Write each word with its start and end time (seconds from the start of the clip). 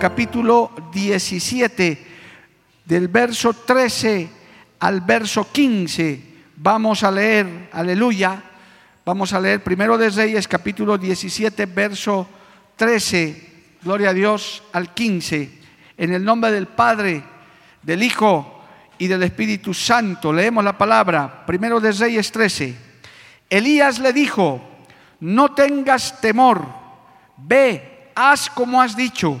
Capítulo 0.00 0.72
17, 0.90 2.06
del 2.86 3.08
verso 3.08 3.52
13 3.52 4.30
al 4.78 5.02
verso 5.02 5.52
15. 5.52 6.22
Vamos 6.56 7.04
a 7.04 7.10
leer, 7.10 7.68
aleluya. 7.70 8.42
Vamos 9.04 9.34
a 9.34 9.40
leer 9.40 9.62
primero 9.62 9.98
de 9.98 10.08
Reyes, 10.08 10.48
capítulo 10.48 10.96
17, 10.96 11.66
verso 11.66 12.26
13 12.76 13.50
gloria 13.82 14.10
a 14.10 14.14
Dios, 14.14 14.62
al 14.72 14.94
15, 14.94 15.50
en 15.96 16.12
el 16.14 16.24
nombre 16.24 16.50
del 16.50 16.66
Padre, 16.66 17.22
del 17.82 18.02
Hijo 18.02 18.62
y 18.98 19.06
del 19.06 19.22
Espíritu 19.22 19.74
Santo. 19.74 20.32
Leemos 20.32 20.64
la 20.64 20.76
palabra, 20.76 21.44
primero 21.46 21.80
de 21.80 21.92
Reyes 21.92 22.32
13. 22.32 22.74
Elías 23.48 23.98
le 23.98 24.12
dijo, 24.12 24.60
no 25.20 25.52
tengas 25.52 26.20
temor, 26.20 26.66
ve, 27.36 28.10
haz 28.14 28.48
como 28.48 28.80
has 28.80 28.96
dicho, 28.96 29.40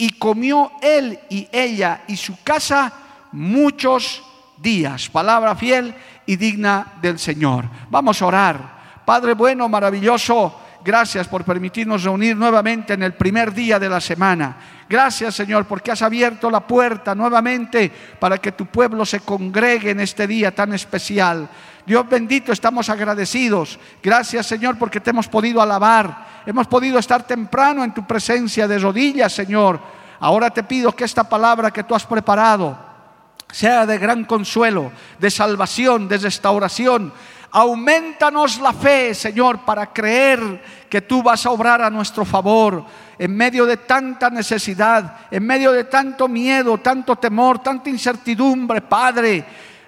y 0.00 0.12
comió 0.12 0.72
él 0.80 1.20
y 1.28 1.46
ella 1.52 2.04
y 2.08 2.16
su 2.16 2.42
casa 2.42 2.90
muchos 3.32 4.22
días. 4.56 5.10
Palabra 5.10 5.54
fiel 5.54 5.94
y 6.24 6.36
digna 6.36 6.94
del 7.02 7.18
Señor. 7.18 7.66
Vamos 7.90 8.22
a 8.22 8.26
orar. 8.26 9.02
Padre 9.04 9.34
bueno, 9.34 9.68
maravilloso, 9.68 10.58
Gracias 10.82 11.28
por 11.28 11.44
permitirnos 11.44 12.04
reunir 12.04 12.36
nuevamente 12.36 12.94
en 12.94 13.02
el 13.02 13.12
primer 13.12 13.52
día 13.52 13.78
de 13.78 13.88
la 13.88 14.00
semana. 14.00 14.56
Gracias 14.88 15.34
Señor 15.34 15.66
porque 15.66 15.92
has 15.92 16.00
abierto 16.00 16.50
la 16.50 16.66
puerta 16.66 17.14
nuevamente 17.14 17.92
para 18.18 18.38
que 18.38 18.52
tu 18.52 18.66
pueblo 18.66 19.04
se 19.04 19.20
congregue 19.20 19.90
en 19.90 20.00
este 20.00 20.26
día 20.26 20.54
tan 20.54 20.72
especial. 20.72 21.48
Dios 21.84 22.08
bendito, 22.08 22.52
estamos 22.52 22.88
agradecidos. 22.88 23.78
Gracias 24.02 24.46
Señor 24.46 24.78
porque 24.78 25.00
te 25.00 25.10
hemos 25.10 25.28
podido 25.28 25.60
alabar. 25.60 26.42
Hemos 26.46 26.66
podido 26.66 26.98
estar 26.98 27.24
temprano 27.24 27.84
en 27.84 27.92
tu 27.92 28.06
presencia 28.06 28.66
de 28.66 28.78
rodillas, 28.78 29.34
Señor. 29.34 29.78
Ahora 30.18 30.48
te 30.48 30.62
pido 30.62 30.96
que 30.96 31.04
esta 31.04 31.24
palabra 31.24 31.70
que 31.70 31.84
tú 31.84 31.94
has 31.94 32.06
preparado 32.06 32.78
sea 33.52 33.84
de 33.84 33.98
gran 33.98 34.24
consuelo, 34.24 34.92
de 35.18 35.30
salvación, 35.30 36.08
de 36.08 36.18
restauración 36.18 37.12
Aumentanos 37.52 38.60
la 38.60 38.72
fe, 38.72 39.12
Señor, 39.12 39.64
para 39.64 39.92
creer 39.92 40.62
que 40.88 41.00
tú 41.00 41.20
vas 41.20 41.44
a 41.44 41.50
obrar 41.50 41.82
a 41.82 41.90
nuestro 41.90 42.24
favor 42.24 42.84
en 43.18 43.36
medio 43.36 43.66
de 43.66 43.76
tanta 43.76 44.30
necesidad, 44.30 45.16
en 45.30 45.44
medio 45.44 45.72
de 45.72 45.84
tanto 45.84 46.28
miedo, 46.28 46.78
tanto 46.78 47.16
temor, 47.16 47.58
tanta 47.58 47.90
incertidumbre, 47.90 48.82
Padre. 48.82 49.44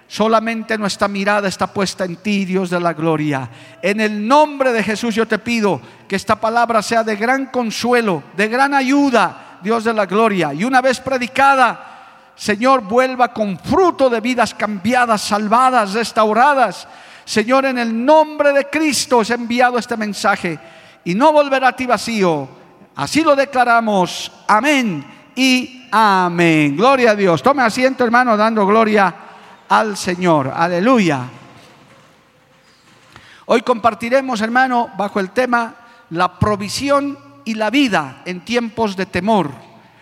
Solamente 0.07 0.77
nuestra 0.77 1.07
mirada 1.07 1.47
está 1.47 1.67
puesta 1.67 2.03
en 2.03 2.17
ti, 2.17 2.43
Dios 2.43 2.69
de 2.69 2.81
la 2.81 2.93
gloria. 2.93 3.49
En 3.81 4.01
el 4.01 4.27
nombre 4.27 4.73
de 4.73 4.83
Jesús 4.83 5.15
yo 5.15 5.25
te 5.25 5.39
pido 5.39 5.79
que 6.07 6.17
esta 6.17 6.35
palabra 6.35 6.81
sea 6.81 7.03
de 7.03 7.15
gran 7.15 7.45
consuelo, 7.45 8.23
de 8.35 8.49
gran 8.49 8.73
ayuda, 8.73 9.59
Dios 9.63 9.85
de 9.85 9.93
la 9.93 10.05
gloria. 10.05 10.53
Y 10.53 10.65
una 10.65 10.81
vez 10.81 10.99
predicada, 10.99 12.33
Señor, 12.35 12.81
vuelva 12.81 13.33
con 13.33 13.57
fruto 13.57 14.09
de 14.09 14.19
vidas 14.19 14.53
cambiadas, 14.53 15.21
salvadas, 15.21 15.93
restauradas 15.93 16.87
Señor, 17.25 17.65
en 17.65 17.77
el 17.77 18.05
nombre 18.05 18.51
de 18.51 18.69
Cristo 18.69 19.21
es 19.21 19.29
enviado 19.29 19.77
este 19.77 19.97
mensaje 19.97 20.59
y 21.05 21.15
no 21.15 21.31
volverá 21.31 21.69
a 21.69 21.75
ti 21.75 21.85
vacío. 21.85 22.47
Así 22.95 23.23
lo 23.23 23.35
declaramos. 23.35 24.31
Amén 24.47 25.05
y 25.35 25.87
amén. 25.91 26.75
Gloria 26.75 27.11
a 27.11 27.15
Dios. 27.15 27.41
Tome 27.41 27.63
asiento, 27.63 28.03
hermano, 28.03 28.37
dando 28.37 28.65
gloria 28.65 29.15
al 29.69 29.97
Señor. 29.97 30.51
Aleluya. 30.55 31.27
Hoy 33.45 33.61
compartiremos, 33.61 34.41
hermano, 34.41 34.91
bajo 34.97 35.19
el 35.19 35.31
tema 35.31 35.75
la 36.09 36.37
provisión 36.39 37.17
y 37.45 37.55
la 37.55 37.69
vida 37.69 38.21
en 38.25 38.45
tiempos 38.45 38.95
de 38.95 39.05
temor. 39.05 39.51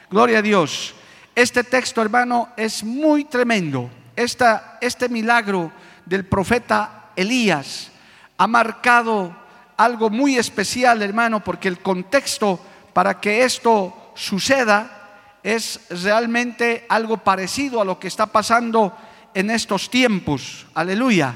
Gloria 0.09 0.39
a 0.39 0.41
Dios. 0.41 0.93
Este 1.33 1.63
texto, 1.63 2.01
hermano, 2.01 2.49
es 2.57 2.83
muy 2.83 3.25
tremendo. 3.25 3.89
Esta, 4.15 4.77
este 4.81 5.07
milagro 5.07 5.71
del 6.05 6.25
profeta 6.25 7.00
Elías 7.15 7.91
ha 8.37 8.47
marcado 8.47 9.35
algo 9.77 10.09
muy 10.09 10.37
especial, 10.37 11.01
hermano, 11.01 11.43
porque 11.43 11.67
el 11.67 11.79
contexto 11.79 12.59
para 12.93 13.19
que 13.19 13.43
esto 13.43 14.11
suceda 14.15 15.39
es 15.43 15.79
realmente 16.03 16.85
algo 16.89 17.17
parecido 17.17 17.81
a 17.81 17.85
lo 17.85 17.99
que 17.99 18.07
está 18.07 18.27
pasando 18.27 18.95
en 19.33 19.49
estos 19.49 19.89
tiempos. 19.89 20.67
Aleluya. 20.73 21.35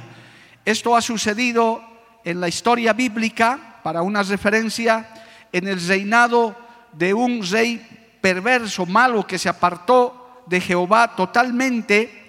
Esto 0.64 0.96
ha 0.96 1.02
sucedido 1.02 1.84
en 2.24 2.40
la 2.42 2.48
historia 2.48 2.94
bíblica, 2.94 3.80
para 3.84 4.02
una 4.02 4.24
referencia, 4.24 5.08
en 5.52 5.68
el 5.68 5.88
reinado 5.88 6.56
de 6.92 7.14
un 7.14 7.46
rey 7.48 8.18
perverso, 8.20 8.86
malo, 8.86 9.28
que 9.28 9.38
se 9.38 9.48
apartó 9.50 10.44
de 10.48 10.60
Jehová 10.60 11.16
totalmente 11.16 12.25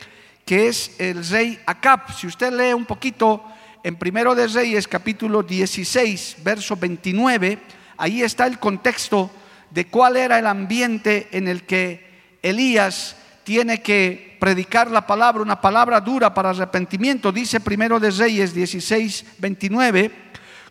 que 0.46 0.68
es 0.68 0.92
el 0.98 1.26
rey 1.28 1.58
Acab. 1.66 2.14
Si 2.14 2.28
usted 2.28 2.52
lee 2.52 2.72
un 2.72 2.86
poquito 2.86 3.44
en 3.82 3.96
Primero 3.96 4.32
de 4.32 4.46
Reyes, 4.46 4.86
capítulo 4.86 5.42
16, 5.42 6.36
verso 6.44 6.76
29, 6.76 7.58
ahí 7.96 8.22
está 8.22 8.46
el 8.46 8.60
contexto 8.60 9.28
de 9.72 9.88
cuál 9.88 10.16
era 10.16 10.38
el 10.38 10.46
ambiente 10.46 11.26
en 11.32 11.48
el 11.48 11.64
que 11.64 12.38
Elías 12.42 13.16
tiene 13.42 13.82
que 13.82 14.36
predicar 14.38 14.88
la 14.88 15.04
palabra, 15.04 15.42
una 15.42 15.60
palabra 15.60 16.00
dura 16.00 16.32
para 16.32 16.50
arrepentimiento. 16.50 17.32
Dice 17.32 17.58
Primero 17.58 17.98
de 17.98 18.12
Reyes 18.12 18.54
16, 18.54 19.24
29, 19.38 20.12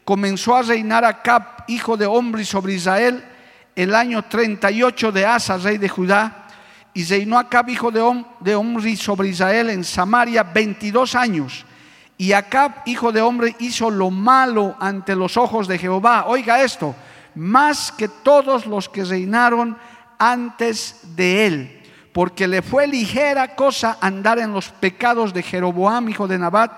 comenzó 0.06 0.56
a 0.56 0.62
reinar 0.62 1.04
Acab, 1.04 1.66
hijo 1.68 1.98
de 1.98 2.06
hombre 2.06 2.46
sobre 2.46 2.76
Israel, 2.76 3.26
el 3.76 3.94
año 3.94 4.24
38 4.24 5.12
de 5.12 5.26
Asa, 5.26 5.58
rey 5.58 5.78
de 5.78 5.90
Judá 5.90 6.45
y 6.96 7.04
reinó 7.04 7.38
Acab, 7.38 7.68
hijo 7.70 7.92
de, 7.92 8.56
Omri, 8.56 8.96
sobre 8.96 9.28
Israel 9.28 9.70
en 9.70 9.84
Samaria 9.84 10.44
22 10.44 11.14
años. 11.14 11.66
Y 12.18 12.32
Acab, 12.32 12.72
hijo 12.86 13.12
de 13.12 13.22
hombre, 13.22 13.54
hizo 13.60 13.92
lo 13.92 14.10
malo 14.10 14.78
ante 14.80 15.14
los 15.14 15.36
ojos 15.36 15.68
de 15.68 15.78
Jehová. 15.78 16.24
Oiga 16.28 16.64
esto, 16.64 16.96
más 17.36 17.92
que 17.92 18.08
todos 18.08 18.66
los 18.66 18.88
que 18.88 19.04
reinaron 19.04 19.78
antes 20.18 21.02
de 21.18 21.46
él, 21.46 21.84
porque 22.14 22.48
le 22.48 22.62
fue 22.62 22.88
ligera 22.88 23.56
cosa 23.56 23.98
andar 24.00 24.40
en 24.40 24.54
los 24.54 24.70
pecados 24.70 25.34
de 25.34 25.44
Jeroboam, 25.44 26.08
hijo 26.08 26.30
de 26.30 26.40
Nabat, 26.40 26.72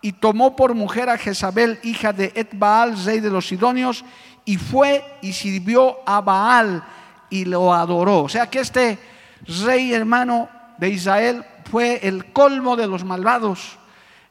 y 0.00 0.12
tomó 0.12 0.56
por 0.56 0.74
mujer 0.74 1.10
a 1.10 1.18
Jezabel, 1.18 1.78
hija 1.82 2.14
de 2.14 2.32
Etbaal, 2.34 3.04
rey 3.04 3.20
de 3.20 3.28
los 3.28 3.48
Sidonios, 3.48 4.02
y 4.46 4.56
fue 4.56 5.04
y 5.20 5.34
sirvió 5.34 5.98
a 6.06 6.22
Baal 6.22 6.82
y 7.28 7.44
lo 7.44 7.74
adoró. 7.74 8.22
O 8.22 8.28
sea 8.30 8.48
que 8.48 8.60
este 8.60 9.17
rey 9.46 9.92
hermano 9.92 10.48
de 10.78 10.90
Israel 10.90 11.44
fue 11.70 12.00
el 12.02 12.32
colmo 12.32 12.76
de 12.76 12.86
los 12.86 13.04
malvados. 13.04 13.78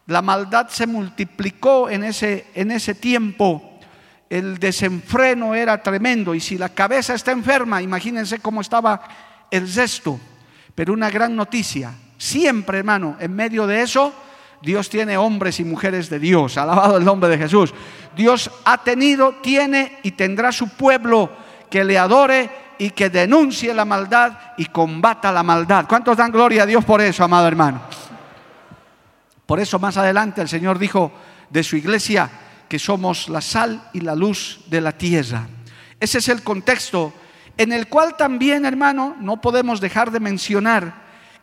La 0.08 0.22
maldad 0.22 0.70
se 0.70 0.88
multiplicó 0.88 1.90
en 1.90 2.04
ese, 2.04 2.48
en 2.56 2.72
ese 2.72 2.96
tiempo. 2.96 3.80
El 4.30 4.58
desenfreno 4.58 5.54
era 5.54 5.82
tremendo. 5.82 6.34
Y 6.34 6.40
si 6.40 6.58
la 6.58 6.70
cabeza 6.70 7.14
está 7.14 7.32
enferma, 7.32 7.82
imagínense 7.82 8.40
cómo 8.40 8.62
estaba 8.62 9.02
el 9.52 9.72
resto. 9.74 10.20
Pero 10.74 10.94
una 10.94 11.10
gran 11.10 11.36
noticia. 11.36 11.94
Siempre, 12.18 12.80
hermano, 12.80 13.18
en 13.20 13.36
medio 13.36 13.68
de 13.68 13.82
eso, 13.82 14.14
Dios 14.62 14.90
tiene 14.90 15.18
hombres 15.18 15.60
y 15.60 15.66
mujeres 15.66 16.10
de 16.10 16.20
Dios. 16.20 16.58
Alabado 16.58 16.98
el 16.98 17.06
nombre 17.06 17.30
de 17.30 17.38
Jesús. 17.38 17.74
Dios 18.16 18.50
ha 18.66 18.84
tenido, 18.84 19.36
tiene 19.42 20.00
y 20.04 20.12
tendrá 20.12 20.52
su 20.52 20.70
pueblo 20.70 21.32
que 21.70 21.84
le 21.84 21.98
adore 21.98 22.50
y 22.78 22.92
que 22.92 23.10
denuncie 23.10 23.74
la 23.74 23.86
maldad 23.86 24.54
y 24.58 24.66
combata 24.66 25.32
la 25.32 25.44
maldad. 25.44 25.86
¿Cuántos 25.88 26.18
dan 26.18 26.32
gloria 26.32 26.64
a 26.64 26.66
Dios 26.66 26.86
por 26.86 27.02
eso, 27.02 27.24
amado 27.24 27.48
hermano? 27.48 27.82
Por 29.46 29.60
eso 29.60 29.80
más 29.80 29.98
adelante 29.98 30.42
el 30.42 30.50
Señor 30.50 30.78
dijo 30.78 31.12
de 31.50 31.64
su 31.64 31.78
iglesia 31.78 32.30
que 32.68 32.78
somos 32.78 33.30
la 33.30 33.42
sal 33.42 33.90
y 33.94 34.02
la 34.02 34.14
luz 34.14 34.60
de 34.68 34.82
la 34.82 34.92
tierra. 34.92 35.48
Ese 36.00 36.18
es 36.18 36.28
el 36.28 36.44
contexto 36.44 37.14
en 37.58 37.72
el 37.72 37.88
cual 37.88 38.16
también, 38.16 38.66
hermano, 38.66 39.16
no 39.20 39.42
podemos 39.42 39.82
dejar 39.82 40.12
de 40.12 40.20
mencionar 40.20 40.94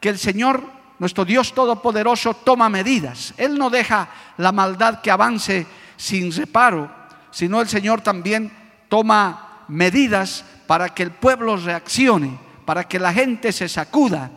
que 0.01 0.11
el 0.11 0.19
Señor, 0.19 0.63
nuestro 0.99 1.25
Dios 1.25 1.55
Todopoderoso, 1.55 2.35
toma 2.35 2.69
medidas. 2.69 3.35
Él 3.37 3.59
no 3.59 3.71
deja 3.71 4.09
la 4.37 4.53
maldad 4.53 5.01
que 5.01 5.11
avance 5.11 5.67
sin 5.97 6.31
reparo, 6.31 6.91
sino 7.31 7.61
el 7.61 7.69
Señor 7.69 8.01
también 8.01 8.53
toma 8.89 9.65
medidas 9.67 10.45
para 10.67 10.89
que 10.91 11.03
el 11.03 11.11
pueblo 11.11 11.57
reaccione, 11.57 12.39
para 12.65 12.85
que 12.85 12.99
la 12.99 13.13
gente 13.13 13.53
se 13.53 13.69
sacuda. 13.69 14.31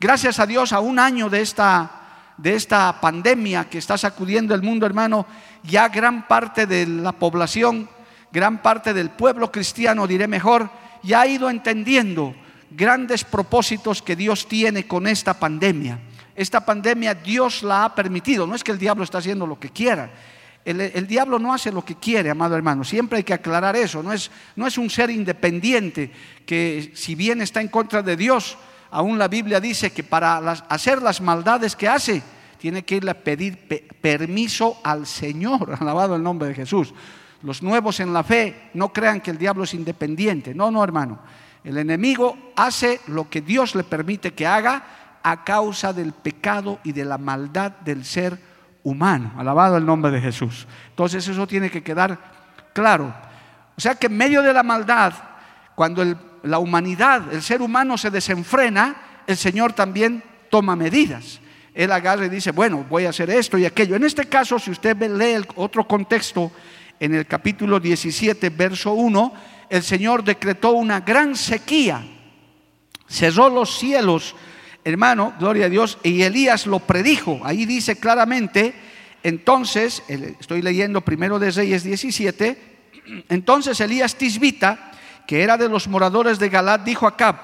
Gracias 0.00 0.38
a 0.38 0.46
Dios, 0.46 0.72
a 0.72 0.80
un 0.80 0.98
año 0.98 1.28
de 1.28 1.40
esta 1.40 2.00
de 2.36 2.54
esta 2.54 3.00
pandemia 3.00 3.68
que 3.68 3.78
está 3.78 3.96
sacudiendo 3.96 4.54
el 4.54 4.62
mundo, 4.62 4.86
hermano, 4.86 5.26
ya 5.62 5.88
gran 5.88 6.26
parte 6.26 6.66
de 6.66 6.86
la 6.86 7.12
población, 7.12 7.88
gran 8.32 8.60
parte 8.60 8.92
del 8.92 9.10
pueblo 9.10 9.52
cristiano, 9.52 10.06
diré 10.06 10.26
mejor, 10.26 10.68
ya 11.02 11.20
ha 11.20 11.26
ido 11.26 11.48
entendiendo 11.48 12.34
grandes 12.70 13.24
propósitos 13.24 14.02
que 14.02 14.16
Dios 14.16 14.48
tiene 14.48 14.86
con 14.86 15.06
esta 15.06 15.34
pandemia. 15.34 16.00
Esta 16.34 16.64
pandemia 16.64 17.14
Dios 17.14 17.62
la 17.62 17.84
ha 17.84 17.94
permitido, 17.94 18.46
no 18.46 18.54
es 18.54 18.64
que 18.64 18.72
el 18.72 18.78
diablo 18.78 19.04
está 19.04 19.18
haciendo 19.18 19.46
lo 19.46 19.58
que 19.58 19.70
quiera. 19.70 20.10
El, 20.64 21.06
diablo 21.06 21.38
no 21.38 21.52
hace 21.52 21.70
lo 21.70 21.84
que 21.84 21.96
quiere, 21.96 22.30
amado 22.30 22.56
hermano. 22.56 22.84
Siempre 22.84 23.18
hay 23.18 23.24
que 23.24 23.34
aclarar 23.34 23.76
eso. 23.76 24.02
No 24.02 24.12
es, 24.12 24.30
no 24.56 24.66
es 24.66 24.78
un 24.78 24.88
ser 24.88 25.10
independiente 25.10 26.10
que 26.46 26.92
si 26.94 27.14
bien 27.14 27.42
está 27.42 27.60
en 27.60 27.68
contra 27.68 28.02
de 28.02 28.16
Dios, 28.16 28.56
Aún 28.94 29.18
la 29.18 29.26
Biblia 29.26 29.58
dice 29.58 29.90
que 29.90 30.04
para 30.04 30.38
hacer 30.68 31.02
las 31.02 31.20
maldades 31.20 31.74
que 31.74 31.88
hace, 31.88 32.22
tiene 32.58 32.84
que 32.84 32.94
ir 32.94 33.10
a 33.10 33.14
pedir 33.14 33.58
permiso 34.00 34.78
al 34.84 35.04
Señor. 35.04 35.76
Alabado 35.80 36.14
el 36.14 36.22
nombre 36.22 36.46
de 36.46 36.54
Jesús. 36.54 36.94
Los 37.42 37.60
nuevos 37.60 37.98
en 37.98 38.12
la 38.12 38.22
fe 38.22 38.70
no 38.74 38.92
crean 38.92 39.20
que 39.20 39.32
el 39.32 39.38
diablo 39.38 39.64
es 39.64 39.74
independiente. 39.74 40.54
No, 40.54 40.70
no, 40.70 40.84
hermano. 40.84 41.18
El 41.64 41.76
enemigo 41.78 42.36
hace 42.54 43.00
lo 43.08 43.28
que 43.28 43.40
Dios 43.40 43.74
le 43.74 43.82
permite 43.82 44.32
que 44.32 44.46
haga 44.46 44.84
a 45.24 45.42
causa 45.42 45.92
del 45.92 46.12
pecado 46.12 46.78
y 46.84 46.92
de 46.92 47.04
la 47.04 47.18
maldad 47.18 47.72
del 47.72 48.04
ser 48.04 48.32
humano. 48.34 48.53
Alabado 49.36 49.76
el 49.76 49.86
nombre 49.86 50.12
de 50.12 50.20
Jesús. 50.20 50.66
Entonces 50.90 51.26
eso 51.26 51.46
tiene 51.46 51.70
que 51.70 51.82
quedar 51.82 52.18
claro. 52.72 53.14
O 53.76 53.80
sea 53.80 53.94
que 53.94 54.06
en 54.06 54.16
medio 54.16 54.42
de 54.42 54.52
la 54.52 54.62
maldad, 54.62 55.12
cuando 55.74 56.04
la 56.42 56.58
humanidad, 56.58 57.32
el 57.32 57.42
ser 57.42 57.62
humano 57.62 57.98
se 57.98 58.10
desenfrena, 58.10 58.96
el 59.26 59.36
Señor 59.36 59.72
también 59.72 60.22
toma 60.50 60.76
medidas. 60.76 61.40
Él 61.74 61.90
agarra 61.90 62.26
y 62.26 62.28
dice, 62.28 62.52
bueno, 62.52 62.86
voy 62.88 63.06
a 63.06 63.10
hacer 63.10 63.30
esto 63.30 63.58
y 63.58 63.64
aquello. 63.64 63.96
En 63.96 64.04
este 64.04 64.26
caso, 64.26 64.58
si 64.58 64.70
usted 64.70 64.96
lee 64.96 65.32
el 65.32 65.46
otro 65.56 65.88
contexto, 65.88 66.52
en 67.00 67.14
el 67.14 67.26
capítulo 67.26 67.80
17, 67.80 68.50
verso 68.50 68.92
1, 68.92 69.34
el 69.68 69.82
Señor 69.82 70.22
decretó 70.22 70.70
una 70.72 71.00
gran 71.00 71.34
sequía, 71.34 72.04
cerró 73.08 73.48
los 73.48 73.76
cielos, 73.78 74.36
hermano, 74.84 75.34
gloria 75.38 75.66
a 75.66 75.68
Dios, 75.68 75.98
y 76.02 76.22
Elías 76.22 76.66
lo 76.66 76.80
predijo. 76.80 77.40
Ahí 77.44 77.64
dice 77.66 77.96
claramente, 77.96 78.74
entonces, 79.22 80.02
estoy 80.08 80.60
leyendo 80.60 81.00
primero 81.00 81.38
de 81.38 81.50
Reyes 81.50 81.82
17, 81.82 82.74
entonces 83.28 83.80
Elías 83.80 84.16
Tisbita, 84.16 84.92
que 85.26 85.42
era 85.42 85.56
de 85.56 85.68
los 85.68 85.88
moradores 85.88 86.38
de 86.38 86.50
Galat, 86.50 86.84
dijo 86.84 87.06
a 87.06 87.16
Cab, 87.16 87.36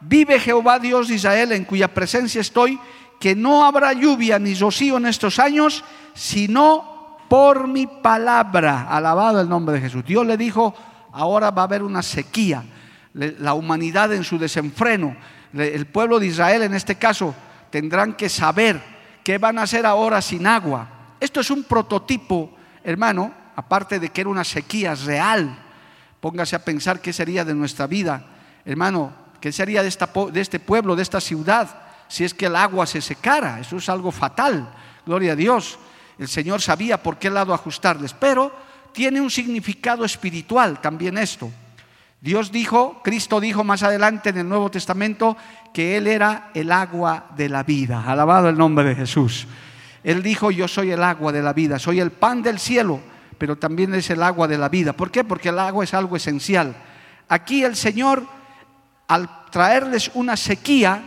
vive 0.00 0.38
Jehová 0.38 0.78
Dios 0.78 1.08
de 1.08 1.16
Israel, 1.16 1.52
en 1.52 1.64
cuya 1.64 1.92
presencia 1.92 2.40
estoy, 2.40 2.78
que 3.18 3.34
no 3.34 3.64
habrá 3.64 3.92
lluvia 3.92 4.38
ni 4.38 4.54
rocío 4.54 4.98
en 4.98 5.06
estos 5.06 5.38
años, 5.38 5.84
sino 6.14 7.18
por 7.28 7.66
mi 7.66 7.86
palabra. 7.86 8.86
Alabado 8.88 9.40
el 9.40 9.48
nombre 9.48 9.76
de 9.76 9.80
Jesús. 9.80 10.04
Dios 10.04 10.26
le 10.26 10.36
dijo, 10.36 10.74
ahora 11.12 11.50
va 11.50 11.62
a 11.62 11.64
haber 11.64 11.82
una 11.82 12.02
sequía. 12.02 12.64
La 13.14 13.54
humanidad 13.54 14.12
en 14.12 14.24
su 14.24 14.38
desenfreno, 14.38 15.16
el 15.52 15.86
pueblo 15.86 16.18
de 16.18 16.26
Israel 16.26 16.62
en 16.62 16.74
este 16.74 16.96
caso, 16.96 17.34
tendrán 17.70 18.14
que 18.14 18.28
saber 18.28 18.80
qué 19.24 19.38
van 19.38 19.58
a 19.58 19.62
hacer 19.62 19.86
ahora 19.86 20.20
sin 20.22 20.46
agua. 20.46 20.88
Esto 21.20 21.40
es 21.40 21.50
un 21.50 21.64
prototipo, 21.64 22.54
hermano, 22.84 23.32
aparte 23.56 23.98
de 23.98 24.10
que 24.10 24.20
era 24.20 24.30
una 24.30 24.44
sequía 24.44 24.94
real 24.94 25.66
Póngase 26.26 26.56
a 26.56 26.64
pensar 26.64 27.00
qué 27.00 27.12
sería 27.12 27.44
de 27.44 27.54
nuestra 27.54 27.86
vida, 27.86 28.24
hermano, 28.64 29.12
qué 29.40 29.52
sería 29.52 29.84
de, 29.84 29.96
de 30.32 30.40
este 30.40 30.58
pueblo, 30.58 30.96
de 30.96 31.02
esta 31.02 31.20
ciudad, 31.20 31.68
si 32.08 32.24
es 32.24 32.34
que 32.34 32.46
el 32.46 32.56
agua 32.56 32.84
se 32.84 33.00
secara. 33.00 33.60
Eso 33.60 33.76
es 33.76 33.88
algo 33.88 34.10
fatal. 34.10 34.68
Gloria 35.06 35.32
a 35.32 35.36
Dios. 35.36 35.78
El 36.18 36.26
Señor 36.26 36.62
sabía 36.62 37.00
por 37.00 37.18
qué 37.18 37.30
lado 37.30 37.54
ajustarles, 37.54 38.12
pero 38.12 38.52
tiene 38.92 39.20
un 39.20 39.30
significado 39.30 40.04
espiritual 40.04 40.80
también 40.80 41.16
esto. 41.16 41.48
Dios 42.20 42.50
dijo, 42.50 43.00
Cristo 43.04 43.40
dijo 43.40 43.62
más 43.62 43.82
adelante 43.82 44.30
en 44.30 44.38
el 44.38 44.48
Nuevo 44.48 44.70
Testamento 44.70 45.36
que 45.72 45.96
Él 45.96 46.06
era 46.06 46.50
el 46.54 46.72
agua 46.72 47.26
de 47.36 47.48
la 47.48 47.62
vida. 47.62 48.04
Alabado 48.06 48.48
el 48.48 48.58
nombre 48.58 48.84
de 48.84 48.94
Jesús. 48.94 49.46
Él 50.02 50.22
dijo, 50.22 50.50
yo 50.50 50.66
soy 50.68 50.92
el 50.92 51.02
agua 51.02 51.32
de 51.32 51.42
la 51.42 51.52
vida, 51.52 51.78
soy 51.78 52.00
el 52.00 52.12
pan 52.12 52.42
del 52.42 52.58
cielo 52.58 53.00
pero 53.38 53.56
también 53.56 53.94
es 53.94 54.10
el 54.10 54.22
agua 54.22 54.48
de 54.48 54.58
la 54.58 54.68
vida. 54.68 54.92
¿Por 54.92 55.10
qué? 55.10 55.24
Porque 55.24 55.50
el 55.50 55.58
agua 55.58 55.84
es 55.84 55.94
algo 55.94 56.16
esencial. 56.16 56.74
Aquí 57.28 57.64
el 57.64 57.76
Señor, 57.76 58.26
al 59.08 59.28
traerles 59.50 60.10
una 60.14 60.36
sequía, 60.36 61.02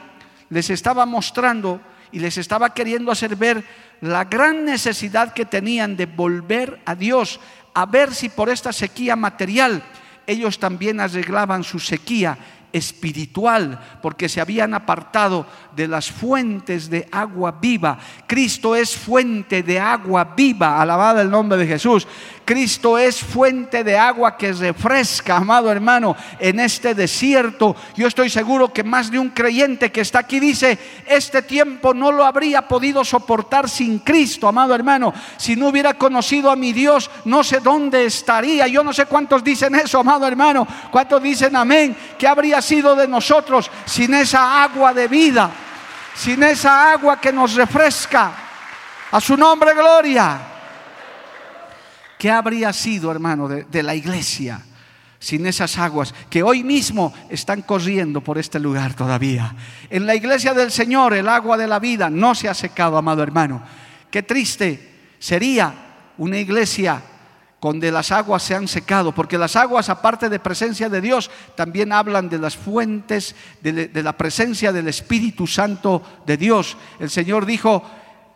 les 0.49 0.69
estaba 0.69 1.05
mostrando 1.05 1.81
y 2.11 2.19
les 2.19 2.37
estaba 2.37 2.73
queriendo 2.73 3.11
hacer 3.11 3.35
ver 3.35 3.63
la 4.01 4.25
gran 4.25 4.65
necesidad 4.65 5.33
que 5.33 5.45
tenían 5.45 5.95
de 5.95 6.05
volver 6.05 6.81
a 6.85 6.95
Dios, 6.95 7.39
a 7.73 7.85
ver 7.85 8.13
si 8.13 8.29
por 8.29 8.49
esta 8.49 8.73
sequía 8.73 9.15
material 9.15 9.83
ellos 10.29 10.59
también 10.59 10.99
arreglaban 10.99 11.63
su 11.63 11.79
sequía 11.79 12.37
espiritual, 12.71 13.79
porque 14.01 14.29
se 14.29 14.41
habían 14.41 14.73
apartado 14.73 15.45
de 15.75 15.87
las 15.87 16.11
fuentes 16.11 16.89
de 16.89 17.07
agua 17.11 17.57
viva. 17.59 17.97
Cristo 18.27 18.75
es 18.75 18.95
fuente 18.95 19.63
de 19.63 19.79
agua 19.79 20.33
viva, 20.35 20.79
alabado 20.79 21.21
el 21.21 21.31
nombre 21.31 21.57
de 21.57 21.67
Jesús. 21.67 22.07
Cristo 22.49 22.97
es 22.97 23.21
fuente 23.21 23.83
de 23.83 23.95
agua 23.95 24.35
que 24.35 24.51
refresca, 24.51 25.37
amado 25.37 25.71
hermano, 25.71 26.15
en 26.39 26.59
este 26.59 26.95
desierto. 26.95 27.75
Yo 27.95 28.07
estoy 28.07 28.27
seguro 28.27 28.73
que 28.73 28.83
más 28.83 29.11
de 29.11 29.19
un 29.19 29.29
creyente 29.29 29.91
que 29.91 30.01
está 30.01 30.17
aquí 30.17 30.39
dice, 30.39 30.79
este 31.05 31.43
tiempo 31.43 31.93
no 31.93 32.11
lo 32.11 32.25
habría 32.25 32.67
podido 32.67 33.05
soportar 33.05 33.69
sin 33.69 33.99
Cristo, 33.99 34.47
amado 34.47 34.73
hermano. 34.73 35.13
Si 35.37 35.55
no 35.55 35.67
hubiera 35.67 35.93
conocido 35.93 36.49
a 36.49 36.55
mi 36.55 36.73
Dios, 36.73 37.11
no 37.25 37.43
sé 37.43 37.59
dónde 37.59 38.05
estaría. 38.05 38.65
Yo 38.65 38.83
no 38.83 38.93
sé 38.93 39.05
cuántos 39.05 39.43
dicen 39.43 39.75
eso, 39.75 39.99
amado 39.99 40.25
hermano. 40.25 40.67
¿Cuántos 40.89 41.21
dicen 41.21 41.55
amén? 41.55 41.95
¿Qué 42.17 42.27
habría 42.27 42.63
sido 42.63 42.95
de 42.95 43.07
nosotros 43.07 43.69
sin 43.85 44.11
esa 44.15 44.63
agua 44.63 44.91
de 44.91 45.07
vida? 45.07 45.51
Sin 46.15 46.41
esa 46.41 46.93
agua 46.93 47.21
que 47.21 47.31
nos 47.31 47.53
refresca. 47.53 48.31
A 49.11 49.21
su 49.21 49.37
nombre, 49.37 49.75
gloria. 49.75 50.57
¿Qué 52.19 52.29
habría 52.29 52.73
sido, 52.73 53.11
hermano, 53.11 53.47
de, 53.47 53.81
la 53.81 53.95
iglesia 53.95 54.61
sin 55.19 55.45
esas 55.47 55.77
aguas 55.77 56.13
que 56.29 56.43
hoy 56.43 56.65
mismo 56.65 57.13
están 57.29 57.61
corriendo 57.61 58.19
por 58.19 58.37
este 58.37 58.59
lugar 58.59 58.93
todavía? 58.93 59.55
En 59.89 60.05
la 60.05 60.15
iglesia 60.15 60.53
del 60.53 60.69
Señor 60.69 61.13
el 61.13 61.29
agua 61.29 61.55
de 61.55 61.65
la 61.65 61.79
vida 61.79 62.09
no 62.09 62.35
se 62.35 62.49
ha 62.49 62.53
secado, 62.53 62.97
amado 62.97 63.23
hermano. 63.23 63.63
Qué 64.11 64.21
triste 64.21 65.13
sería 65.17 65.73
una 66.17 66.37
iglesia 66.37 67.01
donde 67.61 67.89
las 67.89 68.11
aguas 68.11 68.43
se 68.43 68.53
han 68.53 68.67
secado, 68.67 69.13
porque 69.13 69.37
las 69.37 69.55
aguas, 69.55 69.87
aparte 69.87 70.27
de 70.27 70.39
presencia 70.39 70.89
de 70.89 70.99
Dios, 70.99 71.31
también 71.55 71.93
hablan 71.93 72.27
de 72.27 72.37
las 72.37 72.57
fuentes 72.57 73.33
de, 73.61 73.89
la 74.03 74.17
presencia 74.17 74.73
del 74.73 74.89
Espíritu 74.89 75.47
Santo 75.47 76.03
de 76.25 76.35
Dios. 76.35 76.75
El 76.99 77.09
Señor 77.09 77.45
dijo 77.45 77.81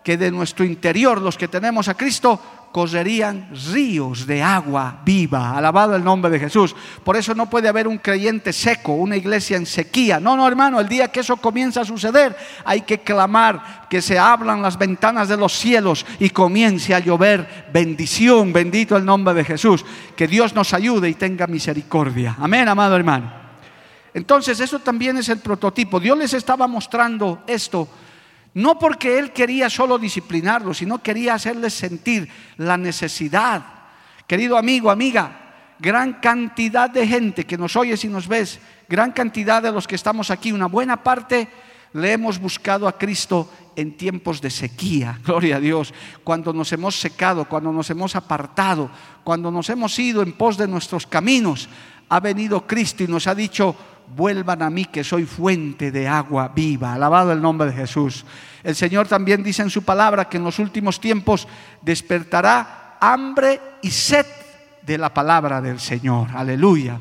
que 0.03 0.17
de 0.17 0.31
nuestro 0.31 0.65
interior, 0.65 1.21
los 1.21 1.37
que 1.37 1.47
tenemos 1.47 1.87
a 1.87 1.95
Cristo, 1.95 2.39
correrían 2.73 3.49
ríos 3.71 4.25
de 4.25 4.41
agua 4.41 5.01
viva. 5.05 5.55
Alabado 5.55 5.95
el 5.95 6.03
nombre 6.03 6.31
de 6.31 6.39
Jesús. 6.39 6.75
Por 7.03 7.15
eso 7.15 7.35
no 7.35 7.47
puede 7.47 7.69
haber 7.69 7.87
un 7.87 7.99
creyente 7.99 8.51
seco, 8.51 8.93
una 8.93 9.15
iglesia 9.15 9.57
en 9.57 9.67
sequía. 9.67 10.19
No, 10.19 10.35
no, 10.35 10.47
hermano, 10.47 10.79
el 10.79 10.89
día 10.89 11.09
que 11.09 11.19
eso 11.19 11.37
comienza 11.37 11.81
a 11.81 11.85
suceder, 11.85 12.35
hay 12.65 12.81
que 12.81 13.01
clamar 13.01 13.87
que 13.89 14.01
se 14.01 14.17
abran 14.17 14.63
las 14.63 14.77
ventanas 14.79 15.29
de 15.29 15.37
los 15.37 15.53
cielos 15.53 16.03
y 16.19 16.31
comience 16.31 16.95
a 16.95 16.99
llover 16.99 17.67
bendición. 17.71 18.51
Bendito 18.51 18.97
el 18.97 19.05
nombre 19.05 19.35
de 19.35 19.45
Jesús. 19.45 19.85
Que 20.15 20.27
Dios 20.27 20.55
nos 20.55 20.73
ayude 20.73 21.07
y 21.09 21.13
tenga 21.13 21.45
misericordia. 21.45 22.35
Amén, 22.39 22.67
amado 22.67 22.95
hermano. 22.95 23.31
Entonces, 24.15 24.59
eso 24.59 24.79
también 24.79 25.17
es 25.17 25.29
el 25.29 25.39
prototipo. 25.39 25.99
Dios 25.99 26.17
les 26.17 26.33
estaba 26.33 26.67
mostrando 26.67 27.43
esto 27.45 27.87
No 28.53 28.77
porque 28.77 29.17
Él 29.17 29.31
quería 29.31 29.69
solo 29.69 29.97
disciplinarlos, 29.97 30.77
sino 30.77 31.01
quería 31.01 31.33
hacerles 31.33 31.73
sentir 31.73 32.29
la 32.57 32.77
necesidad. 32.77 33.63
Querido 34.27 34.57
amigo, 34.57 34.91
amiga, 34.91 35.75
gran 35.79 36.13
cantidad 36.13 36.89
de 36.89 37.07
gente 37.07 37.45
que 37.45 37.57
nos 37.57 37.75
oyes 37.75 38.03
y 38.05 38.07
nos 38.07 38.27
ves, 38.27 38.59
gran 38.87 39.11
cantidad 39.11 39.61
de 39.61 39.71
los 39.71 39.87
que 39.87 39.95
estamos 39.95 40.29
aquí, 40.29 40.51
una 40.51 40.67
buena 40.67 41.03
parte 41.03 41.47
le 41.93 42.11
hemos 42.11 42.39
buscado 42.39 42.87
a 42.87 42.97
Cristo 42.97 43.49
en 43.75 43.95
tiempos 43.97 44.41
de 44.41 44.49
sequía, 44.49 45.19
gloria 45.25 45.57
a 45.57 45.59
Dios, 45.59 45.93
cuando 46.23 46.53
nos 46.53 46.71
hemos 46.73 46.99
secado, 46.99 47.45
cuando 47.45 47.71
nos 47.71 47.89
hemos 47.89 48.15
apartado, 48.15 48.89
cuando 49.23 49.51
nos 49.51 49.69
hemos 49.69 49.97
ido 49.99 50.21
en 50.21 50.33
pos 50.33 50.57
de 50.57 50.67
nuestros 50.67 51.07
caminos, 51.07 51.69
ha 52.09 52.19
venido 52.19 52.67
Cristo 52.67 53.03
y 53.03 53.07
nos 53.07 53.27
ha 53.27 53.35
dicho, 53.35 53.75
vuelvan 54.15 54.61
a 54.61 54.69
mí 54.69 54.85
que 54.85 55.03
soy 55.03 55.25
fuente 55.25 55.91
de 55.91 56.07
agua 56.07 56.51
viva. 56.53 56.93
Alabado 56.93 57.31
el 57.31 57.41
nombre 57.41 57.67
de 57.67 57.73
Jesús. 57.73 58.25
El 58.63 58.75
Señor 58.75 59.07
también 59.07 59.43
dice 59.43 59.61
en 59.61 59.69
su 59.69 59.83
palabra 59.83 60.29
que 60.29 60.37
en 60.37 60.43
los 60.43 60.59
últimos 60.59 60.99
tiempos 60.99 61.47
despertará 61.81 62.97
hambre 62.99 63.59
y 63.81 63.91
sed 63.91 64.25
de 64.81 64.97
la 64.97 65.13
palabra 65.13 65.61
del 65.61 65.79
Señor. 65.79 66.29
Aleluya. 66.33 66.99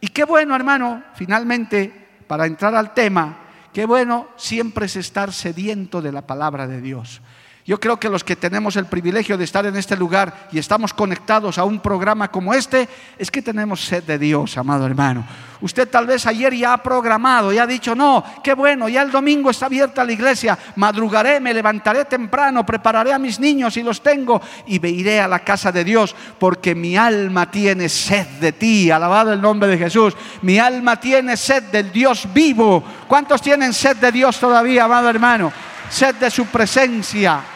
Y 0.00 0.08
qué 0.08 0.24
bueno, 0.24 0.54
hermano, 0.54 1.02
finalmente, 1.14 2.08
para 2.26 2.46
entrar 2.46 2.74
al 2.74 2.92
tema, 2.92 3.38
qué 3.72 3.86
bueno 3.86 4.28
siempre 4.36 4.86
es 4.86 4.96
estar 4.96 5.32
sediento 5.32 6.02
de 6.02 6.12
la 6.12 6.26
palabra 6.26 6.66
de 6.66 6.80
Dios. 6.80 7.20
Yo 7.66 7.80
creo 7.80 7.98
que 7.98 8.10
los 8.10 8.22
que 8.22 8.36
tenemos 8.36 8.76
el 8.76 8.84
privilegio 8.84 9.38
de 9.38 9.44
estar 9.44 9.64
en 9.64 9.74
este 9.76 9.96
lugar 9.96 10.48
y 10.52 10.58
estamos 10.58 10.92
conectados 10.92 11.56
a 11.56 11.64
un 11.64 11.80
programa 11.80 12.30
como 12.30 12.52
este, 12.52 12.86
es 13.16 13.30
que 13.30 13.40
tenemos 13.40 13.82
sed 13.82 14.04
de 14.04 14.18
Dios, 14.18 14.58
amado 14.58 14.84
hermano. 14.84 15.24
Usted 15.62 15.88
tal 15.88 16.06
vez 16.06 16.26
ayer 16.26 16.52
ya 16.54 16.74
ha 16.74 16.82
programado, 16.82 17.54
ya 17.54 17.62
ha 17.62 17.66
dicho, 17.66 17.94
no, 17.94 18.22
qué 18.42 18.52
bueno, 18.52 18.86
ya 18.90 19.00
el 19.00 19.10
domingo 19.10 19.48
está 19.48 19.64
abierta 19.64 20.04
la 20.04 20.12
iglesia, 20.12 20.58
madrugaré, 20.76 21.40
me 21.40 21.54
levantaré 21.54 22.04
temprano, 22.04 22.66
prepararé 22.66 23.14
a 23.14 23.18
mis 23.18 23.40
niños 23.40 23.78
y 23.78 23.82
los 23.82 24.02
tengo 24.02 24.42
y 24.66 24.86
iré 24.86 25.22
a 25.22 25.28
la 25.28 25.38
casa 25.38 25.72
de 25.72 25.84
Dios 25.84 26.14
porque 26.38 26.74
mi 26.74 26.98
alma 26.98 27.50
tiene 27.50 27.88
sed 27.88 28.26
de 28.40 28.52
ti, 28.52 28.90
alabado 28.90 29.32
el 29.32 29.40
nombre 29.40 29.70
de 29.70 29.78
Jesús. 29.78 30.14
Mi 30.42 30.58
alma 30.58 31.00
tiene 31.00 31.34
sed 31.34 31.62
del 31.62 31.90
Dios 31.90 32.28
vivo. 32.34 32.84
¿Cuántos 33.08 33.40
tienen 33.40 33.72
sed 33.72 33.96
de 33.96 34.12
Dios 34.12 34.38
todavía, 34.38 34.84
amado 34.84 35.08
hermano? 35.08 35.50
Sed 35.88 36.16
de 36.16 36.30
su 36.30 36.44
presencia. 36.44 37.53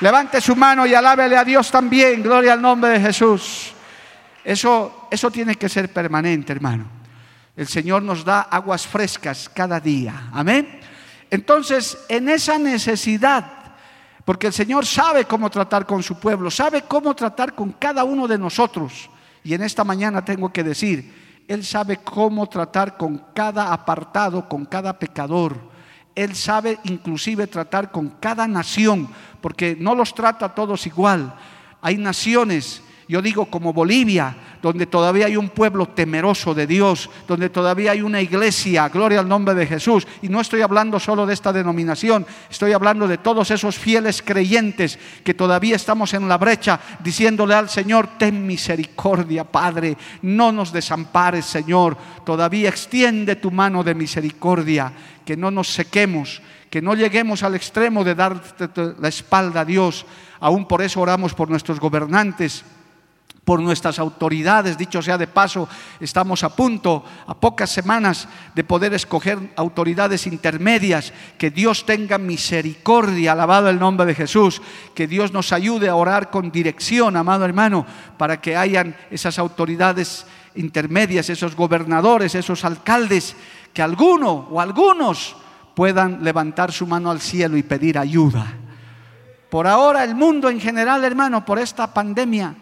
Levante 0.00 0.40
su 0.40 0.54
mano 0.54 0.86
y 0.86 0.94
alábele 0.94 1.36
a 1.36 1.44
Dios 1.44 1.70
también. 1.70 2.22
Gloria 2.22 2.52
al 2.52 2.62
nombre 2.62 2.90
de 2.90 3.00
Jesús. 3.00 3.72
Eso, 4.44 5.08
eso 5.10 5.30
tiene 5.30 5.56
que 5.56 5.68
ser 5.68 5.92
permanente, 5.92 6.52
hermano. 6.52 6.86
El 7.56 7.66
Señor 7.66 8.02
nos 8.02 8.24
da 8.24 8.42
aguas 8.42 8.86
frescas 8.86 9.50
cada 9.52 9.80
día. 9.80 10.30
Amén. 10.32 10.80
Entonces, 11.28 11.98
en 12.08 12.28
esa 12.28 12.58
necesidad, 12.58 13.44
porque 14.24 14.46
el 14.46 14.52
Señor 14.52 14.86
sabe 14.86 15.24
cómo 15.24 15.50
tratar 15.50 15.84
con 15.84 16.00
su 16.04 16.20
pueblo, 16.20 16.48
sabe 16.48 16.82
cómo 16.82 17.14
tratar 17.14 17.54
con 17.54 17.72
cada 17.72 18.04
uno 18.04 18.28
de 18.28 18.38
nosotros. 18.38 19.10
Y 19.42 19.54
en 19.54 19.62
esta 19.62 19.82
mañana 19.82 20.24
tengo 20.24 20.52
que 20.52 20.62
decir, 20.62 21.42
Él 21.48 21.64
sabe 21.64 21.96
cómo 21.96 22.48
tratar 22.48 22.96
con 22.96 23.24
cada 23.34 23.72
apartado, 23.72 24.48
con 24.48 24.64
cada 24.64 24.96
pecador 24.96 25.68
él 26.18 26.34
sabe 26.34 26.80
inclusive 26.82 27.46
tratar 27.46 27.92
con 27.92 28.08
cada 28.18 28.48
nación, 28.48 29.08
porque 29.40 29.76
no 29.78 29.94
los 29.94 30.14
trata 30.14 30.54
todos 30.54 30.86
igual. 30.86 31.34
Hay 31.80 31.96
naciones, 31.96 32.82
yo 33.08 33.22
digo 33.22 33.46
como 33.46 33.72
Bolivia, 33.72 34.36
donde 34.60 34.86
todavía 34.86 35.26
hay 35.26 35.36
un 35.36 35.48
pueblo 35.48 35.86
temeroso 35.86 36.54
de 36.54 36.66
Dios, 36.66 37.08
donde 37.26 37.48
todavía 37.48 37.92
hay 37.92 38.02
una 38.02 38.20
iglesia, 38.20 38.88
gloria 38.88 39.20
al 39.20 39.28
nombre 39.28 39.54
de 39.54 39.66
Jesús. 39.66 40.06
Y 40.20 40.28
no 40.28 40.40
estoy 40.40 40.62
hablando 40.62 40.98
solo 40.98 41.24
de 41.24 41.34
esta 41.34 41.52
denominación, 41.52 42.26
estoy 42.50 42.72
hablando 42.72 43.06
de 43.06 43.18
todos 43.18 43.50
esos 43.50 43.78
fieles 43.78 44.20
creyentes 44.22 44.98
que 45.24 45.34
todavía 45.34 45.76
estamos 45.76 46.12
en 46.14 46.28
la 46.28 46.38
brecha 46.38 46.80
diciéndole 47.00 47.54
al 47.54 47.68
Señor, 47.68 48.18
ten 48.18 48.46
misericordia, 48.46 49.44
Padre, 49.44 49.96
no 50.22 50.52
nos 50.52 50.72
desampares, 50.72 51.46
Señor, 51.46 51.96
todavía 52.24 52.68
extiende 52.68 53.36
tu 53.36 53.50
mano 53.50 53.82
de 53.82 53.94
misericordia, 53.94 54.92
que 55.24 55.36
no 55.36 55.50
nos 55.50 55.68
sequemos, 55.68 56.42
que 56.70 56.82
no 56.82 56.94
lleguemos 56.94 57.42
al 57.42 57.54
extremo 57.54 58.04
de 58.04 58.14
dar 58.14 58.40
la 58.98 59.08
espalda 59.08 59.60
a 59.60 59.64
Dios. 59.64 60.06
Aún 60.40 60.66
por 60.66 60.82
eso 60.82 61.00
oramos 61.00 61.34
por 61.34 61.50
nuestros 61.50 61.80
gobernantes 61.80 62.64
por 63.48 63.62
nuestras 63.62 63.98
autoridades. 63.98 64.76
Dicho 64.76 65.00
sea 65.00 65.16
de 65.16 65.26
paso, 65.26 65.70
estamos 66.00 66.44
a 66.44 66.54
punto, 66.54 67.02
a 67.26 67.32
pocas 67.32 67.70
semanas, 67.70 68.28
de 68.54 68.62
poder 68.62 68.92
escoger 68.92 69.38
autoridades 69.56 70.26
intermedias. 70.26 71.14
Que 71.38 71.50
Dios 71.50 71.86
tenga 71.86 72.18
misericordia, 72.18 73.32
alabado 73.32 73.70
el 73.70 73.78
nombre 73.78 74.04
de 74.04 74.14
Jesús. 74.14 74.60
Que 74.94 75.06
Dios 75.06 75.32
nos 75.32 75.50
ayude 75.54 75.88
a 75.88 75.94
orar 75.94 76.28
con 76.28 76.50
dirección, 76.50 77.16
amado 77.16 77.46
hermano, 77.46 77.86
para 78.18 78.38
que 78.38 78.54
hayan 78.54 78.94
esas 79.10 79.38
autoridades 79.38 80.26
intermedias, 80.54 81.30
esos 81.30 81.56
gobernadores, 81.56 82.34
esos 82.34 82.66
alcaldes, 82.66 83.34
que 83.72 83.80
alguno 83.80 84.46
o 84.50 84.60
algunos 84.60 85.36
puedan 85.78 86.24
levantar 86.24 86.72
su 86.72 86.88
mano 86.88 87.08
al 87.08 87.20
cielo 87.20 87.56
y 87.56 87.62
pedir 87.62 87.98
ayuda. 87.98 88.52
Por 89.48 89.68
ahora 89.68 90.02
el 90.02 90.16
mundo 90.16 90.50
en 90.50 90.58
general, 90.58 91.04
hermano, 91.04 91.44
por 91.44 91.60
esta 91.60 91.94
pandemia, 91.94 92.52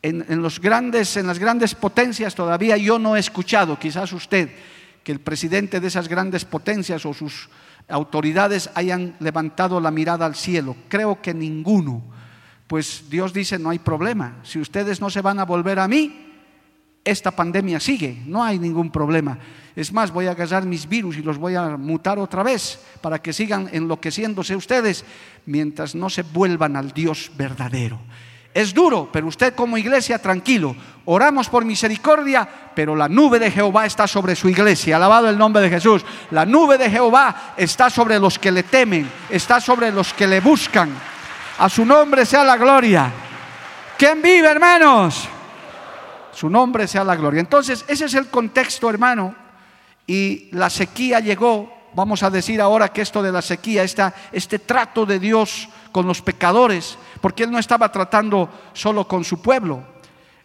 en, 0.00 0.40
los 0.40 0.58
grandes, 0.58 1.18
en 1.18 1.26
las 1.26 1.38
grandes 1.38 1.74
potencias 1.74 2.34
todavía 2.34 2.78
yo 2.78 2.98
no 2.98 3.14
he 3.14 3.20
escuchado, 3.20 3.78
quizás 3.78 4.14
usted, 4.14 4.48
que 5.04 5.12
el 5.12 5.20
presidente 5.20 5.80
de 5.80 5.88
esas 5.88 6.08
grandes 6.08 6.46
potencias 6.46 7.04
o 7.04 7.12
sus 7.12 7.50
autoridades 7.90 8.70
hayan 8.74 9.16
levantado 9.20 9.78
la 9.78 9.90
mirada 9.90 10.24
al 10.24 10.34
cielo. 10.34 10.76
Creo 10.88 11.20
que 11.20 11.34
ninguno. 11.34 12.02
Pues 12.66 13.10
Dios 13.10 13.34
dice, 13.34 13.58
no 13.58 13.68
hay 13.68 13.80
problema. 13.80 14.36
Si 14.44 14.58
ustedes 14.58 14.98
no 15.02 15.10
se 15.10 15.20
van 15.20 15.40
a 15.40 15.44
volver 15.44 15.78
a 15.78 15.88
mí, 15.88 16.29
esta 17.04 17.30
pandemia 17.30 17.80
sigue, 17.80 18.22
no 18.26 18.42
hay 18.42 18.58
ningún 18.58 18.90
problema. 18.90 19.38
Es 19.76 19.92
más, 19.92 20.10
voy 20.10 20.26
a 20.26 20.32
agarrar 20.32 20.66
mis 20.66 20.88
virus 20.88 21.16
y 21.16 21.22
los 21.22 21.38
voy 21.38 21.54
a 21.54 21.76
mutar 21.76 22.18
otra 22.18 22.42
vez 22.42 22.80
para 23.00 23.20
que 23.20 23.32
sigan 23.32 23.68
enloqueciéndose 23.72 24.56
ustedes 24.56 25.04
mientras 25.46 25.94
no 25.94 26.10
se 26.10 26.22
vuelvan 26.22 26.76
al 26.76 26.92
Dios 26.92 27.30
verdadero. 27.36 27.98
Es 28.52 28.74
duro, 28.74 29.08
pero 29.12 29.28
usted 29.28 29.54
como 29.54 29.78
iglesia 29.78 30.18
tranquilo. 30.18 30.74
Oramos 31.04 31.48
por 31.48 31.64
misericordia, 31.64 32.48
pero 32.74 32.96
la 32.96 33.08
nube 33.08 33.38
de 33.38 33.50
Jehová 33.50 33.86
está 33.86 34.08
sobre 34.08 34.34
su 34.34 34.48
iglesia. 34.48 34.96
Alabado 34.96 35.30
el 35.30 35.38
nombre 35.38 35.62
de 35.62 35.70
Jesús. 35.70 36.04
La 36.32 36.44
nube 36.44 36.76
de 36.76 36.90
Jehová 36.90 37.54
está 37.56 37.88
sobre 37.88 38.18
los 38.18 38.40
que 38.40 38.50
le 38.50 38.64
temen, 38.64 39.08
está 39.30 39.60
sobre 39.60 39.92
los 39.92 40.12
que 40.12 40.26
le 40.26 40.40
buscan. 40.40 40.90
A 41.58 41.68
su 41.68 41.84
nombre 41.86 42.26
sea 42.26 42.42
la 42.42 42.56
gloria. 42.56 43.12
¿Quién 43.96 44.20
vive, 44.20 44.48
hermanos? 44.48 45.28
Su 46.32 46.48
nombre 46.48 46.86
sea 46.86 47.04
la 47.04 47.16
gloria. 47.16 47.40
Entonces, 47.40 47.84
ese 47.88 48.04
es 48.06 48.14
el 48.14 48.28
contexto, 48.28 48.88
hermano. 48.88 49.34
Y 50.06 50.48
la 50.52 50.70
sequía 50.70 51.20
llegó, 51.20 51.72
vamos 51.94 52.22
a 52.22 52.30
decir 52.30 52.60
ahora 52.60 52.88
que 52.88 53.02
esto 53.02 53.22
de 53.22 53.32
la 53.32 53.42
sequía, 53.42 53.84
este 53.84 54.58
trato 54.58 55.06
de 55.06 55.18
Dios 55.18 55.68
con 55.92 56.06
los 56.06 56.22
pecadores, 56.22 56.98
porque 57.20 57.44
Él 57.44 57.50
no 57.50 57.58
estaba 57.58 57.90
tratando 57.90 58.48
solo 58.72 59.06
con 59.06 59.24
su 59.24 59.40
pueblo, 59.40 59.84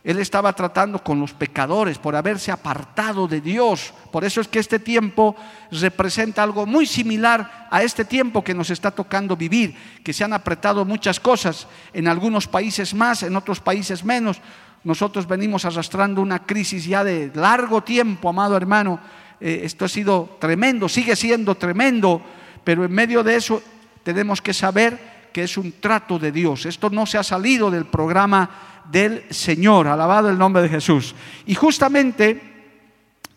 Él 0.04 0.20
estaba 0.20 0.54
tratando 0.54 1.04
con 1.04 1.20
los 1.20 1.34
pecadores 1.34 1.98
por 1.98 2.16
haberse 2.16 2.52
apartado 2.52 3.28
de 3.28 3.42
Dios. 3.42 3.92
Por 4.12 4.24
eso 4.24 4.42
es 4.42 4.48
que 4.48 4.60
este 4.60 4.78
tiempo 4.78 5.36
representa 5.72 6.44
algo 6.44 6.66
muy 6.66 6.86
similar 6.86 7.68
a 7.72 7.82
este 7.82 8.06
tiempo 8.06 8.44
que 8.44 8.54
nos 8.54 8.70
está 8.70 8.92
tocando 8.92 9.36
vivir, 9.36 9.76
que 10.04 10.14
se 10.14 10.24
han 10.24 10.34
apretado 10.34 10.86
muchas 10.86 11.20
cosas, 11.20 11.68
en 11.94 12.08
algunos 12.08 12.48
países 12.48 12.94
más, 12.94 13.24
en 13.24 13.36
otros 13.36 13.60
países 13.60 14.04
menos. 14.04 14.40
Nosotros 14.86 15.28
venimos 15.28 15.66
arrastrando 15.66 16.22
una 16.22 16.46
crisis 16.46 16.86
ya 16.86 17.04
de 17.04 17.32
largo 17.34 17.84
tiempo, 17.84 18.30
amado 18.30 18.56
hermano. 18.56 19.00
Eh, 19.42 19.62
esto 19.64 19.86
ha 19.86 19.90
sido 19.90 20.38
tremendo, 20.40 20.88
sigue 20.88 21.16
siendo 21.16 21.56
tremendo, 21.56 22.22
pero 22.64 22.86
en 22.86 22.92
medio 22.94 23.24
de 23.24 23.36
eso 23.36 23.62
tenemos 24.04 24.42
que 24.42 24.54
saber 24.54 25.30
que 25.34 25.44
es 25.44 25.58
un 25.58 25.74
trato 25.82 26.18
de 26.18 26.32
Dios. 26.32 26.66
Esto 26.66 26.90
no 26.90 27.06
se 27.06 27.18
ha 27.18 27.24
salido 27.24 27.70
del 27.70 27.86
programa 27.86 28.84
del 28.90 29.26
Señor, 29.32 29.88
alabado 29.88 30.30
el 30.30 30.38
nombre 30.38 30.62
de 30.62 30.70
Jesús. 30.70 31.16
Y 31.46 31.56
justamente 31.56 32.40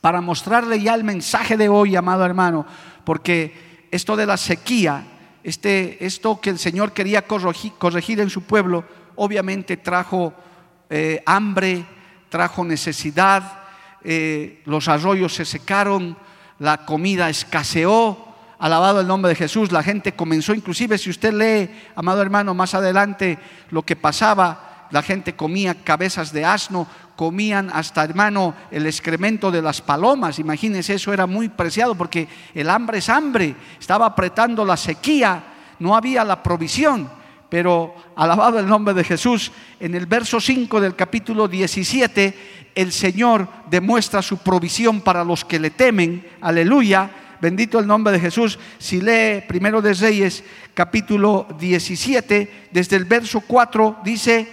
para 0.00 0.20
mostrarle 0.20 0.80
ya 0.80 0.94
el 0.94 1.02
mensaje 1.02 1.56
de 1.56 1.68
hoy, 1.68 1.96
amado 1.96 2.24
hermano, 2.24 2.66
porque 3.04 3.86
esto 3.90 4.16
de 4.16 4.26
la 4.26 4.36
sequía, 4.36 5.02
este, 5.42 6.04
esto 6.04 6.40
que 6.40 6.50
el 6.50 6.58
Señor 6.58 6.92
quería 6.92 7.22
corregir, 7.22 8.20
en 8.20 8.30
su 8.30 8.42
pueblo, 8.42 8.84
obviamente 9.16 9.78
trajo 9.78 10.34
eh, 10.90 11.22
hambre, 11.26 11.84
trajo 12.28 12.64
necesidad, 12.64 13.60
eh, 14.02 14.62
los 14.64 14.88
arroyos 14.88 15.34
se 15.34 15.44
secaron, 15.44 16.16
la 16.58 16.84
comida 16.84 17.28
escaseó, 17.28 18.26
alabado 18.58 19.00
el 19.00 19.06
nombre 19.06 19.30
de 19.30 19.36
Jesús, 19.36 19.70
la 19.70 19.82
gente 19.82 20.12
comenzó, 20.12 20.54
inclusive 20.54 20.98
si 20.98 21.10
usted 21.10 21.32
lee, 21.32 21.70
amado 21.94 22.22
hermano, 22.22 22.54
más 22.54 22.74
adelante 22.74 23.38
lo 23.70 23.82
que 23.82 23.96
pasaba, 23.96 24.86
la 24.90 25.02
gente 25.02 25.36
comía 25.36 25.82
cabezas 25.84 26.32
de 26.32 26.44
asno, 26.44 26.86
comían 27.14 27.70
hasta, 27.72 28.04
hermano, 28.04 28.54
el 28.70 28.86
excremento 28.86 29.50
de 29.50 29.60
las 29.60 29.82
palomas. 29.82 30.38
Imagínense, 30.38 30.94
eso 30.94 31.12
era 31.12 31.26
muy 31.26 31.48
preciado 31.48 31.94
porque 31.94 32.28
el 32.54 32.70
hambre 32.70 32.98
es 32.98 33.08
hambre, 33.08 33.54
estaba 33.78 34.06
apretando 34.06 34.64
la 34.64 34.76
sequía, 34.76 35.42
no 35.80 35.96
había 35.96 36.24
la 36.24 36.42
provisión. 36.42 37.17
Pero 37.48 37.94
alabado 38.14 38.58
el 38.58 38.66
nombre 38.66 38.92
de 38.94 39.04
Jesús, 39.04 39.52
en 39.80 39.94
el 39.94 40.06
verso 40.06 40.40
5 40.40 40.80
del 40.80 40.94
capítulo 40.94 41.48
17, 41.48 42.34
el 42.74 42.92
Señor 42.92 43.48
demuestra 43.70 44.20
su 44.20 44.38
provisión 44.38 45.00
para 45.00 45.24
los 45.24 45.44
que 45.44 45.58
le 45.58 45.70
temen. 45.70 46.26
Aleluya. 46.40 47.10
Bendito 47.40 47.78
el 47.78 47.86
nombre 47.86 48.12
de 48.12 48.20
Jesús. 48.20 48.58
Si 48.78 49.00
lee 49.00 49.42
primero 49.46 49.80
de 49.80 49.94
Reyes, 49.94 50.44
capítulo 50.74 51.46
17, 51.58 52.68
desde 52.70 52.96
el 52.96 53.04
verso 53.04 53.40
4, 53.40 53.98
dice, 54.04 54.48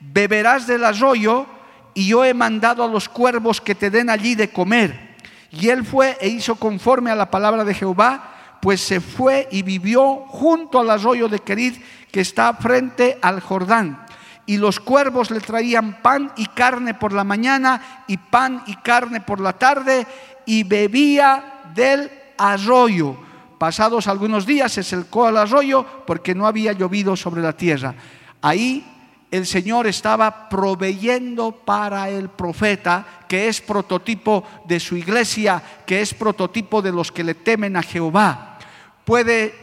beberás 0.00 0.66
del 0.66 0.84
arroyo 0.84 1.46
y 1.94 2.08
yo 2.08 2.24
he 2.24 2.34
mandado 2.34 2.82
a 2.82 2.88
los 2.88 3.08
cuervos 3.08 3.60
que 3.60 3.74
te 3.74 3.90
den 3.90 4.10
allí 4.10 4.34
de 4.34 4.50
comer. 4.50 5.10
Y 5.50 5.68
él 5.68 5.84
fue 5.84 6.16
e 6.20 6.28
hizo 6.28 6.56
conforme 6.56 7.10
a 7.10 7.16
la 7.16 7.30
palabra 7.30 7.64
de 7.64 7.74
Jehová, 7.74 8.58
pues 8.62 8.80
se 8.80 9.00
fue 9.00 9.48
y 9.50 9.62
vivió 9.62 10.16
junto 10.28 10.80
al 10.80 10.90
arroyo 10.90 11.28
de 11.28 11.40
Querid 11.40 11.74
que 12.10 12.20
está 12.20 12.54
frente 12.54 13.18
al 13.22 13.40
Jordán. 13.40 14.06
Y 14.46 14.56
los 14.56 14.80
cuervos 14.80 15.30
le 15.30 15.40
traían 15.40 16.02
pan 16.02 16.32
y 16.36 16.46
carne 16.46 16.94
por 16.94 17.12
la 17.12 17.24
mañana 17.24 18.04
y 18.08 18.16
pan 18.16 18.62
y 18.66 18.76
carne 18.76 19.20
por 19.20 19.40
la 19.40 19.52
tarde 19.52 20.06
y 20.46 20.64
bebía 20.64 21.60
del 21.74 22.10
arroyo. 22.36 23.16
Pasados 23.58 24.08
algunos 24.08 24.46
días 24.46 24.72
se 24.72 24.82
secó 24.82 25.28
el 25.28 25.36
arroyo 25.36 25.84
porque 26.06 26.34
no 26.34 26.46
había 26.46 26.72
llovido 26.72 27.16
sobre 27.16 27.42
la 27.42 27.52
tierra. 27.52 27.94
Ahí 28.40 28.84
el 29.30 29.46
Señor 29.46 29.86
estaba 29.86 30.48
proveyendo 30.48 31.52
para 31.52 32.08
el 32.08 32.30
profeta, 32.30 33.04
que 33.28 33.48
es 33.48 33.60
prototipo 33.60 34.44
de 34.66 34.80
su 34.80 34.96
iglesia, 34.96 35.62
que 35.86 36.00
es 36.00 36.14
prototipo 36.14 36.82
de 36.82 36.90
los 36.90 37.12
que 37.12 37.22
le 37.22 37.34
temen 37.34 37.76
a 37.76 37.82
Jehová. 37.82 38.58
Puede 39.04 39.59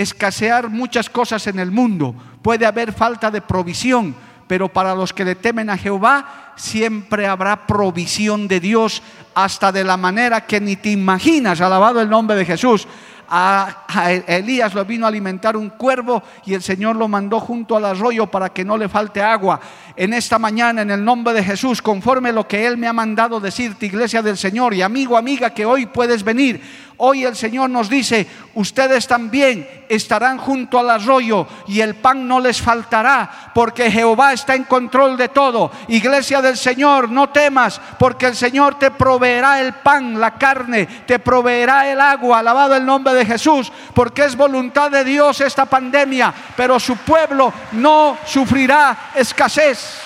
escasear 0.00 0.68
muchas 0.70 1.10
cosas 1.10 1.46
en 1.46 1.58
el 1.58 1.70
mundo, 1.70 2.14
puede 2.42 2.64
haber 2.64 2.92
falta 2.92 3.30
de 3.30 3.42
provisión, 3.42 4.14
pero 4.46 4.68
para 4.68 4.94
los 4.94 5.12
que 5.12 5.24
le 5.24 5.34
temen 5.34 5.70
a 5.70 5.76
Jehová 5.76 6.54
siempre 6.56 7.26
habrá 7.26 7.66
provisión 7.66 8.48
de 8.48 8.60
Dios 8.60 9.02
hasta 9.34 9.70
de 9.70 9.84
la 9.84 9.96
manera 9.96 10.46
que 10.46 10.60
ni 10.60 10.76
te 10.76 10.90
imaginas, 10.90 11.60
alabado 11.60 12.00
el 12.00 12.08
nombre 12.08 12.36
de 12.36 12.44
Jesús. 12.44 12.88
A, 13.32 13.84
Elías 14.26 14.74
lo 14.74 14.84
vino 14.84 15.06
a 15.06 15.08
alimentar 15.08 15.56
un 15.56 15.70
cuervo 15.70 16.20
y 16.44 16.54
el 16.54 16.62
Señor 16.62 16.96
lo 16.96 17.06
mandó 17.06 17.38
junto 17.38 17.76
al 17.76 17.84
arroyo 17.84 18.26
para 18.26 18.48
que 18.48 18.64
no 18.64 18.76
le 18.76 18.88
falte 18.88 19.22
agua. 19.22 19.60
En 19.94 20.12
esta 20.14 20.36
mañana, 20.36 20.82
en 20.82 20.90
el 20.90 21.04
nombre 21.04 21.32
de 21.32 21.44
Jesús, 21.44 21.80
conforme 21.80 22.32
lo 22.32 22.48
que 22.48 22.66
Él 22.66 22.76
me 22.76 22.88
ha 22.88 22.92
mandado 22.92 23.38
decirte, 23.38 23.86
iglesia 23.86 24.20
del 24.20 24.36
Señor, 24.36 24.74
y 24.74 24.82
amigo, 24.82 25.16
amiga, 25.16 25.50
que 25.50 25.64
hoy 25.64 25.86
puedes 25.86 26.24
venir, 26.24 26.60
Hoy 27.02 27.24
el 27.24 27.34
Señor 27.34 27.70
nos 27.70 27.88
dice, 27.88 28.26
ustedes 28.52 29.06
también 29.06 29.66
estarán 29.90 30.38
junto 30.38 30.78
al 30.78 30.88
arroyo 30.88 31.46
y 31.66 31.80
el 31.80 31.96
pan 31.96 32.26
no 32.26 32.38
les 32.38 32.62
faltará, 32.62 33.50
porque 33.52 33.90
Jehová 33.90 34.32
está 34.32 34.54
en 34.54 34.64
control 34.64 35.16
de 35.16 35.28
todo. 35.28 35.72
Iglesia 35.88 36.40
del 36.40 36.56
Señor, 36.56 37.10
no 37.10 37.30
temas, 37.30 37.80
porque 37.98 38.26
el 38.26 38.36
Señor 38.36 38.78
te 38.78 38.92
proveerá 38.92 39.60
el 39.60 39.74
pan, 39.74 40.20
la 40.20 40.38
carne, 40.38 40.86
te 40.86 41.18
proveerá 41.18 41.90
el 41.90 42.00
agua, 42.00 42.38
alabado 42.38 42.76
el 42.76 42.86
nombre 42.86 43.12
de 43.14 43.26
Jesús, 43.26 43.72
porque 43.92 44.24
es 44.24 44.36
voluntad 44.36 44.92
de 44.92 45.02
Dios 45.02 45.40
esta 45.40 45.66
pandemia, 45.66 46.32
pero 46.56 46.78
su 46.78 46.96
pueblo 46.98 47.52
no 47.72 48.16
sufrirá 48.24 49.10
escasez. 49.16 50.00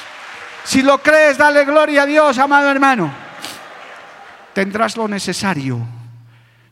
Si 0.65 0.81
lo 0.81 0.97
crees, 1.03 1.37
dale 1.37 1.67
gloria 1.67 2.05
a 2.05 2.07
Dios, 2.07 2.39
amado 2.39 2.71
hermano. 2.71 3.13
Tendrás 4.55 4.97
lo 4.97 5.07
necesario 5.09 5.81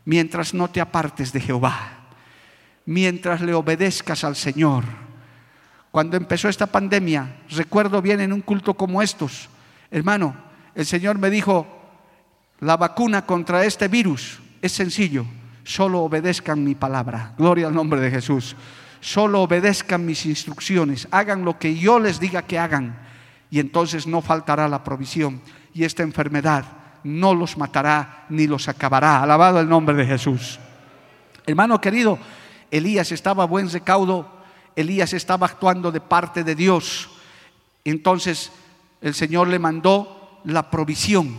mientras 0.06 0.54
no 0.54 0.70
te 0.70 0.80
apartes 0.80 1.30
de 1.32 1.40
Jehová, 1.40 1.91
mientras 2.86 3.40
le 3.40 3.54
obedezcas 3.54 4.24
al 4.24 4.36
Señor. 4.36 4.84
Cuando 5.90 6.16
empezó 6.16 6.48
esta 6.48 6.66
pandemia, 6.66 7.36
recuerdo 7.50 8.00
bien 8.00 8.20
en 8.20 8.32
un 8.32 8.40
culto 8.40 8.74
como 8.74 9.02
estos, 9.02 9.48
hermano, 9.90 10.34
el 10.74 10.86
Señor 10.86 11.18
me 11.18 11.30
dijo, 11.30 11.66
la 12.60 12.76
vacuna 12.76 13.26
contra 13.26 13.64
este 13.64 13.88
virus 13.88 14.40
es 14.62 14.72
sencillo, 14.72 15.26
solo 15.64 16.00
obedezcan 16.00 16.64
mi 16.64 16.74
palabra. 16.74 17.34
Gloria 17.36 17.66
al 17.66 17.74
nombre 17.74 18.00
de 18.00 18.10
Jesús. 18.10 18.56
Solo 19.00 19.42
obedezcan 19.42 20.06
mis 20.06 20.24
instrucciones, 20.26 21.08
hagan 21.10 21.44
lo 21.44 21.58
que 21.58 21.74
yo 21.74 21.98
les 21.98 22.20
diga 22.20 22.42
que 22.42 22.58
hagan 22.58 22.96
y 23.50 23.58
entonces 23.58 24.06
no 24.06 24.22
faltará 24.22 24.68
la 24.68 24.84
provisión 24.84 25.42
y 25.74 25.82
esta 25.82 26.04
enfermedad 26.04 26.64
no 27.02 27.34
los 27.34 27.58
matará 27.58 28.26
ni 28.28 28.46
los 28.46 28.68
acabará. 28.68 29.22
Alabado 29.22 29.60
el 29.60 29.68
nombre 29.68 29.96
de 29.96 30.06
Jesús. 30.06 30.60
Hermano 31.44 31.80
querido, 31.80 32.18
Elías 32.72 33.12
estaba 33.12 33.42
a 33.44 33.46
buen 33.46 33.70
recaudo, 33.70 34.26
Elías 34.74 35.12
estaba 35.12 35.46
actuando 35.46 35.92
de 35.92 36.00
parte 36.00 36.42
de 36.42 36.54
Dios. 36.54 37.10
Entonces 37.84 38.50
el 39.02 39.14
Señor 39.14 39.48
le 39.48 39.58
mandó 39.58 40.40
la 40.44 40.70
provisión 40.70 41.38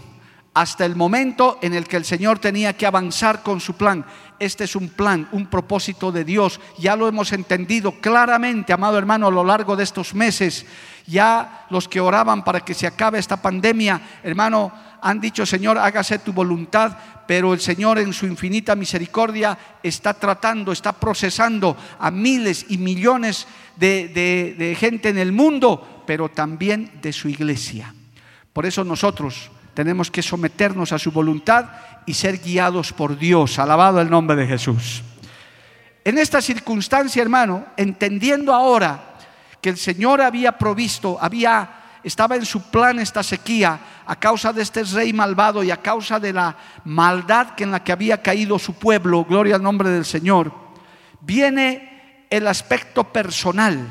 hasta 0.53 0.85
el 0.85 0.95
momento 0.95 1.57
en 1.63 1.73
el 1.73 1.87
que 1.87 1.97
el 1.97 2.05
Señor 2.05 2.37
tenía 2.37 2.73
que 2.73 2.85
avanzar 2.85 3.41
con 3.41 3.59
su 3.59 3.73
plan. 3.73 4.05
Este 4.37 4.65
es 4.65 4.75
un 4.75 4.89
plan, 4.89 5.27
un 5.31 5.47
propósito 5.47 6.11
de 6.11 6.23
Dios. 6.23 6.59
Ya 6.77 6.95
lo 6.95 7.07
hemos 7.07 7.33
entendido 7.33 7.93
claramente, 7.99 8.71
amado 8.71 8.99
hermano, 8.99 9.27
a 9.27 9.31
lo 9.31 9.43
largo 9.43 9.75
de 9.75 9.83
estos 9.83 10.13
meses. 10.13 10.67
Ya 11.07 11.65
los 11.71 11.87
que 11.87 11.99
oraban 11.99 12.43
para 12.43 12.59
que 12.59 12.75
se 12.75 12.85
acabe 12.85 13.17
esta 13.17 13.41
pandemia, 13.41 13.99
hermano, 14.21 14.71
han 15.03 15.19
dicho, 15.19 15.45
Señor, 15.45 15.77
hágase 15.77 16.19
tu 16.19 16.31
voluntad, 16.33 16.97
pero 17.27 17.53
el 17.53 17.59
Señor 17.59 17.99
en 17.99 18.13
su 18.13 18.25
infinita 18.25 18.75
misericordia 18.75 19.57
está 19.83 20.13
tratando, 20.13 20.71
está 20.71 20.93
procesando 20.93 21.75
a 21.99 22.09
miles 22.09 22.65
y 22.69 22.77
millones 22.77 23.45
de, 23.75 24.07
de 24.57 24.75
gente 24.75 25.09
en 25.09 25.17
el 25.17 25.31
mundo, 25.31 26.03
pero 26.07 26.29
también 26.29 26.99
de 27.01 27.11
su 27.11 27.27
iglesia. 27.27 27.93
Por 28.53 28.65
eso 28.65 28.83
nosotros 28.83 29.51
tenemos 29.73 30.09
que 30.09 30.21
someternos 30.21 30.91
a 30.91 30.99
su 30.99 31.11
voluntad 31.11 31.65
y 32.05 32.13
ser 32.13 32.39
guiados 32.39 32.93
por 32.93 33.17
Dios. 33.17 33.59
Alabado 33.59 33.99
el 33.99 34.09
nombre 34.09 34.35
de 34.37 34.47
Jesús. 34.47 35.03
En 36.05 36.17
esta 36.17 36.41
circunstancia, 36.41 37.21
hermano, 37.21 37.65
entendiendo 37.77 38.53
ahora 38.53 39.15
que 39.61 39.69
el 39.69 39.77
Señor 39.77 40.21
había 40.21 40.57
provisto, 40.57 41.17
había 41.19 41.83
estaba 42.03 42.35
en 42.35 42.45
su 42.45 42.63
plan 42.63 42.99
esta 42.99 43.23
sequía 43.23 43.79
a 44.05 44.15
causa 44.15 44.53
de 44.53 44.61
este 44.61 44.83
rey 44.83 45.13
malvado 45.13 45.63
y 45.63 45.71
a 45.71 45.81
causa 45.81 46.19
de 46.19 46.33
la 46.33 46.55
maldad 46.85 47.55
que 47.55 47.63
en 47.63 47.71
la 47.71 47.83
que 47.83 47.91
había 47.91 48.21
caído 48.21 48.59
su 48.59 48.73
pueblo, 48.73 49.25
gloria 49.25 49.55
al 49.55 49.63
nombre 49.63 49.89
del 49.89 50.05
Señor, 50.05 50.51
viene 51.21 52.25
el 52.29 52.47
aspecto 52.47 53.03
personal. 53.05 53.87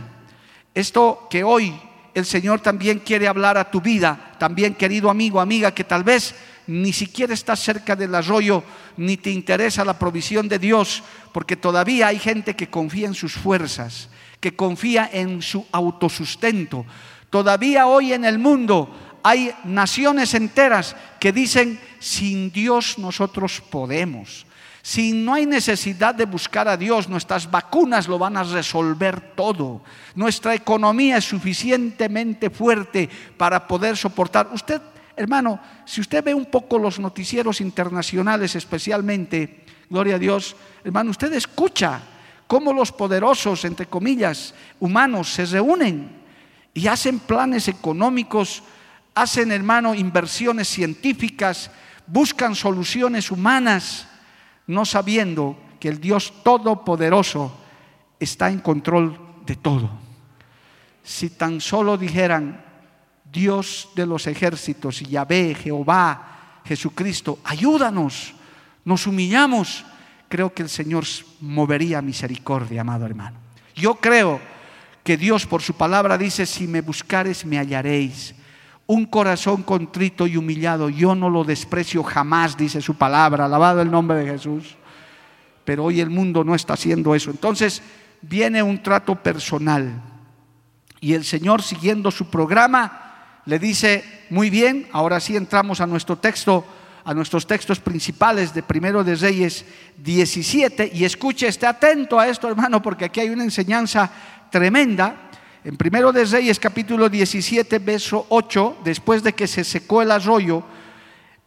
Esto 0.74 1.26
que 1.30 1.44
hoy 1.44 1.74
el 2.14 2.26
Señor 2.26 2.60
también 2.60 2.98
quiere 3.00 3.28
hablar 3.28 3.56
a 3.56 3.70
tu 3.70 3.80
vida, 3.80 4.34
también 4.38 4.74
querido 4.74 5.10
amigo, 5.10 5.40
amiga, 5.40 5.72
que 5.72 5.84
tal 5.84 6.04
vez 6.04 6.34
ni 6.66 6.92
siquiera 6.92 7.34
estás 7.34 7.60
cerca 7.60 7.96
del 7.96 8.14
arroyo, 8.14 8.62
ni 8.96 9.16
te 9.16 9.30
interesa 9.30 9.84
la 9.84 9.98
provisión 9.98 10.48
de 10.48 10.58
Dios, 10.58 11.02
porque 11.32 11.56
todavía 11.56 12.08
hay 12.08 12.18
gente 12.18 12.54
que 12.54 12.70
confía 12.70 13.06
en 13.06 13.14
sus 13.14 13.32
fuerzas, 13.32 14.08
que 14.40 14.54
confía 14.54 15.08
en 15.12 15.42
su 15.42 15.66
autosustento, 15.72 16.86
Todavía 17.32 17.86
hoy 17.86 18.12
en 18.12 18.26
el 18.26 18.38
mundo 18.38 18.94
hay 19.22 19.54
naciones 19.64 20.34
enteras 20.34 20.96
que 21.20 21.32
dicen, 21.32 21.78
sin 21.98 22.50
Dios 22.52 22.98
nosotros 22.98 23.60
podemos. 23.60 24.46
Si 24.82 25.12
no 25.12 25.34
hay 25.34 25.46
necesidad 25.46 26.12
de 26.12 26.26
buscar 26.26 26.66
a 26.66 26.76
Dios, 26.76 27.08
nuestras 27.08 27.48
vacunas 27.48 28.08
lo 28.08 28.18
van 28.18 28.36
a 28.36 28.42
resolver 28.42 29.34
todo. 29.36 29.82
Nuestra 30.16 30.54
economía 30.54 31.18
es 31.18 31.24
suficientemente 31.24 32.50
fuerte 32.50 33.08
para 33.36 33.68
poder 33.68 33.96
soportar. 33.96 34.48
Usted, 34.52 34.82
hermano, 35.14 35.60
si 35.86 36.00
usted 36.00 36.24
ve 36.24 36.34
un 36.34 36.46
poco 36.46 36.80
los 36.80 36.98
noticieros 36.98 37.60
internacionales 37.60 38.56
especialmente, 38.56 39.64
gloria 39.88 40.16
a 40.16 40.18
Dios, 40.18 40.56
hermano, 40.82 41.12
usted 41.12 41.32
escucha 41.32 42.00
cómo 42.48 42.72
los 42.72 42.90
poderosos, 42.90 43.64
entre 43.64 43.86
comillas, 43.86 44.52
humanos 44.80 45.32
se 45.32 45.46
reúnen 45.46 46.10
y 46.74 46.88
hacen 46.88 47.20
planes 47.20 47.68
económicos, 47.68 48.64
hacen, 49.14 49.52
hermano, 49.52 49.94
inversiones 49.94 50.68
científicas, 50.68 51.70
buscan 52.06 52.54
soluciones 52.54 53.30
humanas, 53.30 54.06
no 54.66 54.84
sabiendo 54.84 55.58
que 55.80 55.88
el 55.88 56.00
Dios 56.00 56.32
Todopoderoso 56.42 57.52
está 58.18 58.50
en 58.50 58.60
control 58.60 59.18
de 59.44 59.56
todo. 59.56 59.90
Si 61.02 61.30
tan 61.30 61.60
solo 61.60 61.96
dijeran, 61.96 62.64
Dios 63.30 63.88
de 63.96 64.06
los 64.06 64.26
ejércitos, 64.26 65.00
Yahvé, 65.00 65.54
Jehová, 65.54 66.60
Jesucristo, 66.64 67.38
ayúdanos, 67.44 68.34
nos 68.84 69.06
humillamos, 69.06 69.84
creo 70.28 70.52
que 70.52 70.62
el 70.62 70.68
Señor 70.68 71.04
movería 71.40 72.02
misericordia, 72.02 72.82
amado 72.82 73.06
hermano. 73.06 73.38
Yo 73.74 73.94
creo 73.96 74.40
que 75.02 75.16
Dios 75.16 75.46
por 75.46 75.62
su 75.62 75.74
palabra 75.74 76.16
dice, 76.18 76.46
si 76.46 76.68
me 76.68 76.80
buscares 76.80 77.44
me 77.44 77.58
hallaréis. 77.58 78.34
Un 78.86 79.06
corazón 79.06 79.62
contrito 79.62 80.26
y 80.26 80.36
humillado, 80.36 80.88
yo 80.88 81.14
no 81.14 81.30
lo 81.30 81.44
desprecio 81.44 82.02
jamás, 82.02 82.56
dice 82.56 82.80
su 82.80 82.94
palabra, 82.96 83.44
alabado 83.44 83.80
el 83.80 83.90
nombre 83.90 84.18
de 84.18 84.32
Jesús. 84.32 84.76
Pero 85.64 85.84
hoy 85.84 86.00
el 86.00 86.10
mundo 86.10 86.44
no 86.44 86.54
está 86.54 86.74
haciendo 86.74 87.14
eso. 87.14 87.30
Entonces 87.30 87.82
viene 88.20 88.62
un 88.62 88.82
trato 88.82 89.14
personal. 89.14 90.02
Y 91.00 91.14
el 91.14 91.24
Señor, 91.24 91.62
siguiendo 91.62 92.10
su 92.10 92.30
programa, 92.30 93.40
le 93.44 93.58
dice, 93.58 94.04
muy 94.30 94.50
bien, 94.50 94.88
ahora 94.92 95.20
sí 95.20 95.36
entramos 95.36 95.80
a 95.80 95.86
nuestro 95.86 96.16
texto, 96.16 96.64
a 97.04 97.12
nuestros 97.12 97.46
textos 97.46 97.80
principales 97.80 98.54
de 98.54 98.62
Primero 98.62 99.02
de 99.02 99.16
Reyes 99.16 99.64
17. 99.98 100.92
Y 100.94 101.04
escuche, 101.04 101.48
esté 101.48 101.66
atento 101.66 102.20
a 102.20 102.28
esto, 102.28 102.48
hermano, 102.48 102.80
porque 102.80 103.04
aquí 103.04 103.20
hay 103.20 103.30
una 103.30 103.44
enseñanza 103.44 104.10
tremenda. 104.50 105.30
En 105.64 105.76
Primero 105.76 106.10
de 106.10 106.24
Reyes 106.24 106.58
capítulo 106.58 107.08
17, 107.08 107.78
verso 107.78 108.26
8, 108.30 108.78
después 108.82 109.22
de 109.22 109.32
que 109.32 109.46
se 109.46 109.62
secó 109.62 110.02
el 110.02 110.10
arroyo, 110.10 110.64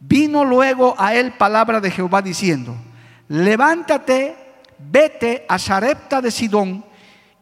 vino 0.00 0.42
luego 0.42 0.94
a 0.96 1.14
él 1.14 1.32
palabra 1.32 1.82
de 1.82 1.90
Jehová 1.90 2.22
diciendo, 2.22 2.74
levántate, 3.28 4.34
vete 4.78 5.44
a 5.46 5.58
Sarepta 5.58 6.22
de 6.22 6.30
Sidón 6.30 6.82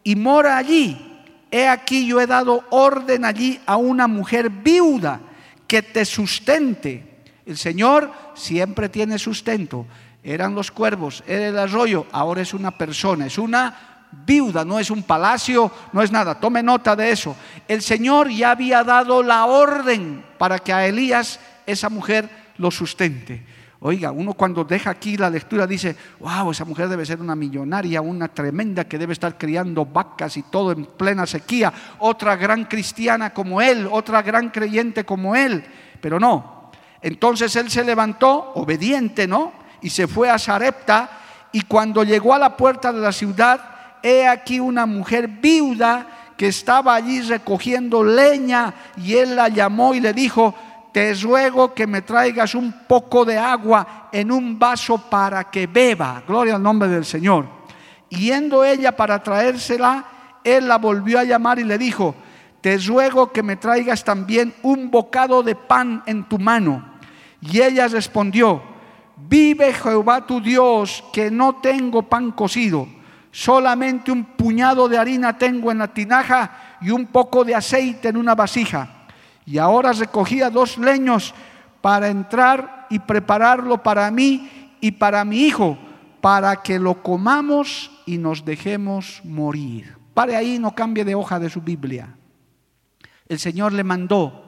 y 0.03 0.17
mora 0.17 0.57
allí. 0.57 1.23
He 1.49 1.65
aquí 1.65 2.05
yo 2.05 2.19
he 2.19 2.27
dado 2.27 2.65
orden 2.71 3.23
allí 3.23 3.61
a 3.65 3.77
una 3.77 4.07
mujer 4.09 4.49
viuda 4.49 5.21
que 5.67 5.81
te 5.81 6.03
sustente. 6.03 7.21
El 7.45 7.55
Señor 7.55 8.11
siempre 8.33 8.89
tiene 8.89 9.17
sustento. 9.17 9.85
Eran 10.21 10.53
los 10.53 10.71
cuervos, 10.71 11.23
era 11.25 11.47
el 11.47 11.57
arroyo, 11.57 12.05
ahora 12.11 12.41
es 12.41 12.53
una 12.53 12.77
persona, 12.77 13.27
es 13.27 13.37
una 13.37 13.94
viuda, 14.25 14.63
no 14.63 14.79
es 14.79 14.89
un 14.91 15.03
palacio, 15.03 15.71
no 15.91 16.01
es 16.01 16.11
nada. 16.11 16.39
Tome 16.39 16.63
nota 16.63 16.95
de 16.95 17.11
eso. 17.11 17.35
El 17.67 17.81
Señor 17.81 18.29
ya 18.29 18.51
había 18.51 18.83
dado 18.83 19.23
la 19.23 19.45
orden 19.45 20.23
para 20.37 20.59
que 20.59 20.73
a 20.73 20.85
Elías 20.85 21.39
esa 21.65 21.89
mujer 21.89 22.29
lo 22.57 22.71
sustente. 22.71 23.45
Oiga, 23.79 24.11
uno 24.11 24.33
cuando 24.33 24.63
deja 24.63 24.89
aquí 24.89 25.17
la 25.17 25.29
lectura 25.29 25.67
dice, 25.67 25.95
wow, 26.19 26.49
esa 26.49 26.65
mujer 26.65 26.87
debe 26.87 27.05
ser 27.05 27.21
una 27.21 27.35
millonaria, 27.35 28.01
una 28.01 28.29
tremenda 28.29 28.85
que 28.85 28.97
debe 28.97 29.13
estar 29.13 29.37
criando 29.37 29.85
vacas 29.85 30.37
y 30.37 30.43
todo 30.43 30.71
en 30.71 30.85
plena 30.85 31.27
sequía, 31.27 31.71
otra 31.99 32.35
gran 32.35 32.65
cristiana 32.65 33.31
como 33.31 33.61
él, 33.61 33.87
otra 33.91 34.21
gran 34.23 34.49
creyente 34.49 35.03
como 35.03 35.35
él, 35.35 35.63
pero 36.01 36.19
no. 36.19 36.71
Entonces 37.01 37.55
él 37.57 37.69
se 37.69 37.83
levantó, 37.83 38.53
obediente, 38.55 39.27
¿no? 39.27 39.53
Y 39.81 39.91
se 39.91 40.07
fue 40.07 40.31
a 40.31 40.39
Sarepta 40.39 41.09
y 41.51 41.61
cuando 41.61 42.03
llegó 42.03 42.33
a 42.33 42.39
la 42.39 42.57
puerta 42.57 42.91
de 42.91 43.01
la 43.01 43.11
ciudad, 43.11 43.74
he 44.05 44.27
aquí 44.27 44.59
una 44.59 44.85
mujer 44.85 45.27
viuda 45.27 46.05
que 46.37 46.49
estaba 46.49 46.93
allí 46.93 47.21
recogiendo 47.21 48.03
leña 48.03 48.71
y 48.97 49.15
él 49.15 49.35
la 49.35 49.49
llamó 49.49 49.95
y 49.95 49.99
le 49.99 50.13
dijo, 50.13 50.53
te 50.91 51.11
ruego 51.15 51.73
que 51.73 51.87
me 51.87 52.03
traigas 52.03 52.53
un 52.53 52.71
poco 52.87 53.25
de 53.25 53.39
agua 53.39 54.09
en 54.11 54.31
un 54.31 54.59
vaso 54.59 54.99
para 55.09 55.45
que 55.45 55.65
beba. 55.65 56.21
Gloria 56.27 56.55
al 56.55 56.61
nombre 56.61 56.87
del 56.87 57.03
Señor. 57.03 57.47
Yendo 58.09 58.63
ella 58.63 58.95
para 58.95 59.23
traérsela, 59.23 60.05
él 60.43 60.67
la 60.67 60.77
volvió 60.77 61.17
a 61.17 61.23
llamar 61.23 61.57
y 61.57 61.63
le 61.63 61.79
dijo, 61.79 62.13
te 62.61 62.77
ruego 62.77 63.31
que 63.31 63.41
me 63.41 63.55
traigas 63.55 64.03
también 64.03 64.53
un 64.61 64.91
bocado 64.91 65.41
de 65.41 65.55
pan 65.55 66.03
en 66.05 66.25
tu 66.25 66.37
mano. 66.37 66.93
Y 67.41 67.59
ella 67.59 67.87
respondió, 67.87 68.61
vive 69.17 69.73
Jehová 69.73 70.27
tu 70.27 70.41
Dios, 70.41 71.03
que 71.11 71.31
no 71.31 71.55
tengo 71.55 72.03
pan 72.03 72.31
cocido 72.31 72.87
solamente 73.35 74.13
un 74.13 74.23
puñado 74.23 74.87
de 74.87 74.97
harina 74.97 75.37
tengo 75.37 75.69
en 75.69 75.79
la 75.79 75.93
tinaja 75.93 76.77
y 76.79 76.89
un 76.89 77.07
poco 77.07 77.43
de 77.43 77.53
aceite 77.53 78.07
en 78.07 78.15
una 78.15 78.33
vasija. 78.33 79.07
Y 79.45 79.57
ahora 79.57 79.91
recogía 79.91 80.49
dos 80.49 80.77
leños 80.77 81.33
para 81.81 82.07
entrar 82.07 82.87
y 82.89 82.99
prepararlo 82.99 83.83
para 83.83 84.09
mí 84.09 84.77
y 84.79 84.91
para 84.91 85.25
mi 85.25 85.39
hijo, 85.39 85.77
para 86.21 86.63
que 86.63 86.79
lo 86.79 87.03
comamos 87.03 87.91
y 88.05 88.17
nos 88.17 88.45
dejemos 88.45 89.19
morir. 89.25 89.97
Pare 90.13 90.37
ahí, 90.37 90.57
no 90.57 90.73
cambie 90.73 91.03
de 91.03 91.15
hoja 91.15 91.37
de 91.37 91.49
su 91.49 91.59
Biblia. 91.59 92.15
El 93.27 93.37
Señor 93.37 93.73
le 93.73 93.83
mandó 93.83 94.45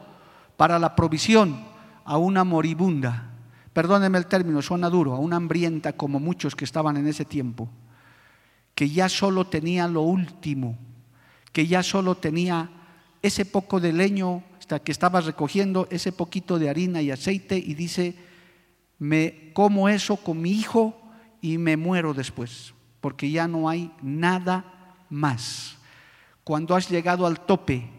para 0.56 0.80
la 0.80 0.96
provisión 0.96 1.60
a 2.06 2.18
una 2.18 2.46
moribunda, 2.46 3.32
perdóneme 3.74 4.18
el 4.18 4.28
término, 4.28 4.62
suena 4.62 4.90
duro, 4.90 5.14
a 5.14 5.20
una 5.20 5.36
hambrienta 5.36 5.92
como 5.92 6.22
muchos 6.22 6.56
que 6.56 6.64
estaban 6.64 6.96
en 6.96 7.08
ese 7.08 7.26
tiempo 7.26 7.68
que 8.78 8.92
ya 8.92 9.10
solo 9.10 9.48
tenía 9.48 9.88
lo 9.88 10.04
último, 10.04 10.78
que 11.52 11.66
ya 11.66 11.82
solo 11.82 12.14
tenía 12.14 12.70
ese 13.24 13.44
poco 13.44 13.80
de 13.80 13.92
leño 13.92 14.44
que 14.84 14.92
estaba 14.92 15.20
recogiendo, 15.20 15.88
ese 15.90 16.12
poquito 16.12 16.60
de 16.60 16.70
harina 16.70 17.02
y 17.02 17.10
aceite 17.10 17.58
y 17.58 17.74
dice, 17.74 18.14
me 19.00 19.52
como 19.54 19.90
eso 19.90 20.18
con 20.18 20.40
mi 20.40 20.52
hijo 20.52 20.96
y 21.42 21.58
me 21.58 21.76
muero 21.76 22.14
después, 22.14 22.76
porque 23.02 23.32
ya 23.32 23.48
no 23.48 23.68
hay 23.68 23.92
nada 24.04 24.94
más. 25.10 25.78
Cuando 26.44 26.76
has 26.76 26.88
llegado 26.88 27.26
al 27.26 27.40
tope, 27.40 27.90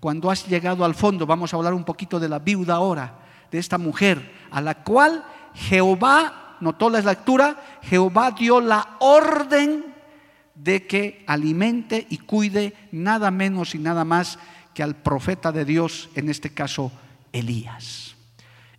cuando 0.00 0.30
has 0.30 0.46
llegado 0.46 0.84
al 0.84 0.94
fondo, 0.94 1.24
vamos 1.24 1.54
a 1.54 1.56
hablar 1.56 1.72
un 1.72 1.84
poquito 1.84 2.20
de 2.20 2.28
la 2.28 2.40
viuda 2.40 2.74
ahora, 2.74 3.20
de 3.50 3.56
esta 3.56 3.78
mujer, 3.78 4.34
a 4.50 4.60
la 4.60 4.84
cual 4.84 5.24
Jehová, 5.54 6.58
notó 6.60 6.90
la 6.90 7.00
lectura, 7.00 7.78
Jehová 7.80 8.32
dio 8.32 8.60
la 8.60 8.98
orden 9.00 9.95
de 10.56 10.86
que 10.86 11.24
alimente 11.26 12.06
y 12.10 12.18
cuide 12.18 12.74
nada 12.92 13.30
menos 13.30 13.74
y 13.74 13.78
nada 13.78 14.04
más 14.04 14.38
que 14.74 14.82
al 14.82 14.96
profeta 14.96 15.52
de 15.52 15.64
Dios, 15.64 16.08
en 16.14 16.28
este 16.28 16.50
caso 16.50 16.92
Elías. 17.32 18.14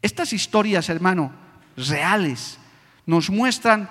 Estas 0.02 0.34
historias, 0.34 0.90
hermano, 0.90 1.32
reales, 1.76 2.58
nos 3.06 3.30
muestran 3.30 3.90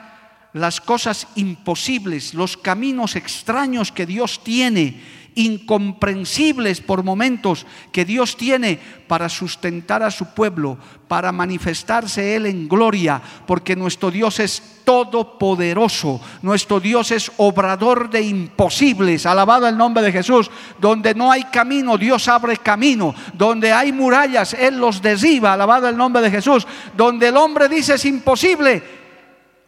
las 0.53 0.81
cosas 0.81 1.29
imposibles, 1.35 2.33
los 2.33 2.57
caminos 2.57 3.17
extraños 3.17 3.93
que 3.93 4.07
Dios 4.07 4.43
tiene 4.43 5.03
incomprensibles 5.37 6.81
por 6.81 7.05
momentos 7.05 7.67
que 7.93 8.05
Dios 8.05 8.37
tiene 8.37 8.81
para 9.07 9.29
sustentar 9.29 10.03
a 10.03 10.11
su 10.11 10.35
pueblo, 10.35 10.79
para 11.07 11.31
manifestarse 11.31 12.35
Él 12.35 12.47
en 12.47 12.67
gloria, 12.67 13.23
porque 13.47 13.77
nuestro 13.77 14.11
Dios 14.11 14.41
es 14.41 14.81
todopoderoso, 14.85 16.21
nuestro 16.43 16.81
Dios 16.81 17.11
es 17.11 17.31
obrador 17.37 18.09
de 18.11 18.23
imposibles, 18.23 19.27
alabado 19.27 19.69
el 19.69 19.77
nombre 19.77 20.03
de 20.03 20.11
Jesús, 20.11 20.51
donde 20.81 21.15
no 21.15 21.31
hay 21.31 21.45
camino, 21.45 21.99
Dios 21.99 22.27
abre 22.29 22.57
camino, 22.57 23.15
donde 23.35 23.73
hay 23.73 23.93
murallas, 23.93 24.55
Él 24.55 24.79
los 24.79 25.03
derriba, 25.03 25.53
alabado 25.53 25.89
el 25.89 25.97
nombre 25.97 26.23
de 26.23 26.31
Jesús, 26.31 26.67
donde 26.97 27.29
el 27.29 27.37
hombre 27.37 27.69
dice 27.69 27.95
es 27.95 28.05
imposible, 28.07 28.83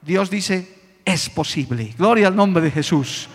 Dios 0.00 0.30
dice 0.30 0.76
es 1.04 1.28
posible, 1.28 1.94
gloria 1.96 2.28
al 2.28 2.36
nombre 2.36 2.62
de 2.62 2.70
Jesús. 2.70 3.28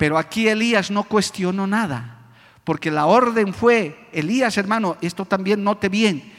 Pero 0.00 0.16
aquí 0.16 0.48
Elías 0.48 0.90
no 0.90 1.04
cuestionó 1.04 1.66
nada, 1.66 2.32
porque 2.64 2.90
la 2.90 3.04
orden 3.04 3.52
fue, 3.52 4.08
Elías 4.12 4.56
hermano, 4.56 4.96
esto 5.02 5.26
también 5.26 5.62
note 5.62 5.90
bien, 5.90 6.32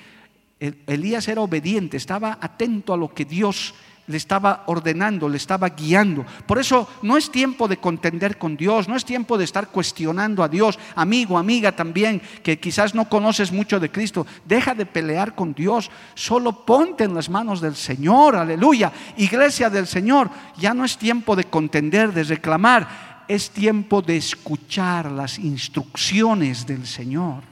Elías 0.59 1.27
era 1.27 1.41
obediente, 1.41 1.95
estaba 1.95 2.39
atento 2.41 2.91
a 2.91 2.97
lo 2.97 3.13
que 3.13 3.23
Dios 3.23 3.75
le 4.07 4.17
estaba 4.17 4.63
ordenando, 4.65 5.29
le 5.29 5.37
estaba 5.37 5.69
guiando. 5.69 6.25
Por 6.47 6.57
eso 6.57 6.89
no 7.03 7.17
es 7.17 7.29
tiempo 7.29 7.67
de 7.67 7.77
contender 7.77 8.39
con 8.39 8.57
Dios, 8.57 8.87
no 8.87 8.95
es 8.95 9.05
tiempo 9.05 9.37
de 9.37 9.43
estar 9.43 9.67
cuestionando 9.67 10.43
a 10.43 10.47
Dios, 10.49 10.79
amigo, 10.95 11.37
amiga 11.37 11.71
también, 11.71 12.19
que 12.41 12.59
quizás 12.59 12.95
no 12.95 13.07
conoces 13.07 13.51
mucho 13.51 13.79
de 13.79 13.91
Cristo. 13.91 14.25
Deja 14.43 14.73
de 14.73 14.87
pelear 14.87 15.35
con 15.35 15.53
Dios, 15.53 15.91
solo 16.15 16.65
ponte 16.65 17.03
en 17.03 17.13
las 17.13 17.29
manos 17.29 17.61
del 17.61 17.75
Señor, 17.75 18.35
aleluya. 18.35 18.91
Iglesia 19.17 19.69
del 19.69 19.85
Señor, 19.85 20.31
ya 20.57 20.73
no 20.73 20.83
es 20.83 20.97
tiempo 20.97 21.35
de 21.35 21.43
contender, 21.43 22.11
de 22.11 22.23
reclamar 22.23 23.10
es 23.33 23.49
tiempo 23.49 24.01
de 24.01 24.17
escuchar 24.17 25.09
las 25.09 25.39
instrucciones 25.39 26.65
del 26.65 26.85
Señor. 26.85 27.43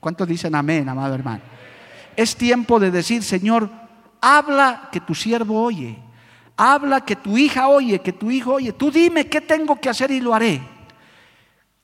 ¿Cuántos 0.00 0.26
dicen 0.26 0.56
amén, 0.56 0.88
amado 0.88 1.14
hermano? 1.14 1.42
Es 2.16 2.34
tiempo 2.34 2.80
de 2.80 2.90
decir, 2.90 3.22
Señor, 3.22 3.70
habla 4.20 4.88
que 4.90 5.00
tu 5.00 5.14
siervo 5.14 5.62
oye. 5.62 5.96
Habla 6.56 7.04
que 7.04 7.14
tu 7.14 7.38
hija 7.38 7.68
oye, 7.68 8.00
que 8.00 8.12
tu 8.12 8.28
hijo 8.28 8.54
oye. 8.54 8.72
Tú 8.72 8.90
dime 8.90 9.28
qué 9.28 9.40
tengo 9.40 9.76
que 9.76 9.88
hacer 9.88 10.10
y 10.10 10.20
lo 10.20 10.34
haré. 10.34 10.60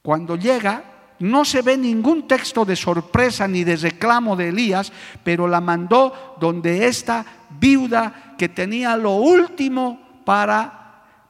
Cuando 0.03 0.35
llega, 0.35 0.83
no 1.21 1.45
se 1.45 1.63
ve 1.63 1.77
ningún 1.77 2.27
texto 2.27 2.65
de 2.65 2.75
sorpresa 2.75 3.47
ni 3.47 3.63
de 3.63 3.77
reclamo 3.77 4.35
de 4.35 4.49
Elías, 4.49 4.93
pero 5.23 5.47
la 5.47 5.61
mandó 5.61 6.35
donde 6.41 6.89
esta 6.89 7.25
viuda 7.51 8.35
que 8.37 8.49
tenía 8.49 8.97
lo 8.97 9.13
último 9.13 10.23
para 10.25 10.86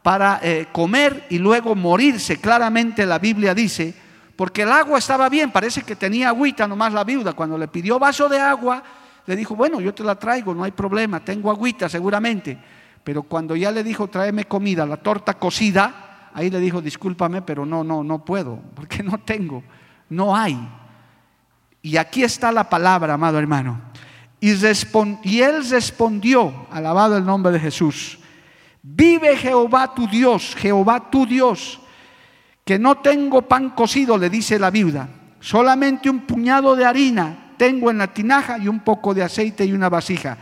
para 0.06 0.38
eh, 0.40 0.68
comer 0.70 1.26
y 1.30 1.38
luego 1.40 1.74
morirse. 1.74 2.36
Claramente 2.36 3.04
la 3.04 3.18
Biblia 3.18 3.52
dice, 3.56 3.92
porque 4.36 4.62
el 4.62 4.70
agua 4.70 5.00
estaba 5.00 5.28
bien, 5.28 5.50
parece 5.50 5.82
que 5.82 5.96
tenía 5.96 6.28
agüita 6.28 6.68
nomás 6.68 6.92
la 6.92 7.02
viuda. 7.02 7.32
Cuando 7.32 7.58
le 7.58 7.66
pidió 7.66 7.98
vaso 7.98 8.28
de 8.28 8.38
agua, 8.38 8.80
le 9.26 9.34
dijo, 9.34 9.56
bueno, 9.56 9.80
yo 9.80 9.92
te 9.92 10.04
la 10.04 10.14
traigo, 10.14 10.54
no 10.54 10.62
hay 10.62 10.70
problema, 10.70 11.24
tengo 11.24 11.50
agüita 11.50 11.88
seguramente. 11.88 12.56
Pero 13.02 13.24
cuando 13.24 13.56
ya 13.56 13.72
le 13.72 13.82
dijo, 13.82 14.06
tráeme 14.06 14.44
comida, 14.44 14.86
la 14.86 14.98
torta 14.98 15.34
cocida, 15.34 16.30
ahí 16.32 16.50
le 16.50 16.60
dijo, 16.60 16.80
discúlpame, 16.80 17.42
pero 17.42 17.66
no, 17.66 17.82
no, 17.82 18.04
no 18.04 18.24
puedo, 18.24 18.60
porque 18.76 19.02
no 19.02 19.18
tengo, 19.18 19.64
no 20.10 20.36
hay. 20.36 20.56
Y 21.82 21.96
aquí 21.96 22.22
está 22.22 22.52
la 22.52 22.70
palabra, 22.70 23.14
amado 23.14 23.40
hermano. 23.40 23.80
Y, 24.38 24.52
y 24.52 25.40
él 25.40 25.68
respondió, 25.68 26.68
alabado 26.70 27.16
el 27.16 27.26
nombre 27.26 27.50
de 27.50 27.58
Jesús, 27.58 28.20
vive 28.88 29.36
Jehová 29.36 29.92
tu 29.94 30.06
Dios, 30.06 30.54
Jehová 30.56 31.10
tu 31.10 31.26
Dios, 31.26 31.80
que 32.64 32.78
no 32.78 32.98
tengo 32.98 33.42
pan 33.42 33.70
cocido, 33.70 34.16
le 34.16 34.30
dice 34.30 34.58
la 34.58 34.70
viuda, 34.70 35.08
solamente 35.40 36.08
un 36.08 36.20
puñado 36.20 36.76
de 36.76 36.84
harina 36.84 37.54
tengo 37.56 37.90
en 37.90 37.98
la 37.98 38.12
tinaja 38.12 38.58
y 38.58 38.68
un 38.68 38.80
poco 38.80 39.14
de 39.14 39.22
aceite 39.22 39.64
y 39.64 39.72
una 39.72 39.88
vasija. 39.88 40.36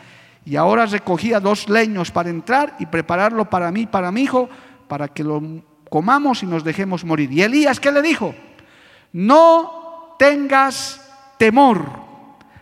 Y 0.44 0.56
ahora 0.56 0.84
recogía 0.84 1.40
dos 1.40 1.68
leños 1.68 2.10
para 2.10 2.28
entrar 2.28 2.76
y 2.78 2.86
prepararlo 2.86 3.48
para 3.48 3.70
mí, 3.70 3.86
para 3.86 4.12
mi 4.12 4.22
hijo, 4.22 4.48
para 4.88 5.08
que 5.08 5.24
lo 5.24 5.40
comamos 5.88 6.42
y 6.42 6.46
nos 6.46 6.64
dejemos 6.64 7.04
morir. 7.04 7.32
Y 7.32 7.42
Elías, 7.42 7.80
¿qué 7.80 7.92
le 7.92 8.02
dijo? 8.02 8.34
No 9.12 10.16
tengas 10.18 11.00
temor, 11.38 11.86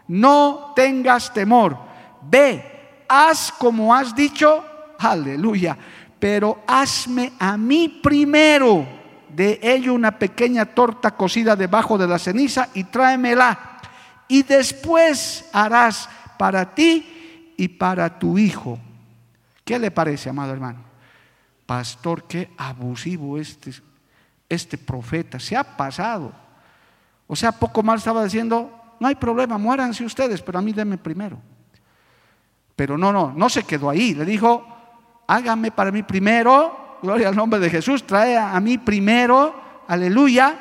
no 0.06 0.72
tengas 0.76 1.32
temor. 1.32 1.76
Ve, 2.22 3.04
haz 3.08 3.50
como 3.50 3.94
has 3.94 4.14
dicho, 4.14 4.62
aleluya, 5.02 5.76
pero 6.18 6.62
hazme 6.66 7.32
a 7.38 7.56
mí 7.56 8.00
primero 8.02 8.86
de 9.34 9.58
ello 9.62 9.94
una 9.94 10.18
pequeña 10.18 10.66
torta 10.66 11.12
cocida 11.12 11.56
debajo 11.56 11.96
de 11.96 12.06
la 12.06 12.18
ceniza 12.18 12.68
y 12.74 12.84
tráemela. 12.84 13.80
Y 14.28 14.42
después 14.42 15.48
harás 15.52 16.08
para 16.38 16.74
ti 16.74 17.52
y 17.56 17.68
para 17.68 18.18
tu 18.18 18.38
hijo. 18.38 18.78
¿Qué 19.64 19.78
le 19.78 19.90
parece, 19.90 20.28
amado 20.28 20.52
hermano? 20.52 20.80
Pastor, 21.66 22.24
qué 22.24 22.50
abusivo 22.56 23.38
este, 23.38 23.72
este 24.48 24.78
profeta. 24.78 25.38
Se 25.38 25.56
ha 25.56 25.64
pasado. 25.64 26.32
O 27.26 27.36
sea, 27.36 27.52
poco 27.52 27.82
más 27.82 28.00
estaba 28.00 28.24
diciendo, 28.24 28.70
no 29.00 29.08
hay 29.08 29.14
problema, 29.14 29.58
muéranse 29.58 30.04
ustedes, 30.04 30.42
pero 30.42 30.58
a 30.58 30.62
mí 30.62 30.72
denme 30.72 30.98
primero. 30.98 31.38
Pero 32.76 32.98
no, 32.98 33.12
no, 33.12 33.32
no 33.32 33.48
se 33.48 33.62
quedó 33.64 33.88
ahí. 33.88 34.14
Le 34.14 34.24
dijo, 34.24 34.71
hágame 35.26 35.70
para 35.70 35.90
mí 35.90 36.02
primero, 36.02 36.98
gloria 37.02 37.28
al 37.28 37.36
nombre 37.36 37.60
de 37.60 37.70
Jesús, 37.70 38.06
trae 38.06 38.36
a 38.36 38.58
mí 38.60 38.78
primero, 38.78 39.54
aleluya, 39.88 40.54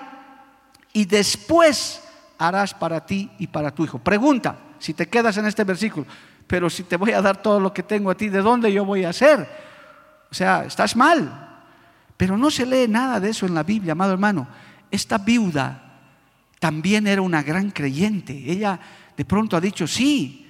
y 0.93 1.05
después 1.05 2.03
harás 2.37 2.73
para 2.73 3.05
ti 3.05 3.29
y 3.39 3.47
para 3.47 3.71
tu 3.71 3.83
hijo. 3.83 3.99
Pregunta, 3.99 4.57
si 4.79 4.93
te 4.93 5.07
quedas 5.07 5.37
en 5.37 5.45
este 5.45 5.63
versículo, 5.63 6.05
pero 6.47 6.69
si 6.69 6.83
te 6.83 6.97
voy 6.97 7.11
a 7.11 7.21
dar 7.21 7.41
todo 7.41 7.59
lo 7.59 7.73
que 7.73 7.83
tengo 7.83 8.09
a 8.09 8.15
ti, 8.15 8.29
¿de 8.29 8.41
dónde 8.41 8.73
yo 8.73 8.83
voy 8.83 9.05
a 9.05 9.09
hacer? 9.09 9.47
O 10.29 10.33
sea, 10.33 10.65
estás 10.65 10.95
mal. 10.95 11.49
Pero 12.17 12.37
no 12.37 12.51
se 12.51 12.65
lee 12.65 12.87
nada 12.87 13.19
de 13.19 13.29
eso 13.29 13.45
en 13.45 13.53
la 13.53 13.63
Biblia, 13.63 13.93
amado 13.93 14.13
hermano. 14.13 14.47
Esta 14.89 15.17
viuda 15.17 15.99
también 16.59 17.07
era 17.07 17.21
una 17.21 17.41
gran 17.41 17.71
creyente. 17.71 18.33
Ella 18.33 18.79
de 19.15 19.25
pronto 19.25 19.57
ha 19.57 19.61
dicho, 19.61 19.87
sí, 19.87 20.47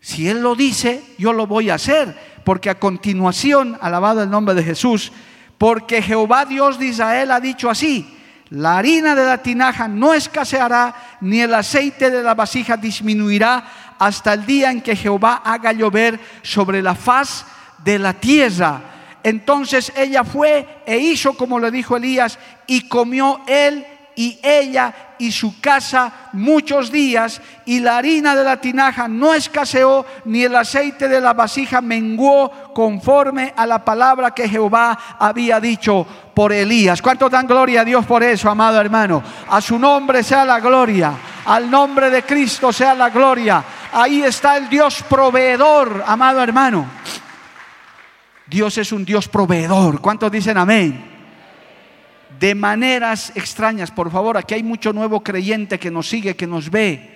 si 0.00 0.28
Él 0.28 0.42
lo 0.42 0.54
dice, 0.54 1.02
yo 1.18 1.32
lo 1.32 1.46
voy 1.46 1.70
a 1.70 1.74
hacer. 1.74 2.35
Porque 2.46 2.70
a 2.70 2.78
continuación, 2.78 3.76
alabado 3.80 4.22
el 4.22 4.30
nombre 4.30 4.54
de 4.54 4.62
Jesús, 4.62 5.10
porque 5.58 6.00
Jehová 6.00 6.44
Dios 6.44 6.78
de 6.78 6.86
Israel 6.86 7.32
ha 7.32 7.40
dicho 7.40 7.68
así, 7.68 8.16
la 8.50 8.78
harina 8.78 9.16
de 9.16 9.26
la 9.26 9.38
tinaja 9.38 9.88
no 9.88 10.14
escaseará, 10.14 10.94
ni 11.20 11.40
el 11.40 11.52
aceite 11.52 12.08
de 12.08 12.22
la 12.22 12.36
vasija 12.36 12.76
disminuirá 12.76 13.96
hasta 13.98 14.34
el 14.34 14.46
día 14.46 14.70
en 14.70 14.80
que 14.80 14.94
Jehová 14.94 15.42
haga 15.44 15.72
llover 15.72 16.20
sobre 16.42 16.82
la 16.82 16.94
faz 16.94 17.46
de 17.82 17.98
la 17.98 18.12
tierra. 18.12 18.80
Entonces 19.24 19.92
ella 19.96 20.22
fue 20.22 20.84
e 20.86 20.98
hizo 20.98 21.36
como 21.36 21.58
le 21.58 21.72
dijo 21.72 21.96
Elías 21.96 22.38
y 22.68 22.86
comió 22.86 23.40
él 23.48 23.84
y 24.14 24.38
ella 24.40 24.94
y 25.18 25.32
su 25.32 25.60
casa 25.60 26.12
muchos 26.32 26.90
días 26.90 27.40
y 27.64 27.80
la 27.80 27.98
harina 27.98 28.34
de 28.34 28.44
la 28.44 28.60
tinaja 28.60 29.08
no 29.08 29.34
escaseó 29.34 30.04
ni 30.24 30.44
el 30.44 30.54
aceite 30.54 31.08
de 31.08 31.20
la 31.20 31.32
vasija 31.32 31.80
menguó 31.80 32.50
conforme 32.74 33.52
a 33.56 33.66
la 33.66 33.84
palabra 33.84 34.32
que 34.32 34.48
Jehová 34.48 34.98
había 35.18 35.60
dicho 35.60 36.06
por 36.34 36.52
Elías. 36.52 37.00
¿Cuánto 37.00 37.28
dan 37.28 37.46
gloria 37.46 37.80
a 37.80 37.84
Dios 37.84 38.04
por 38.04 38.22
eso, 38.22 38.50
amado 38.50 38.80
hermano? 38.80 39.22
A 39.48 39.60
su 39.60 39.78
nombre 39.78 40.22
sea 40.22 40.44
la 40.44 40.60
gloria, 40.60 41.12
al 41.46 41.70
nombre 41.70 42.10
de 42.10 42.22
Cristo 42.22 42.72
sea 42.72 42.94
la 42.94 43.10
gloria. 43.10 43.64
Ahí 43.92 44.22
está 44.22 44.56
el 44.56 44.68
Dios 44.68 45.02
proveedor, 45.08 46.04
amado 46.06 46.42
hermano. 46.42 46.86
Dios 48.46 48.78
es 48.78 48.92
un 48.92 49.04
Dios 49.04 49.26
proveedor. 49.28 50.00
¿Cuántos 50.00 50.30
dicen 50.30 50.56
amén? 50.58 51.15
De 52.38 52.54
maneras 52.54 53.32
extrañas, 53.34 53.90
por 53.90 54.10
favor, 54.10 54.36
aquí 54.36 54.54
hay 54.54 54.62
mucho 54.62 54.92
nuevo 54.92 55.22
creyente 55.22 55.78
que 55.78 55.90
nos 55.90 56.08
sigue, 56.08 56.36
que 56.36 56.46
nos 56.46 56.70
ve. 56.70 57.14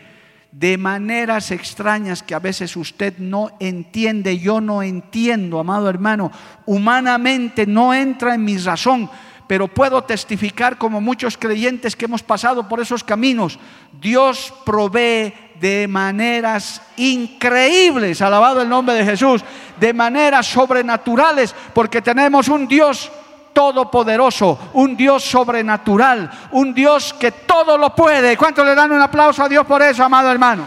De 0.50 0.78
maneras 0.78 1.50
extrañas 1.50 2.22
que 2.22 2.35
a 2.35 2.38
veces 2.38 2.74
usted 2.76 3.18
no 3.18 3.50
entiende, 3.61 4.38
yo 4.38 4.61
no 4.61 4.83
entiendo, 4.83 5.61
amado 5.61 5.88
hermano. 5.88 6.33
Humanamente 6.64 7.66
no 7.66 7.92
entra 7.92 8.35
en 8.35 8.44
mi 8.44 8.56
razón, 8.56 9.11
pero 9.46 9.68
puedo 9.68 10.02
testificar 10.02 10.78
como 10.78 11.00
muchos 11.00 11.37
creyentes 11.37 11.94
que 11.94 12.06
hemos 12.06 12.22
pasado 12.22 12.66
por 12.66 12.80
esos 12.80 13.04
caminos. 13.04 13.59
Dios 14.00 14.54
provee 14.64 15.35
de 15.61 15.87
maneras 15.87 16.80
increíbles, 16.96 18.22
alabado 18.22 18.62
el 18.62 18.68
nombre 18.68 18.94
de 18.94 19.04
Jesús, 19.04 19.44
de 19.78 19.92
maneras 19.92 20.46
sobrenaturales, 20.46 21.54
porque 21.74 22.00
tenemos 22.00 22.48
un 22.48 22.66
Dios 22.66 23.11
todopoderoso, 23.52 24.70
un 24.74 24.96
Dios 24.96 25.24
sobrenatural, 25.24 26.30
un 26.52 26.74
Dios 26.74 27.14
que 27.14 27.32
todo 27.32 27.76
lo 27.76 27.94
puede. 27.94 28.36
¿Cuánto 28.36 28.64
le 28.64 28.74
dan 28.74 28.92
un 28.92 29.00
aplauso 29.00 29.42
a 29.42 29.48
Dios 29.48 29.66
por 29.66 29.82
eso, 29.82 30.04
amado 30.04 30.30
hermano? 30.30 30.66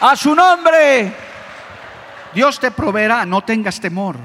A 0.00 0.16
su 0.16 0.34
nombre, 0.34 1.14
Dios 2.32 2.58
te 2.58 2.70
proveerá, 2.70 3.26
no 3.26 3.42
tengas 3.42 3.80
temor. 3.80 4.16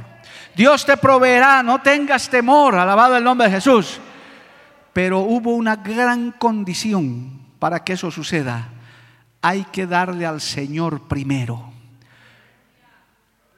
Dios 0.55 0.85
te 0.85 0.95
proveerá, 0.95 1.61
no 1.61 1.81
tengas 1.81 2.29
temor, 2.29 2.75
alabado 2.75 3.17
el 3.17 3.23
nombre 3.23 3.47
de 3.47 3.55
Jesús. 3.55 3.99
Pero 4.93 5.19
hubo 5.19 5.53
una 5.53 5.75
gran 5.75 6.31
condición 6.31 7.41
para 7.59 7.83
que 7.83 7.93
eso 7.93 8.09
suceda. 8.09 8.69
Hay 9.41 9.65
que 9.65 9.85
darle 9.85 10.25
al 10.25 10.39
Señor 10.39 11.07
primero. 11.09 11.74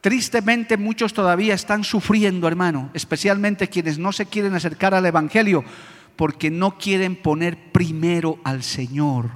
Tristemente 0.08 0.78
muchos 0.78 1.12
todavía 1.12 1.54
están 1.54 1.84
sufriendo, 1.84 2.48
hermano, 2.48 2.92
especialmente 2.94 3.68
quienes 3.68 4.00
no 4.00 4.14
se 4.14 4.26
quieren 4.26 4.56
acercar 4.56 4.94
al 4.94 5.06
Evangelio 5.06 5.66
porque 6.16 6.50
no 6.50 6.78
quieren 6.78 7.18
poner 7.18 7.74
primero 7.74 8.40
al 8.46 8.64
Señor. 8.64 9.32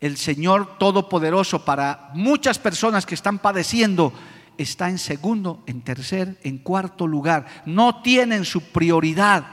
El 0.00 0.18
Señor 0.18 0.76
Todopoderoso 0.76 1.64
para 1.64 2.10
muchas 2.12 2.58
personas 2.58 3.06
que 3.06 3.14
están 3.14 3.38
padeciendo 3.38 4.12
está 4.58 4.90
en 4.90 4.98
segundo, 4.98 5.62
en 5.66 5.80
tercer, 5.80 6.38
en 6.42 6.58
cuarto 6.58 7.06
lugar. 7.06 7.46
No 7.64 8.02
tienen 8.02 8.44
su 8.44 8.60
prioridad 8.60 9.46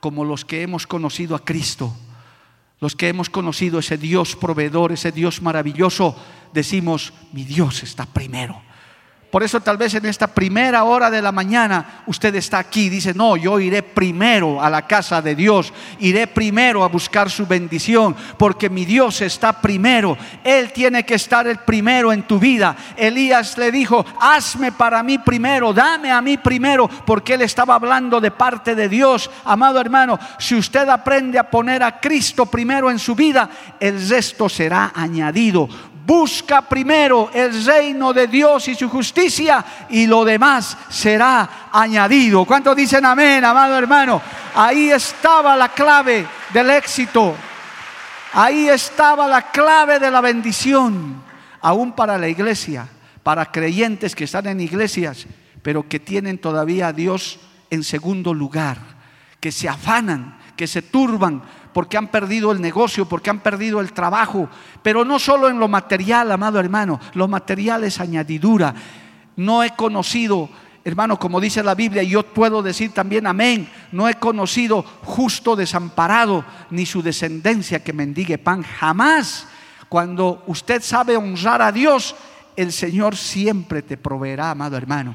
como 0.00 0.24
los 0.24 0.44
que 0.44 0.62
hemos 0.62 0.88
conocido 0.88 1.36
a 1.36 1.44
Cristo. 1.44 1.94
Los 2.80 2.96
que 2.96 3.06
hemos 3.06 3.30
conocido 3.30 3.78
ese 3.78 3.96
Dios 3.96 4.34
proveedor, 4.34 4.90
ese 4.90 5.12
Dios 5.12 5.40
maravilloso, 5.40 6.16
decimos, 6.52 7.12
mi 7.32 7.44
Dios 7.44 7.84
está 7.84 8.06
primero. 8.06 8.60
Por 9.30 9.44
eso 9.44 9.60
tal 9.60 9.76
vez 9.76 9.94
en 9.94 10.06
esta 10.06 10.26
primera 10.26 10.82
hora 10.82 11.08
de 11.08 11.22
la 11.22 11.30
mañana 11.30 12.02
usted 12.06 12.34
está 12.34 12.58
aquí 12.58 12.88
dice, 12.88 13.14
no, 13.14 13.36
yo 13.36 13.60
iré 13.60 13.82
primero 13.82 14.60
a 14.60 14.68
la 14.68 14.86
casa 14.86 15.22
de 15.22 15.36
Dios, 15.36 15.72
iré 16.00 16.26
primero 16.26 16.82
a 16.82 16.88
buscar 16.88 17.30
su 17.30 17.46
bendición, 17.46 18.16
porque 18.36 18.68
mi 18.68 18.84
Dios 18.84 19.20
está 19.20 19.52
primero. 19.52 20.18
Él 20.42 20.72
tiene 20.72 21.04
que 21.04 21.14
estar 21.14 21.46
el 21.46 21.58
primero 21.58 22.12
en 22.12 22.24
tu 22.24 22.40
vida. 22.40 22.76
Elías 22.96 23.56
le 23.56 23.70
dijo, 23.70 24.04
hazme 24.20 24.72
para 24.72 25.02
mí 25.04 25.18
primero, 25.18 25.72
dame 25.72 26.10
a 26.10 26.20
mí 26.20 26.36
primero, 26.36 26.88
porque 26.88 27.34
él 27.34 27.42
estaba 27.42 27.76
hablando 27.76 28.20
de 28.20 28.32
parte 28.32 28.74
de 28.74 28.88
Dios. 28.88 29.30
Amado 29.44 29.80
hermano, 29.80 30.18
si 30.38 30.56
usted 30.56 30.88
aprende 30.88 31.38
a 31.38 31.48
poner 31.48 31.84
a 31.84 32.00
Cristo 32.00 32.46
primero 32.46 32.90
en 32.90 32.98
su 32.98 33.14
vida, 33.14 33.48
el 33.78 34.08
resto 34.08 34.48
será 34.48 34.90
añadido. 34.92 35.68
Busca 36.10 36.62
primero 36.62 37.30
el 37.32 37.64
reino 37.64 38.12
de 38.12 38.26
Dios 38.26 38.66
y 38.66 38.74
su 38.74 38.88
justicia 38.88 39.64
y 39.90 40.08
lo 40.08 40.24
demás 40.24 40.76
será 40.88 41.68
añadido. 41.70 42.44
¿Cuántos 42.44 42.74
dicen 42.74 43.04
amén, 43.04 43.44
amado 43.44 43.78
hermano? 43.78 44.20
Ahí 44.56 44.90
estaba 44.90 45.54
la 45.54 45.68
clave 45.68 46.26
del 46.52 46.70
éxito. 46.70 47.36
Ahí 48.32 48.68
estaba 48.68 49.28
la 49.28 49.52
clave 49.52 50.00
de 50.00 50.10
la 50.10 50.20
bendición, 50.20 51.22
aún 51.60 51.92
para 51.92 52.18
la 52.18 52.26
iglesia, 52.26 52.88
para 53.22 53.52
creyentes 53.52 54.16
que 54.16 54.24
están 54.24 54.48
en 54.48 54.60
iglesias, 54.60 55.28
pero 55.62 55.88
que 55.88 56.00
tienen 56.00 56.38
todavía 56.38 56.88
a 56.88 56.92
Dios 56.92 57.38
en 57.70 57.84
segundo 57.84 58.34
lugar, 58.34 58.78
que 59.38 59.52
se 59.52 59.68
afanan, 59.68 60.40
que 60.56 60.66
se 60.66 60.82
turban 60.82 61.40
porque 61.72 61.96
han 61.96 62.08
perdido 62.08 62.52
el 62.52 62.60
negocio, 62.60 63.06
porque 63.06 63.30
han 63.30 63.40
perdido 63.40 63.80
el 63.80 63.92
trabajo, 63.92 64.48
pero 64.82 65.04
no 65.04 65.18
solo 65.18 65.48
en 65.48 65.58
lo 65.58 65.68
material, 65.68 66.32
amado 66.32 66.58
hermano, 66.58 67.00
lo 67.14 67.28
material 67.28 67.84
es 67.84 68.00
añadidura. 68.00 68.74
No 69.36 69.62
he 69.62 69.70
conocido 69.76 70.48
hermano, 70.84 71.18
como 71.18 71.40
dice 71.40 71.62
la 71.62 71.74
Biblia, 71.74 72.02
yo 72.02 72.22
puedo 72.22 72.62
decir 72.62 72.92
también 72.92 73.26
amén, 73.26 73.68
no 73.92 74.08
he 74.08 74.14
conocido 74.14 74.82
justo 75.02 75.56
desamparado, 75.56 76.44
ni 76.70 76.86
su 76.86 77.02
descendencia 77.02 77.82
que 77.84 77.92
mendigue 77.92 78.38
pan, 78.38 78.62
jamás. 78.62 79.46
Cuando 79.88 80.42
usted 80.46 80.82
sabe 80.82 81.16
honrar 81.16 81.60
a 81.62 81.72
Dios, 81.72 82.14
el 82.56 82.72
Señor 82.72 83.16
siempre 83.16 83.82
te 83.82 83.96
proveerá, 83.96 84.50
amado 84.50 84.76
hermano. 84.76 85.14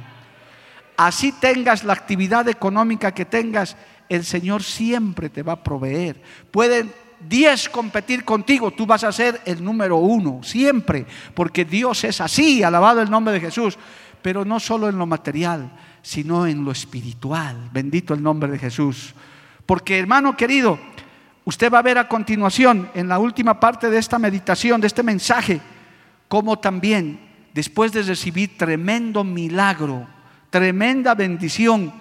Así 0.98 1.32
tengas 1.34 1.84
la 1.84 1.94
actividad 1.94 2.48
económica 2.48 3.14
que 3.14 3.26
tengas, 3.26 3.76
el 4.10 4.24
Señor 4.24 4.64
siempre 4.64 5.30
te 5.30 5.44
va 5.44 5.54
a 5.54 5.64
proveer. 5.64 6.22
Pueden 6.52 6.92
10 7.28 7.70
competir 7.70 8.24
contigo, 8.24 8.72
tú 8.72 8.86
vas 8.86 9.04
a 9.04 9.12
ser 9.12 9.42
el 9.46 9.64
número 9.64 9.98
uno, 9.98 10.42
siempre, 10.44 11.06
porque 11.34 11.66
Dios 11.66 12.04
es 12.04 12.22
así, 12.22 12.64
alabado 12.64 13.02
el 13.02 13.10
nombre 13.10 13.34
de 13.34 13.40
Jesús, 13.40 13.78
pero 14.22 14.46
no 14.46 14.60
solo 14.60 14.90
en 14.90 14.98
lo 14.98 15.06
material, 15.06 15.72
sino 16.02 16.46
en 16.46 16.64
lo 16.64 16.72
espiritual, 16.72 17.70
bendito 17.72 18.14
el 18.14 18.22
nombre 18.22 18.52
de 18.52 18.60
Jesús. 18.60 19.14
Porque 19.66 19.98
hermano 19.98 20.38
querido, 20.38 20.80
usted 21.46 21.72
va 21.72 21.80
a 21.80 21.84
ver 21.84 21.98
a 21.98 22.08
continuación, 22.08 22.90
en 22.94 23.08
la 23.08 23.20
última 23.20 23.60
parte 23.60 23.90
de 23.90 23.98
esta 23.98 24.20
meditación, 24.20 24.82
de 24.82 24.88
este 24.88 25.04
mensaje, 25.04 25.62
cómo 26.28 26.60
también, 26.60 27.20
después 27.54 27.92
de 27.92 28.04
recibir 28.04 28.58
tremendo 28.58 29.24
milagro, 29.24 30.08
tremenda 30.50 31.16
bendición, 31.16 31.94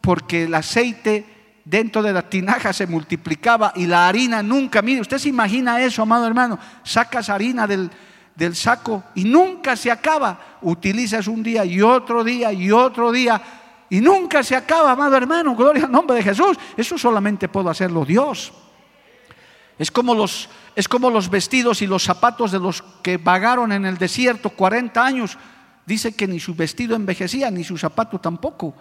porque 0.00 0.44
el 0.44 0.54
aceite 0.54 1.37
dentro 1.68 2.02
de 2.02 2.12
la 2.12 2.22
tinaja 2.22 2.72
se 2.72 2.86
multiplicaba 2.86 3.72
y 3.76 3.86
la 3.86 4.08
harina 4.08 4.42
nunca, 4.42 4.80
mire, 4.80 5.02
usted 5.02 5.18
se 5.18 5.28
imagina 5.28 5.82
eso, 5.82 6.02
amado 6.02 6.26
hermano, 6.26 6.58
sacas 6.82 7.28
harina 7.28 7.66
del, 7.66 7.90
del 8.34 8.56
saco 8.56 9.04
y 9.14 9.24
nunca 9.24 9.76
se 9.76 9.90
acaba, 9.90 10.58
utilizas 10.62 11.26
un 11.28 11.42
día 11.42 11.66
y 11.66 11.82
otro 11.82 12.24
día 12.24 12.52
y 12.52 12.70
otro 12.70 13.12
día 13.12 13.40
y 13.90 14.00
nunca 14.00 14.42
se 14.42 14.56
acaba, 14.56 14.92
amado 14.92 15.16
hermano, 15.16 15.54
gloria 15.54 15.84
al 15.84 15.92
nombre 15.92 16.16
de 16.16 16.22
Jesús, 16.22 16.56
eso 16.74 16.96
solamente 16.96 17.48
puede 17.48 17.68
hacerlo 17.68 18.04
Dios. 18.04 18.52
Es 19.78 19.90
como 19.90 20.14
los, 20.14 20.48
es 20.74 20.88
como 20.88 21.10
los 21.10 21.28
vestidos 21.28 21.82
y 21.82 21.86
los 21.86 22.02
zapatos 22.02 22.50
de 22.50 22.58
los 22.58 22.82
que 23.02 23.18
vagaron 23.18 23.72
en 23.72 23.84
el 23.84 23.96
desierto 23.98 24.50
40 24.50 25.04
años. 25.04 25.38
Dice 25.86 26.16
que 26.16 26.26
ni 26.26 26.40
su 26.40 26.54
vestido 26.54 26.96
envejecía, 26.96 27.50
ni 27.50 27.62
su 27.62 27.78
zapato 27.78 28.18
tampoco. 28.18 28.74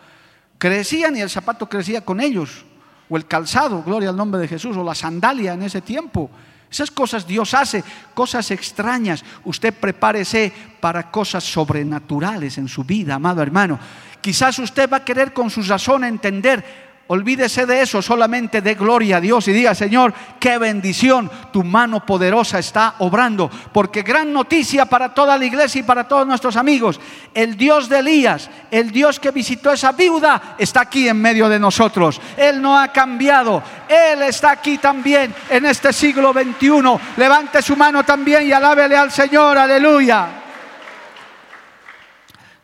Crecían 0.58 1.15
y 1.15 1.21
el 1.21 1.30
zapato 1.30 1.69
crecía 1.69 2.04
con 2.04 2.19
ellos 2.19 2.65
o 3.10 3.17
el 3.17 3.26
calzado, 3.26 3.84
gloria 3.84 4.10
al 4.10 4.17
nombre 4.17 4.39
de 4.39 4.48
Jesús, 4.48 4.76
o 4.78 4.84
la 4.84 4.96
sandalia 4.96 5.54
en 5.54 5.63
ese 5.63 5.82
tiempo. 5.82 6.30
Esas 6.70 6.91
cosas 6.91 7.26
Dios 7.26 7.54
hace, 7.54 7.84
cosas 8.13 8.52
extrañas. 8.52 9.24
Usted 9.46 9.74
prepárese 9.74 10.52
para 10.80 11.10
cosas 11.10 11.43
sobrenaturales 11.43 12.58
en 12.58 12.67
su 12.67 12.84
vida, 12.84 13.15
amado 13.15 13.41
hermano. 13.41 13.80
Quizás 14.20 14.60
usted 14.60 14.89
va 14.89 14.98
a 14.98 15.06
querer 15.06 15.32
con 15.32 15.50
su 15.50 15.62
razón 15.62 16.04
entender 16.04 16.87
Olvídese 17.10 17.65
de 17.65 17.82
eso, 17.82 18.02
solamente 18.02 18.62
de 18.62 18.76
gloria 18.76 19.17
a 19.17 19.22
Dios 19.22 19.48
y 19.48 19.54
diga, 19.54 19.74
Señor, 19.74 20.13
qué 20.41 20.58
bendición, 20.58 21.32
tu 21.54 21.63
mano 21.63 22.06
poderosa 22.06 22.60
está 22.60 22.96
obrando. 23.00 23.50
Porque 23.72 24.02
gran 24.02 24.34
noticia 24.34 24.86
para 24.86 25.13
toda 25.13 25.38
la 25.38 25.46
iglesia 25.46 25.80
y 25.80 25.84
para 25.84 26.06
todos 26.06 26.28
nuestros 26.28 26.58
amigos, 26.58 27.00
el 27.34 27.56
Dios 27.56 27.88
de 27.88 28.00
Elías, 28.00 28.50
el 28.72 28.91
Dios 28.91 29.22
que 29.22 29.32
visitó 29.32 29.72
esa 29.72 29.93
viuda, 29.93 30.56
está 30.58 30.82
aquí 30.82 31.08
en 31.08 31.22
medio 31.22 31.48
de 31.48 31.60
nosotros. 31.60 32.20
Él 32.36 32.62
no 32.62 32.78
ha 32.78 32.89
cambiado, 32.89 33.63
Él 33.88 34.24
está 34.24 34.52
aquí 34.52 34.78
también 34.78 35.34
en 35.50 35.65
este 35.65 35.93
siglo 35.93 36.34
XXI. 36.34 37.00
Levante 37.15 37.62
su 37.62 37.78
mano 37.78 38.04
también 38.04 38.46
y 38.46 38.52
alábele 38.52 38.98
al 38.98 39.13
Señor, 39.13 39.58
aleluya. 39.58 40.28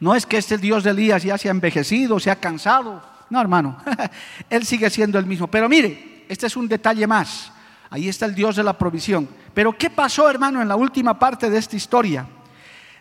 No 0.02 0.14
es 0.14 0.26
que 0.26 0.36
este 0.36 0.58
Dios 0.58 0.84
de 0.84 0.90
Elías 0.90 1.24
ya 1.24 1.38
se 1.38 1.48
ha 1.48 1.52
envejecido, 1.52 2.20
se 2.20 2.30
ha 2.30 2.36
cansado. 2.36 3.13
No, 3.30 3.42
hermano, 3.42 3.78
Él 4.50 4.66
sigue 4.66 4.90
siendo 4.90 5.20
el 5.20 5.26
mismo. 5.26 5.48
Pero 5.48 5.68
mire, 5.70 6.26
este 6.30 6.48
es 6.48 6.56
un 6.56 6.68
detalle 6.68 7.08
más. 7.08 7.52
Ahí 7.90 8.10
está 8.10 8.26
el 8.26 8.36
Dios 8.36 8.56
de 8.56 8.64
la 8.64 8.78
provisión. 8.78 9.28
Pero 9.54 9.78
¿qué 9.78 9.90
pasó, 9.90 10.30
hermano, 10.30 10.62
en 10.62 10.68
la 10.68 10.76
última 10.76 11.18
parte 11.18 11.50
de 11.50 11.58
esta 11.58 11.76
historia? 11.76 12.28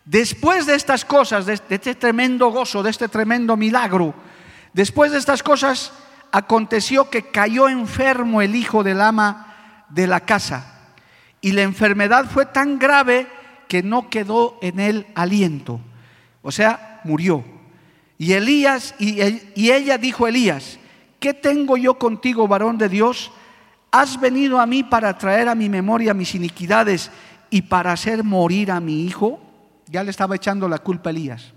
Después 0.04 0.66
de 0.66 0.74
estas 0.74 1.04
cosas, 1.04 1.46
de 1.46 1.54
este 1.54 1.94
tremendo 1.94 2.50
gozo, 2.50 2.82
de 2.82 2.90
este 2.90 3.08
tremendo 3.08 3.56
milagro, 3.56 4.14
después 4.72 5.12
de 5.12 5.18
estas 5.18 5.42
cosas, 5.42 5.92
aconteció 6.32 7.08
que 7.08 7.30
cayó 7.30 7.68
enfermo 7.68 8.42
el 8.42 8.56
hijo 8.56 8.82
del 8.82 9.00
ama 9.00 9.85
de 9.90 10.06
la 10.06 10.20
casa. 10.20 10.72
Y 11.40 11.52
la 11.52 11.62
enfermedad 11.62 12.26
fue 12.30 12.46
tan 12.46 12.78
grave 12.78 13.28
que 13.68 13.82
no 13.82 14.11
quedó 14.11 14.58
en 14.62 14.80
él 14.80 15.06
aliento. 15.14 15.80
O 16.42 16.50
sea, 16.50 17.00
murió. 17.04 17.44
Y 18.22 18.35
Elías, 18.35 18.94
y, 19.00 19.20
ella 19.68 19.98
dijo 19.98 20.26
a 20.26 20.28
Elías, 20.28 20.78
¿qué 21.18 21.35
tengo 21.35 21.76
yo 21.76 21.98
contigo, 21.98 22.46
varón 22.46 22.78
de 22.78 22.88
Dios? 22.88 23.32
Has 23.90 24.20
venido 24.20 24.61
a 24.61 24.66
mí 24.66 24.85
para 24.85 25.18
traer 25.18 25.48
a 25.48 25.56
mi 25.56 25.68
memoria 25.68 26.14
mis 26.14 26.37
iniquidades 26.37 27.11
y 27.50 27.62
para 27.62 27.90
hacer 27.90 28.22
morir 28.22 28.70
a 28.70 28.78
mi 28.78 29.02
hijo. 29.02 29.40
Ya 29.88 30.04
le 30.04 30.12
estaba 30.12 30.37
echando 30.37 30.68
la 30.68 30.78
culpa 30.78 31.11
a 31.11 31.12
Elías. 31.12 31.52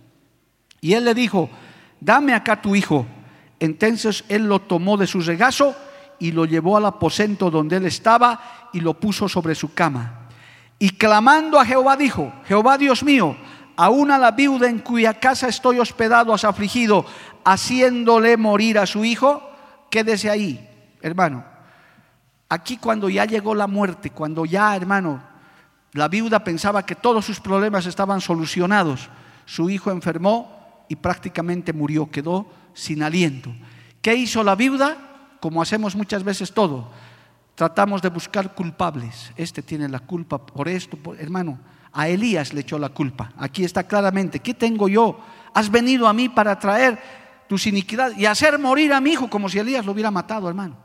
Y 0.82 0.94
él 0.94 1.06
le 1.06 1.14
dijo, 1.14 1.52
dame 2.00 2.34
acá 2.34 2.60
tu 2.60 2.76
hijo. 2.76 3.06
Entonces 3.60 4.24
él 4.28 4.48
lo 4.48 4.60
tomó 4.60 4.98
de 4.98 5.06
su 5.06 5.22
regazo 5.22 5.76
y 6.18 6.32
lo 6.32 6.46
llevó 6.46 6.78
al 6.78 6.88
aposento 6.88 7.52
donde 7.52 7.76
él 7.76 7.86
estaba 7.86 8.70
y 8.74 8.80
lo 8.80 8.96
puso 8.96 9.30
sobre 9.30 9.54
su 9.54 9.76
cama. 9.76 10.30
Y 10.80 10.90
clamando 10.90 11.60
a 11.60 11.66
Jehová 11.66 11.96
dijo, 11.96 12.34
Jehová 12.48 12.80
Dios 12.80 13.04
mío, 13.04 13.38
aún 13.76 14.12
a 14.12 14.18
la 14.18 14.32
viuda 14.32 14.70
en 14.70 14.80
cuya 14.80 15.14
casa 15.16 15.48
estoy 15.48 15.80
hospedado 15.80 16.34
has 16.34 16.44
afligido, 16.44 17.06
haciéndole 17.44 18.38
morir 18.38 18.80
a 18.80 18.86
su 18.86 19.06
hijo, 19.06 19.42
quédese 19.90 20.30
ahí, 20.30 20.70
hermano. 21.02 21.44
Aquí 22.50 22.78
cuando 22.78 23.10
ya 23.10 23.26
llegó 23.26 23.56
la 23.56 23.68
muerte, 23.68 24.12
cuando 24.12 24.46
ya, 24.46 24.76
hermano, 24.76 25.22
la 25.94 26.08
viuda 26.08 26.44
pensaba 26.44 26.86
que 26.86 26.96
todos 26.96 27.26
sus 27.26 27.40
problemas 27.40 27.86
estaban 27.86 28.22
solucionados, 28.22 29.10
su 29.46 29.70
hijo 29.70 29.92
enfermó 29.92 30.86
y 30.88 30.96
prácticamente 30.96 31.74
murió, 31.74 32.10
quedó 32.10 32.48
sin 32.74 33.04
aliento. 33.04 33.54
¿Qué 34.02 34.16
hizo 34.16 34.44
la 34.44 34.56
viuda? 34.56 34.98
Como 35.40 35.62
hacemos 35.62 35.96
muchas 35.96 36.24
veces 36.24 36.54
todo, 36.54 36.92
tratamos 37.56 38.02
de 38.02 38.10
buscar 38.10 38.54
culpables. 38.54 39.32
Este 39.36 39.62
tiene 39.62 39.90
la 39.90 40.00
culpa 40.00 40.44
por 40.46 40.68
esto, 40.68 40.98
hermano 41.18 41.60
a 41.96 42.10
Elías 42.10 42.54
le 42.54 42.62
echó 42.62 42.78
la 42.78 42.90
culpa. 42.90 43.32
Aquí 43.38 43.64
está 43.64 43.84
claramente, 43.84 44.42
¿qué 44.42 44.54
tengo 44.54 44.90
yo? 44.90 45.18
Has 45.54 45.72
venido 45.72 46.08
a 46.10 46.14
mí 46.14 46.28
para 46.28 46.60
traer 46.60 47.00
tus 47.48 47.66
iniquidades 47.68 48.18
y 48.18 48.26
hacer 48.26 48.60
morir 48.60 48.92
a 48.92 49.00
mi 49.00 49.12
hijo 49.12 49.30
como 49.30 49.48
si 49.48 49.60
Elías 49.60 49.86
lo 49.86 49.94
hubiera 49.94 50.12
matado, 50.12 50.50
hermano. 50.50 50.76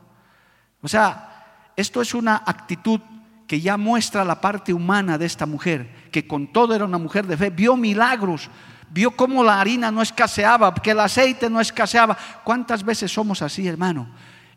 O 0.81 0.87
sea, 0.87 1.71
esto 1.75 2.01
es 2.01 2.13
una 2.13 2.41
actitud 2.45 3.01
que 3.45 3.59
ya 3.59 3.75
muestra 3.75 4.23
la 4.23 4.39
parte 4.39 4.73
humana 4.73 5.17
de 5.17 5.25
esta 5.25 5.45
mujer, 5.45 6.07
que 6.11 6.25
con 6.25 6.53
todo 6.53 6.73
era 6.73 6.85
una 6.85 6.97
mujer 6.97 7.27
de 7.27 7.35
fe, 7.35 7.49
vio 7.49 7.75
milagros, 7.75 8.49
vio 8.89 9.11
cómo 9.11 9.43
la 9.43 9.59
harina 9.59 9.91
no 9.91 10.01
escaseaba, 10.01 10.73
que 10.73 10.91
el 10.91 11.01
aceite 11.01 11.49
no 11.49 11.59
escaseaba. 11.59 12.17
¿Cuántas 12.45 12.85
veces 12.85 13.11
somos 13.11 13.41
así, 13.41 13.67
hermano? 13.67 14.09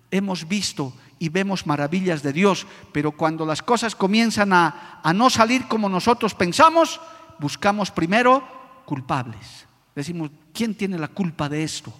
Hemos 0.09 0.47
visto 0.47 0.95
y 1.25 1.31
vemos 1.31 1.67
maravillas 1.67 2.23
de 2.23 2.35
Dios, 2.35 2.67
pero 2.93 3.11
cuando 3.11 3.47
las 3.47 3.63
cosas 3.63 3.95
comienzan 3.95 4.53
a, 4.53 5.01
no 5.15 5.31
salir 5.31 5.67
como 5.69 5.89
nosotros 5.89 6.35
pensamos, 6.35 7.01
buscamos 7.39 7.91
primero 7.91 8.47
culpables. 8.85 9.67
Decimos, 9.95 10.31
¿quién 10.53 10.75
tiene 10.75 10.99
la 10.99 11.09
culpa 11.09 11.49
de 11.49 11.65
esto? 11.65 11.95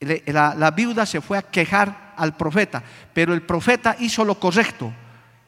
La, 0.00 0.54
la, 0.54 0.70
viuda 0.70 1.04
se 1.04 1.20
fue 1.20 1.36
a 1.36 1.42
quejar 1.42 2.14
al 2.16 2.34
profeta, 2.34 2.82
pero 3.12 3.34
el 3.34 3.42
profeta 3.42 3.94
hizo 4.00 4.24
lo 4.24 4.36
correcto. 4.36 4.90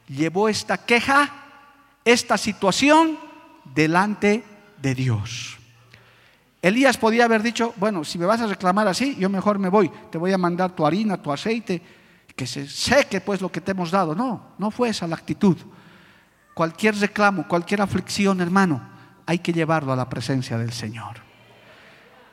Llevó 0.07 0.47
esta 0.47 0.85
queja, 0.85 1.31
esta 2.05 2.37
situación 2.37 3.17
delante 3.73 4.43
de 4.83 4.93
Dios. 4.93 5.57
Elías 6.61 6.97
podía 6.97 7.25
haber 7.25 7.41
dicho, 7.41 7.73
bueno, 7.77 8.03
si 8.03 8.19
me 8.19 8.27
vas 8.27 8.41
a 8.41 8.47
reclamar 8.47 8.87
así, 8.87 9.15
yo 9.15 9.29
mejor 9.29 9.57
me 9.57 9.69
voy, 9.69 9.91
te 10.11 10.19
voy 10.19 10.31
a 10.31 10.37
mandar 10.37 10.75
tu 10.75 10.85
harina, 10.85 11.17
tu 11.17 11.31
aceite, 11.31 11.81
que 12.35 12.45
se 12.45 12.67
seque 12.67 13.21
pues 13.21 13.41
lo 13.41 13.51
que 13.51 13.61
te 13.61 13.71
hemos 13.71 13.91
dado. 13.91 14.13
No, 14.15 14.53
no 14.57 14.71
fue 14.71 14.89
esa 14.89 15.07
la 15.07 15.15
actitud. 15.15 15.57
Cualquier 16.53 16.95
reclamo, 16.97 17.47
cualquier 17.47 17.81
aflicción, 17.81 18.41
hermano, 18.41 18.81
hay 19.25 19.39
que 19.39 19.53
llevarlo 19.53 19.93
a 19.93 19.95
la 19.95 20.09
presencia 20.09 20.57
del 20.57 20.71
Señor. 20.71 21.23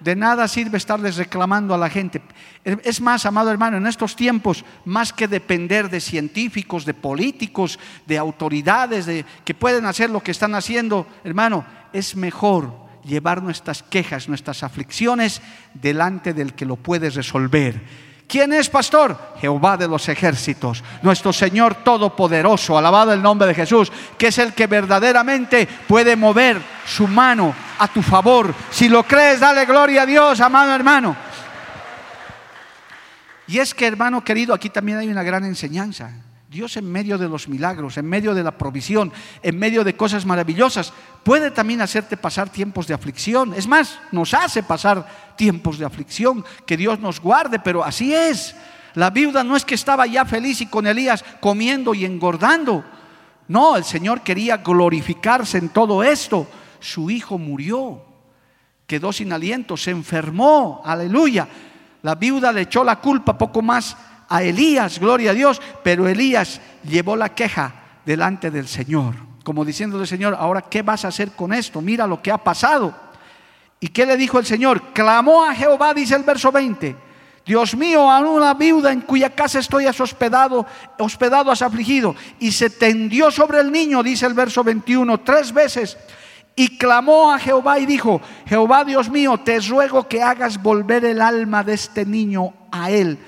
De 0.00 0.16
nada 0.16 0.48
sirve 0.48 0.78
estarles 0.78 1.16
reclamando 1.16 1.74
a 1.74 1.78
la 1.78 1.88
gente. 1.88 2.20
Es 2.64 3.00
más, 3.00 3.24
amado 3.24 3.52
hermano, 3.52 3.76
en 3.76 3.86
estos 3.86 4.16
tiempos, 4.16 4.64
más 4.84 5.12
que 5.12 5.28
depender 5.28 5.88
de 5.88 6.00
científicos, 6.00 6.84
de 6.84 6.94
políticos, 6.94 7.78
de 8.06 8.18
autoridades, 8.18 9.06
de, 9.06 9.24
que 9.44 9.54
pueden 9.54 9.86
hacer 9.86 10.10
lo 10.10 10.20
que 10.20 10.32
están 10.32 10.56
haciendo, 10.56 11.06
hermano, 11.22 11.64
es 11.92 12.16
mejor 12.16 12.74
llevar 13.04 13.44
nuestras 13.44 13.84
quejas, 13.84 14.28
nuestras 14.28 14.64
aflicciones 14.64 15.40
delante 15.74 16.34
del 16.34 16.54
que 16.54 16.66
lo 16.66 16.74
puede 16.74 17.10
resolver 17.10 18.11
¿Quién 18.32 18.54
es 18.54 18.70
pastor? 18.70 19.34
Jehová 19.38 19.76
de 19.76 19.86
los 19.86 20.08
ejércitos, 20.08 20.82
nuestro 21.02 21.34
Señor 21.34 21.74
Todopoderoso, 21.84 22.78
alabado 22.78 23.12
el 23.12 23.20
nombre 23.20 23.46
de 23.46 23.54
Jesús, 23.54 23.92
que 24.16 24.28
es 24.28 24.38
el 24.38 24.54
que 24.54 24.66
verdaderamente 24.66 25.68
puede 25.86 26.16
mover 26.16 26.58
su 26.86 27.06
mano 27.06 27.54
a 27.78 27.88
tu 27.88 28.00
favor. 28.00 28.54
Si 28.70 28.88
lo 28.88 29.02
crees, 29.02 29.40
dale 29.40 29.66
gloria 29.66 30.04
a 30.04 30.06
Dios, 30.06 30.40
amado 30.40 30.74
hermano. 30.74 31.14
Y 33.48 33.58
es 33.58 33.74
que, 33.74 33.86
hermano 33.86 34.24
querido, 34.24 34.54
aquí 34.54 34.70
también 34.70 34.96
hay 34.96 35.08
una 35.08 35.22
gran 35.22 35.44
enseñanza. 35.44 36.10
Dios 36.52 36.76
en 36.76 36.84
medio 36.84 37.16
de 37.16 37.30
los 37.30 37.48
milagros, 37.48 37.96
en 37.96 38.04
medio 38.04 38.34
de 38.34 38.42
la 38.42 38.50
provisión, 38.58 39.10
en 39.42 39.58
medio 39.58 39.84
de 39.84 39.96
cosas 39.96 40.26
maravillosas, 40.26 40.92
puede 41.24 41.50
también 41.50 41.80
hacerte 41.80 42.18
pasar 42.18 42.50
tiempos 42.50 42.86
de 42.86 42.92
aflicción. 42.92 43.54
Es 43.54 43.66
más, 43.66 43.98
nos 44.10 44.34
hace 44.34 44.62
pasar 44.62 45.34
tiempos 45.34 45.78
de 45.78 45.86
aflicción, 45.86 46.44
que 46.66 46.76
Dios 46.76 47.00
nos 47.00 47.20
guarde, 47.20 47.58
pero 47.58 47.82
así 47.82 48.12
es. 48.12 48.54
La 48.92 49.08
viuda 49.08 49.42
no 49.42 49.56
es 49.56 49.64
que 49.64 49.74
estaba 49.74 50.06
ya 50.06 50.26
feliz 50.26 50.60
y 50.60 50.66
con 50.66 50.86
Elías 50.86 51.24
comiendo 51.40 51.94
y 51.94 52.04
engordando. 52.04 52.84
No, 53.48 53.78
el 53.78 53.84
Señor 53.84 54.20
quería 54.20 54.58
glorificarse 54.58 55.56
en 55.56 55.70
todo 55.70 56.04
esto. 56.04 56.46
Su 56.80 57.08
hijo 57.08 57.38
murió, 57.38 58.04
quedó 58.86 59.10
sin 59.10 59.32
aliento, 59.32 59.78
se 59.78 59.90
enfermó, 59.90 60.82
aleluya. 60.84 61.48
La 62.02 62.14
viuda 62.14 62.52
le 62.52 62.62
echó 62.62 62.84
la 62.84 62.96
culpa 62.96 63.38
poco 63.38 63.62
más 63.62 63.96
a 64.32 64.42
Elías, 64.42 64.98
gloria 64.98 65.32
a 65.32 65.34
Dios, 65.34 65.60
pero 65.82 66.08
Elías 66.08 66.58
llevó 66.84 67.16
la 67.16 67.34
queja 67.34 67.74
delante 68.06 68.50
del 68.50 68.66
Señor, 68.66 69.14
como 69.44 69.62
diciéndole, 69.62 70.06
Señor, 70.06 70.34
ahora 70.38 70.62
¿qué 70.62 70.80
vas 70.80 71.04
a 71.04 71.08
hacer 71.08 71.32
con 71.32 71.52
esto? 71.52 71.82
Mira 71.82 72.06
lo 72.06 72.22
que 72.22 72.32
ha 72.32 72.38
pasado. 72.38 72.96
¿Y 73.78 73.88
qué 73.88 74.06
le 74.06 74.16
dijo 74.16 74.38
el 74.38 74.46
Señor? 74.46 74.94
Clamó 74.94 75.44
a 75.44 75.54
Jehová, 75.54 75.92
dice 75.92 76.14
el 76.14 76.22
verso 76.22 76.50
20. 76.50 76.96
Dios 77.44 77.76
mío, 77.76 78.10
a 78.10 78.20
una 78.20 78.54
viuda 78.54 78.90
en 78.90 79.02
cuya 79.02 79.28
casa 79.28 79.58
estoy 79.58 79.84
hospedado, 79.86 80.64
hospedado 80.98 81.50
has 81.50 81.60
afligido. 81.60 82.16
Y 82.38 82.52
se 82.52 82.70
tendió 82.70 83.30
sobre 83.30 83.60
el 83.60 83.70
niño, 83.70 84.02
dice 84.02 84.24
el 84.24 84.32
verso 84.32 84.64
21, 84.64 85.20
tres 85.20 85.52
veces. 85.52 85.98
Y 86.56 86.78
clamó 86.78 87.32
a 87.32 87.38
Jehová 87.38 87.78
y 87.80 87.84
dijo, 87.84 88.22
Jehová 88.46 88.84
Dios 88.84 89.10
mío, 89.10 89.38
te 89.44 89.60
ruego 89.60 90.08
que 90.08 90.22
hagas 90.22 90.62
volver 90.62 91.04
el 91.04 91.20
alma 91.20 91.62
de 91.62 91.74
este 91.74 92.06
niño 92.06 92.54
a 92.70 92.90
él 92.90 93.18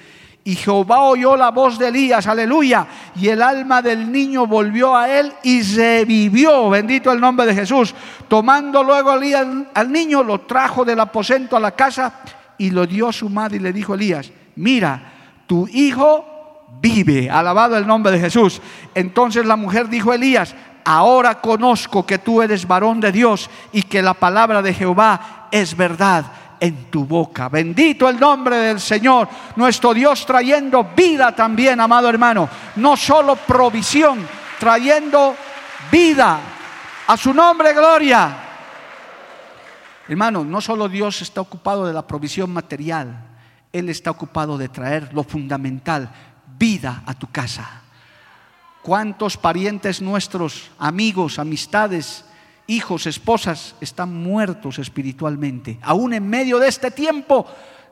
y 0.46 0.56
Jehová 0.56 1.00
oyó 1.00 1.36
la 1.36 1.50
voz 1.50 1.78
de 1.78 1.88
Elías, 1.88 2.26
aleluya. 2.26 2.86
Y 3.16 3.28
el 3.28 3.40
alma 3.40 3.80
del 3.80 4.12
niño 4.12 4.46
volvió 4.46 4.94
a 4.94 5.08
él 5.08 5.32
y 5.42 5.62
revivió, 5.62 6.68
bendito 6.68 7.10
el 7.10 7.18
nombre 7.18 7.46
de 7.46 7.54
Jesús. 7.54 7.94
Tomando 8.28 8.82
luego 8.82 9.14
Elías 9.14 9.46
al 9.72 9.90
niño, 9.90 10.22
lo 10.22 10.42
trajo 10.42 10.84
del 10.84 11.00
aposento 11.00 11.56
a 11.56 11.60
la 11.60 11.70
casa 11.70 12.20
y 12.58 12.70
lo 12.70 12.86
dio 12.86 13.08
a 13.08 13.12
su 13.12 13.30
madre 13.30 13.56
y 13.56 13.60
le 13.60 13.72
dijo 13.72 13.94
Elías, 13.94 14.30
mira, 14.56 15.12
tu 15.46 15.66
hijo 15.68 16.68
vive, 16.78 17.30
alabado 17.30 17.78
el 17.78 17.86
nombre 17.86 18.12
de 18.12 18.20
Jesús. 18.20 18.60
Entonces 18.94 19.46
la 19.46 19.56
mujer 19.56 19.88
dijo 19.88 20.10
a 20.10 20.16
Elías, 20.16 20.54
ahora 20.84 21.40
conozco 21.40 22.04
que 22.04 22.18
tú 22.18 22.42
eres 22.42 22.68
varón 22.68 23.00
de 23.00 23.12
Dios 23.12 23.48
y 23.72 23.82
que 23.82 24.02
la 24.02 24.12
palabra 24.12 24.60
de 24.60 24.74
Jehová 24.74 25.48
es 25.50 25.74
verdad 25.74 26.26
en 26.64 26.86
tu 26.86 27.04
boca. 27.04 27.50
Bendito 27.50 28.08
el 28.08 28.18
nombre 28.18 28.56
del 28.56 28.80
Señor, 28.80 29.28
nuestro 29.56 29.92
Dios 29.92 30.24
trayendo 30.24 30.92
vida 30.96 31.34
también, 31.34 31.78
amado 31.78 32.08
hermano. 32.08 32.48
No 32.76 32.96
solo 32.96 33.36
provisión, 33.36 34.26
trayendo 34.58 35.36
vida. 35.92 36.40
A 37.06 37.16
su 37.18 37.34
nombre, 37.34 37.74
gloria. 37.74 38.38
Hermano, 40.08 40.42
no 40.42 40.62
solo 40.62 40.88
Dios 40.88 41.20
está 41.20 41.42
ocupado 41.42 41.86
de 41.86 41.92
la 41.92 42.06
provisión 42.06 42.50
material, 42.50 43.14
Él 43.70 43.90
está 43.90 44.10
ocupado 44.10 44.56
de 44.56 44.70
traer 44.70 45.12
lo 45.12 45.22
fundamental, 45.22 46.10
vida 46.58 47.02
a 47.04 47.12
tu 47.12 47.30
casa. 47.30 47.82
¿Cuántos 48.82 49.36
parientes 49.36 50.00
nuestros, 50.00 50.70
amigos, 50.78 51.38
amistades, 51.38 52.24
hijos, 52.66 53.06
esposas 53.06 53.74
están 53.80 54.14
muertos 54.14 54.78
espiritualmente. 54.78 55.78
Aún 55.82 56.12
en 56.14 56.28
medio 56.28 56.58
de 56.58 56.68
este 56.68 56.90
tiempo 56.90 57.46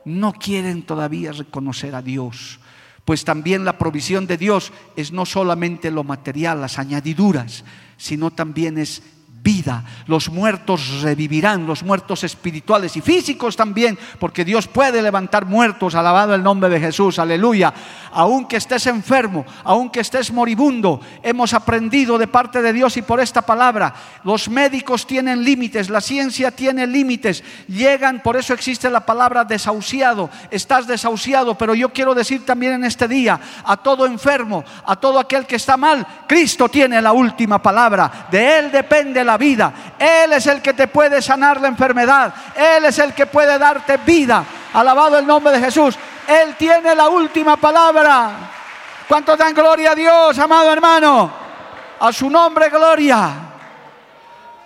no 0.05 0.33
quieren 0.33 0.83
todavía 0.83 1.31
reconocer 1.31 1.95
a 1.95 2.01
Dios. 2.01 2.59
Pues 3.05 3.25
también 3.25 3.65
la 3.65 3.77
provisión 3.77 4.27
de 4.27 4.37
Dios 4.37 4.71
es 4.95 5.11
no 5.11 5.25
solamente 5.25 5.91
lo 5.91 6.03
material, 6.03 6.61
las 6.61 6.79
añadiduras, 6.79 7.65
sino 7.97 8.31
también 8.31 8.77
es 8.77 9.03
vida. 9.43 9.83
Los 10.07 10.29
muertos 10.29 11.01
revivirán, 11.01 11.67
los 11.67 11.83
muertos 11.83 12.23
espirituales 12.23 12.95
y 12.95 13.01
físicos 13.01 13.57
también, 13.57 13.99
porque 14.17 14.45
Dios 14.45 14.67
puede 14.67 15.01
levantar 15.01 15.45
muertos, 15.45 15.95
alabado 15.95 16.33
el 16.33 16.41
nombre 16.41 16.69
de 16.69 16.79
Jesús, 16.79 17.19
aleluya. 17.19 17.73
Aunque 18.13 18.57
estés 18.57 18.87
enfermo, 18.87 19.45
aunque 19.65 19.99
estés 19.99 20.31
moribundo, 20.31 21.01
hemos 21.21 21.53
aprendido 21.53 22.17
de 22.17 22.27
parte 22.27 22.61
de 22.61 22.71
Dios 22.71 22.95
y 22.95 23.01
por 23.01 23.19
esta 23.19 23.41
palabra, 23.41 23.93
los 24.23 24.47
médicos 24.49 25.05
tienen 25.05 25.43
límites, 25.43 25.89
la 25.89 25.99
ciencia 25.99 26.51
tiene 26.51 26.87
límites, 26.87 27.43
llegan, 27.67 28.21
por 28.21 28.37
eso 28.37 28.53
existe 28.53 28.89
la 28.89 29.05
palabra 29.05 29.43
desahuciado, 29.43 30.29
estás 30.51 30.87
desahuciado, 30.87 31.57
pero 31.57 31.75
yo 31.75 31.91
quiero 31.91 32.15
decir 32.15 32.45
también 32.45 32.73
en 32.73 32.85
este 32.85 33.07
día, 33.09 33.39
a 33.65 33.75
todo 33.75 34.05
enfermo, 34.05 34.63
a 34.85 34.95
todo 34.95 35.19
aquel 35.19 35.45
que 35.45 35.57
está 35.57 35.75
mal, 35.75 36.05
Cristo 36.27 36.69
tiene 36.69 37.01
la 37.01 37.11
última 37.11 37.61
palabra, 37.61 38.27
de 38.31 38.59
Él 38.59 38.71
depende 38.71 39.23
la 39.23 39.32
vida. 39.37 39.73
Él 39.97 40.33
es 40.33 40.47
el 40.47 40.61
que 40.61 40.73
te 40.73 40.87
puede 40.87 41.21
sanar 41.21 41.59
la 41.61 41.67
enfermedad. 41.67 42.33
Él 42.55 42.85
es 42.85 42.99
el 42.99 43.13
que 43.13 43.25
puede 43.25 43.57
darte 43.57 43.97
vida. 43.97 44.43
Alabado 44.73 45.17
el 45.17 45.27
nombre 45.27 45.53
de 45.53 45.59
Jesús. 45.59 45.97
Él 46.27 46.55
tiene 46.57 46.95
la 46.95 47.09
última 47.09 47.57
palabra. 47.57 48.31
¿Cuánto 49.07 49.35
dan 49.35 49.53
gloria 49.53 49.91
a 49.91 49.95
Dios, 49.95 50.39
amado 50.39 50.71
hermano? 50.71 51.31
A 51.99 52.11
su 52.11 52.29
nombre, 52.29 52.69
gloria. 52.69 53.31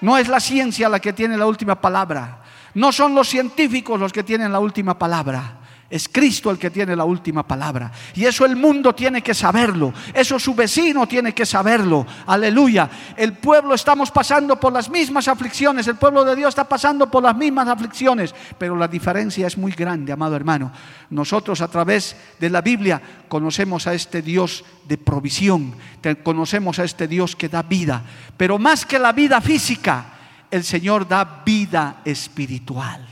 No 0.01 0.18
es 0.18 0.28
la 0.28 0.39
ciencia 0.39 0.88
la 0.89 0.99
que 0.99 1.13
tiene 1.13 1.38
la 1.38 1.45
última 1.45 1.76
palabra. 1.76 2.38
No 2.76 2.91
son 2.91 3.15
los 3.15 3.28
científicos 3.28 3.99
los 3.99 4.13
que 4.13 4.24
tienen 4.24 4.51
la 4.51 4.59
última 4.59 4.97
palabra. 4.97 5.57
Es 5.89 6.09
Cristo 6.09 6.51
el 6.51 6.57
que 6.57 6.69
tiene 6.69 6.97
la 6.97 7.05
última 7.05 7.47
palabra. 7.47 7.89
Y 8.13 8.25
eso 8.25 8.45
el 8.45 8.57
mundo 8.57 8.93
tiene 8.93 9.21
que 9.21 9.33
saberlo. 9.33 9.93
Eso 10.13 10.38
su 10.38 10.53
vecino 10.53 11.07
tiene 11.07 11.33
que 11.33 11.45
saberlo. 11.45 12.05
Aleluya. 12.25 12.89
El 13.15 13.33
pueblo 13.33 13.73
estamos 13.73 14.11
pasando 14.11 14.59
por 14.59 14.73
las 14.73 14.89
mismas 14.89 15.29
aflicciones. 15.29 15.88
El 15.88 15.95
pueblo 15.95 16.25
de 16.25 16.35
Dios 16.35 16.49
está 16.49 16.65
pasando 16.65 17.09
por 17.09 17.23
las 17.23 17.38
mismas 17.38 17.69
aflicciones. 17.69 18.35
Pero 18.57 18.75
la 18.75 18.89
diferencia 18.89 19.47
es 19.47 19.57
muy 19.57 19.71
grande, 19.71 20.11
amado 20.11 20.35
hermano. 20.35 20.73
Nosotros 21.09 21.61
a 21.61 21.69
través 21.69 22.17
de 22.38 22.49
la 22.49 22.59
Biblia 22.59 23.01
conocemos 23.29 23.88
a 23.88 23.93
este 23.93 24.21
Dios 24.21 24.65
de 24.89 24.97
provisión. 24.97 25.73
Conocemos 26.21 26.79
a 26.79 26.83
este 26.83 27.07
Dios 27.07 27.33
que 27.33 27.47
da 27.47 27.63
vida. 27.63 28.03
Pero 28.35 28.59
más 28.59 28.85
que 28.85 28.99
la 28.99 29.13
vida 29.13 29.39
física, 29.39 30.17
el 30.51 30.65
Señor 30.65 31.07
da 31.07 31.43
vida 31.45 32.01
espiritual 32.03 33.07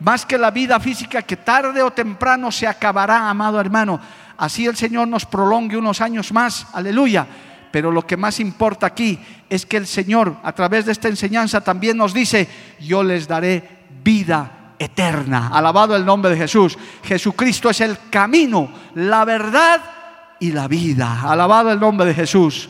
más 0.00 0.26
que 0.26 0.38
la 0.38 0.50
vida 0.50 0.78
física 0.80 1.22
que 1.22 1.36
tarde 1.36 1.82
o 1.82 1.90
temprano 1.90 2.50
se 2.52 2.66
acabará, 2.66 3.30
amado 3.30 3.60
hermano. 3.60 4.00
Así 4.36 4.66
el 4.66 4.76
Señor 4.76 5.08
nos 5.08 5.24
prolongue 5.24 5.76
unos 5.76 6.00
años 6.00 6.32
más, 6.32 6.66
aleluya. 6.72 7.26
Pero 7.70 7.90
lo 7.90 8.06
que 8.06 8.16
más 8.16 8.40
importa 8.40 8.86
aquí 8.86 9.18
es 9.48 9.66
que 9.66 9.76
el 9.76 9.86
Señor, 9.86 10.36
a 10.42 10.52
través 10.52 10.86
de 10.86 10.92
esta 10.92 11.08
enseñanza, 11.08 11.62
también 11.62 11.96
nos 11.96 12.14
dice, 12.14 12.48
yo 12.80 13.02
les 13.02 13.26
daré 13.26 13.84
vida 14.02 14.74
eterna. 14.78 15.48
Alabado 15.52 15.96
el 15.96 16.04
nombre 16.04 16.30
de 16.30 16.38
Jesús. 16.38 16.78
Jesucristo 17.02 17.70
es 17.70 17.80
el 17.80 17.98
camino, 18.10 18.70
la 18.94 19.24
verdad 19.24 19.80
y 20.40 20.52
la 20.52 20.68
vida. 20.68 21.22
Alabado 21.22 21.70
el 21.70 21.80
nombre 21.80 22.06
de 22.06 22.14
Jesús. 22.14 22.68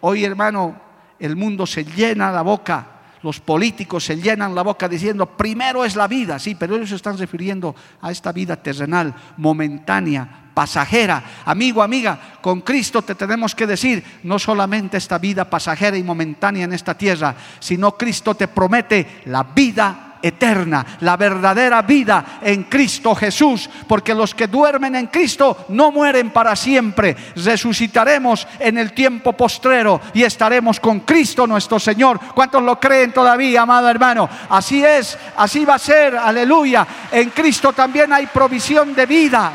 Hoy, 0.00 0.24
hermano, 0.24 0.74
el 1.18 1.36
mundo 1.36 1.66
se 1.66 1.84
llena 1.84 2.32
la 2.32 2.42
boca 2.42 2.91
los 3.22 3.40
políticos 3.40 4.04
se 4.04 4.16
llenan 4.16 4.54
la 4.54 4.62
boca 4.62 4.88
diciendo, 4.88 5.26
primero 5.26 5.84
es 5.84 5.96
la 5.96 6.08
vida, 6.08 6.38
sí, 6.38 6.54
pero 6.54 6.76
ellos 6.76 6.90
se 6.90 6.96
están 6.96 7.18
refiriendo 7.18 7.74
a 8.00 8.10
esta 8.10 8.32
vida 8.32 8.56
terrenal, 8.56 9.14
momentánea, 9.36 10.50
pasajera. 10.52 11.22
Amigo, 11.44 11.82
amiga, 11.82 12.38
con 12.40 12.60
Cristo 12.60 13.02
te 13.02 13.14
tenemos 13.14 13.54
que 13.54 13.66
decir, 13.66 14.04
no 14.22 14.38
solamente 14.38 14.96
esta 14.96 15.18
vida 15.18 15.48
pasajera 15.48 15.96
y 15.96 16.02
momentánea 16.02 16.64
en 16.64 16.72
esta 16.72 16.96
tierra, 16.96 17.34
sino 17.60 17.96
Cristo 17.96 18.34
te 18.34 18.48
promete 18.48 19.22
la 19.26 19.42
vida 19.44 20.11
eterna, 20.22 20.98
la 21.00 21.16
verdadera 21.16 21.82
vida 21.82 22.38
en 22.40 22.64
Cristo 22.64 23.14
Jesús, 23.14 23.68
porque 23.86 24.14
los 24.14 24.34
que 24.34 24.46
duermen 24.46 24.94
en 24.94 25.08
Cristo 25.08 25.66
no 25.70 25.90
mueren 25.90 26.30
para 26.30 26.56
siempre, 26.56 27.16
resucitaremos 27.36 28.46
en 28.58 28.78
el 28.78 28.92
tiempo 28.92 29.32
postrero 29.32 30.00
y 30.14 30.22
estaremos 30.22 30.80
con 30.80 31.00
Cristo 31.00 31.46
nuestro 31.46 31.78
Señor. 31.78 32.20
¿Cuántos 32.34 32.62
lo 32.62 32.78
creen 32.78 33.12
todavía, 33.12 33.62
amado 33.62 33.88
hermano? 33.88 34.28
Así 34.48 34.84
es, 34.84 35.18
así 35.36 35.64
va 35.64 35.74
a 35.74 35.78
ser, 35.78 36.16
aleluya. 36.16 36.86
En 37.10 37.30
Cristo 37.30 37.72
también 37.72 38.12
hay 38.12 38.26
provisión 38.26 38.94
de 38.94 39.06
vida. 39.06 39.52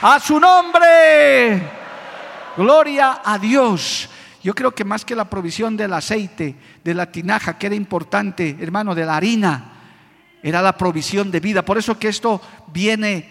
A 0.00 0.20
su 0.20 0.38
nombre, 0.38 1.60
gloria 2.56 3.20
a 3.24 3.36
Dios. 3.38 4.08
Yo 4.42 4.54
creo 4.54 4.74
que 4.74 4.84
más 4.84 5.04
que 5.04 5.16
la 5.16 5.28
provisión 5.28 5.76
del 5.76 5.92
aceite, 5.92 6.54
de 6.84 6.94
la 6.94 7.10
tinaja, 7.10 7.58
que 7.58 7.66
era 7.66 7.74
importante, 7.74 8.56
hermano, 8.60 8.94
de 8.94 9.04
la 9.04 9.16
harina, 9.16 9.72
era 10.42 10.62
la 10.62 10.76
provisión 10.76 11.30
de 11.30 11.40
vida. 11.40 11.64
Por 11.64 11.78
eso 11.78 11.98
que 11.98 12.08
esto 12.08 12.40
viene 12.72 13.28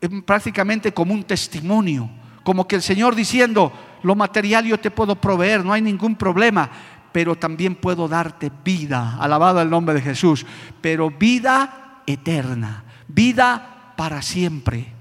eh, 0.00 0.08
prácticamente 0.26 0.92
como 0.92 1.14
un 1.14 1.24
testimonio, 1.24 2.10
como 2.42 2.66
que 2.66 2.76
el 2.76 2.82
Señor 2.82 3.14
diciendo, 3.14 3.72
lo 4.02 4.16
material 4.16 4.64
yo 4.64 4.80
te 4.80 4.90
puedo 4.90 5.14
proveer, 5.14 5.64
no 5.64 5.72
hay 5.72 5.80
ningún 5.82 6.16
problema, 6.16 6.68
pero 7.12 7.36
también 7.36 7.76
puedo 7.76 8.08
darte 8.08 8.50
vida, 8.64 9.16
alabado 9.20 9.60
el 9.60 9.70
nombre 9.70 9.94
de 9.94 10.00
Jesús, 10.00 10.44
pero 10.80 11.10
vida 11.10 12.02
eterna, 12.06 12.84
vida 13.06 13.94
para 13.96 14.22
siempre. 14.22 14.92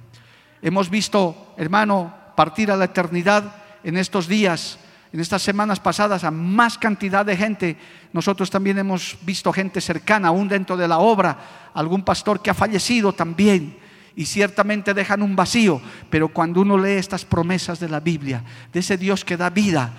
Hemos 0.62 0.90
visto, 0.90 1.54
hermano, 1.58 2.14
partir 2.36 2.70
a 2.70 2.76
la 2.76 2.86
eternidad 2.86 3.56
en 3.84 3.98
estos 3.98 4.28
días, 4.28 4.78
en 5.14 5.20
estas 5.20 5.42
semanas 5.42 5.80
pasadas, 5.80 6.24
a 6.24 6.32
más 6.32 6.78
cantidad 6.78 7.26
de 7.26 7.36
gente. 7.36 7.78
Nosotros 8.14 8.50
también 8.50 8.78
hemos 8.78 9.18
visto 9.24 9.52
gente 9.52 9.82
cercana, 9.82 10.30
aún 10.30 10.48
dentro 10.48 10.78
de 10.78 10.88
la 10.88 11.00
obra, 11.00 11.72
algún 11.74 12.04
pastor 12.04 12.42
que 12.42 12.50
ha 12.50 12.54
fallecido 12.54 13.14
también 13.14 13.78
y 14.16 14.26
ciertamente 14.26 14.94
dejan 14.94 15.22
un 15.22 15.36
vacío, 15.36 15.82
pero 16.10 16.28
cuando 16.30 16.62
uno 16.62 16.78
lee 16.78 16.92
estas 16.92 17.26
promesas 17.26 17.80
de 17.80 17.90
la 17.90 18.00
Biblia, 18.00 18.44
de 18.72 18.80
ese 18.80 18.98
Dios 18.98 19.24
que 19.24 19.38
da 19.38 19.50
vida, 19.50 19.94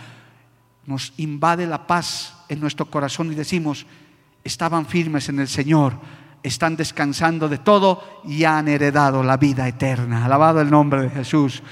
nos 0.87 1.13
invade 1.17 1.67
la 1.67 1.87
paz 1.87 2.35
en 2.49 2.61
nuestro 2.61 2.87
corazón 2.87 3.33
y 3.33 3.35
decimos, 3.35 3.87
estaban 4.45 4.87
firmes 4.87 5.29
en 5.29 5.41
el 5.41 5.49
Señor, 5.49 5.95
están 6.43 6.77
descansando 6.77 7.49
de 7.49 7.59
todo 7.59 8.23
y 8.25 8.45
han 8.45 8.69
heredado 8.69 9.23
la 9.23 9.37
vida 9.37 9.69
eterna. 9.69 10.25
Alabado 10.25 10.61
el 10.61 10.71
nombre 10.71 11.03
de 11.03 11.11
Jesús. 11.11 11.63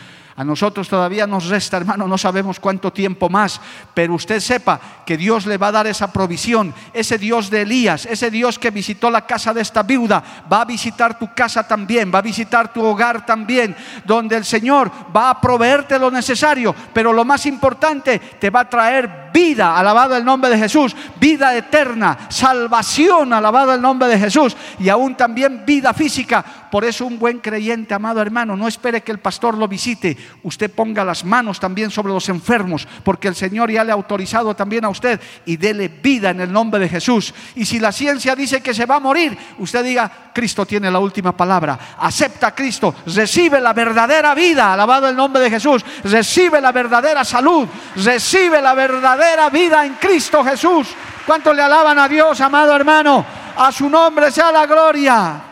A 0.41 0.45
nosotros 0.45 0.88
todavía 0.88 1.26
nos 1.26 1.49
resta, 1.49 1.76
hermano, 1.76 2.09
no 2.09 2.16
sabemos 2.16 2.59
cuánto 2.59 2.91
tiempo 2.91 3.28
más, 3.28 3.61
pero 3.93 4.14
usted 4.14 4.41
sepa 4.41 4.80
que 5.05 5.18
Dios 5.18 5.45
le 5.45 5.59
va 5.59 5.66
a 5.66 5.72
dar 5.72 5.86
esa 5.86 6.11
provisión. 6.11 6.72
Ese 6.95 7.18
Dios 7.18 7.51
de 7.51 7.61
Elías, 7.61 8.07
ese 8.07 8.30
Dios 8.30 8.59
que 8.59 8.70
visitó 8.70 9.11
la 9.11 9.26
casa 9.26 9.53
de 9.53 9.61
esta 9.61 9.82
viuda, 9.82 10.24
va 10.51 10.62
a 10.62 10.64
visitar 10.64 11.18
tu 11.18 11.34
casa 11.34 11.68
también, 11.68 12.11
va 12.11 12.20
a 12.20 12.22
visitar 12.22 12.72
tu 12.72 12.82
hogar 12.82 13.26
también, 13.26 13.76
donde 14.07 14.38
el 14.38 14.47
Señor 14.47 14.91
va 15.14 15.28
a 15.28 15.38
proveerte 15.43 15.99
lo 15.99 16.11
necesario, 16.11 16.74
pero 16.95 17.12
lo 17.12 17.26
más 17.26 17.45
importante, 17.45 18.18
te 18.18 18.49
va 18.49 18.61
a 18.61 18.70
traer 18.70 19.28
vida, 19.34 19.76
alabado 19.76 20.16
el 20.16 20.24
nombre 20.24 20.49
de 20.49 20.57
Jesús, 20.57 20.97
vida 21.20 21.55
eterna, 21.55 22.16
salvación, 22.30 23.34
alabado 23.34 23.74
el 23.74 23.82
nombre 23.82 24.09
de 24.09 24.18
Jesús, 24.18 24.57
y 24.78 24.88
aún 24.88 25.14
también 25.16 25.64
vida 25.66 25.93
física. 25.93 26.43
Por 26.71 26.85
eso 26.85 27.07
un 27.07 27.18
buen 27.18 27.39
creyente, 27.39 27.95
amado 27.95 28.23
hermano, 28.23 28.57
no 28.57 28.68
espere 28.68 29.03
que 29.03 29.12
el 29.12 29.18
pastor 29.18 29.59
lo 29.59 29.66
visite, 29.66 30.16
usted 30.43 30.71
ponga 30.71 31.05
las 31.05 31.25
manos 31.25 31.59
también 31.59 31.91
sobre 31.91 32.12
los 32.12 32.29
enfermos, 32.29 32.87
porque 33.05 33.29
el 33.29 33.35
Señor 33.35 33.71
ya 33.71 33.83
le 33.83 33.91
ha 33.91 33.95
autorizado 33.95 34.55
también 34.55 34.85
a 34.85 34.89
usted 34.89 35.21
y 35.47 35.57
dele 35.57 35.89
vida 35.89 36.31
en 36.31 36.41
el 36.41 36.53
nombre 36.53 36.81
de 36.81 36.89
Jesús. 36.89 37.35
Y 37.57 37.66
si 37.66 37.81
la 37.81 37.91
ciencia 37.91 38.37
dice 38.37 38.61
que 38.61 38.73
se 38.73 38.87
va 38.87 38.97
a 38.97 39.01
morir, 39.01 39.37
usted 39.59 39.83
diga, 39.83 40.31
Cristo 40.33 40.64
tiene 40.64 40.91
la 40.91 41.01
última 41.01 41.37
palabra, 41.37 41.97
acepta 41.99 42.49
a 42.49 42.55
Cristo, 42.55 42.95
recibe 43.07 43.61
la 43.61 43.73
verdadera 43.73 44.35
vida, 44.35 44.73
alabado 44.73 45.09
el 45.09 45.16
nombre 45.16 45.43
de 45.43 45.51
Jesús, 45.51 45.85
recibe 46.05 46.61
la 46.61 46.73
verdadera 46.73 47.25
salud, 47.25 47.68
recibe 47.97 48.62
la 48.62 48.75
verdadera 48.75 49.51
vida 49.51 49.85
en 49.85 49.95
Cristo 49.95 50.45
Jesús. 50.45 50.89
¿Cuánto 51.27 51.53
le 51.53 51.62
alaban 51.62 51.99
a 51.99 52.09
Dios, 52.09 52.41
amado 52.41 52.75
hermano? 52.75 53.25
A 53.57 53.73
su 53.73 53.89
nombre 53.91 54.31
sea 54.31 54.53
la 54.53 54.66
gloria. 54.66 55.49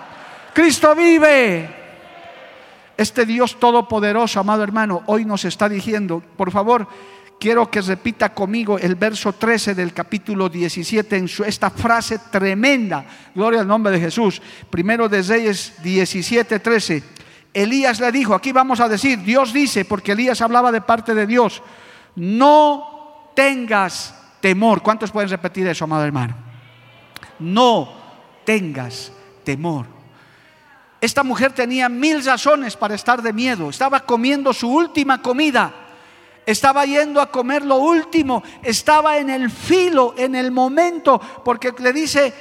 Cristo 0.59 0.93
vive. 0.97 1.71
Este 2.97 3.25
Dios 3.25 3.61
todopoderoso, 3.61 4.41
amado 4.41 4.65
hermano, 4.65 5.05
hoy 5.07 5.25
nos 5.25 5.45
está 5.45 5.69
diciendo, 5.69 6.21
por 6.37 6.51
favor, 6.51 6.89
quiero 7.39 7.71
que 7.71 7.81
repita 7.81 8.35
conmigo 8.35 8.77
el 8.77 8.97
verso 8.97 9.33
13 9.33 9.77
del 9.77 9.93
capítulo 9.93 10.49
17 10.49 11.17
en 11.17 11.29
su, 11.29 11.45
esta 11.45 11.71
frase 11.71 12.19
tremenda. 12.33 13.07
Gloria 13.37 13.61
al 13.61 13.69
nombre 13.69 13.93
de 13.93 14.01
Jesús. 14.01 14.43
Primero 14.69 15.09
de 15.09 15.23
Reyes 15.23 15.75
17, 15.81 16.59
13. 16.59 17.05
Elías 17.55 18.01
le 18.01 18.11
dijo, 18.11 18.35
aquí 18.35 18.51
vamos 18.51 18.81
a 18.81 18.89
decir, 18.89 19.21
Dios 19.21 19.53
dice, 19.53 19.85
porque 19.85 20.11
Elías 20.11 20.41
hablaba 20.41 20.73
de 20.73 20.81
parte 20.81 21.15
de 21.15 21.29
Dios, 21.29 21.63
no 22.17 23.31
tengas 23.37 24.13
temor. 24.41 24.83
¿Cuántos 24.83 25.13
pueden 25.13 25.31
repetir 25.31 25.69
eso, 25.69 25.85
amado 25.85 26.05
hermano? 26.05 26.35
No 27.39 27.93
tengas 28.45 29.13
temor. 29.45 29.97
Esta 31.01 31.22
mujer 31.22 31.53
tenía 31.53 31.88
mil 31.88 32.24
razones 32.24 32.76
para 32.76 32.94
estar 32.94 33.22
de 33.22 33.32
miedo. 33.32 33.70
Estaba 33.70 34.01
comiendo 34.01 34.53
su 34.53 34.68
última 34.68 35.22
comida. 35.22 35.72
Estaba 36.44 36.84
yendo 36.86 37.20
a 37.20 37.30
comer 37.30 37.64
lo 37.64 37.76
último. 37.76 38.42
Estaba 38.62 39.18
en 39.18 39.30
el 39.30 39.51
filo, 39.51 40.14
en 40.16 40.34
el 40.34 40.51
momento, 40.51 41.20
porque 41.44 41.72
le 41.78 41.92
dice, 41.92 42.32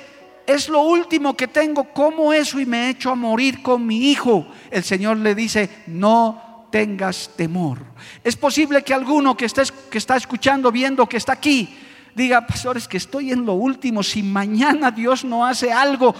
es 0.47 0.69
lo 0.69 0.81
último 0.81 1.35
que 1.35 1.47
tengo, 1.47 1.93
como 1.93 2.33
eso? 2.33 2.59
Y 2.59 2.65
me 2.65 2.85
he 2.85 2.89
hecho 2.91 3.11
a 3.11 3.15
morir 3.15 3.61
con 3.61 3.85
mi 3.85 4.09
hijo. 4.09 4.47
El 4.71 4.83
Señor 4.83 5.17
le 5.17 5.35
dice, 5.35 5.83
no 5.87 6.67
tengas 6.71 7.31
temor. 7.35 7.79
Es 8.23 8.35
posible 8.35 8.81
que 8.83 8.93
alguno 8.93 9.37
que, 9.37 9.45
estés, 9.45 9.71
que 9.71 9.99
está 9.99 10.15
escuchando, 10.15 10.71
viendo, 10.71 11.07
que 11.07 11.17
está 11.17 11.33
aquí, 11.33 11.77
diga, 12.15 12.47
pastores, 12.47 12.87
que 12.87 12.97
estoy 12.97 13.31
en 13.31 13.45
lo 13.45 13.53
último. 13.53 14.01
Si 14.01 14.23
mañana 14.23 14.89
Dios 14.89 15.23
no 15.23 15.45
hace 15.45 15.71
algo, 15.71 16.15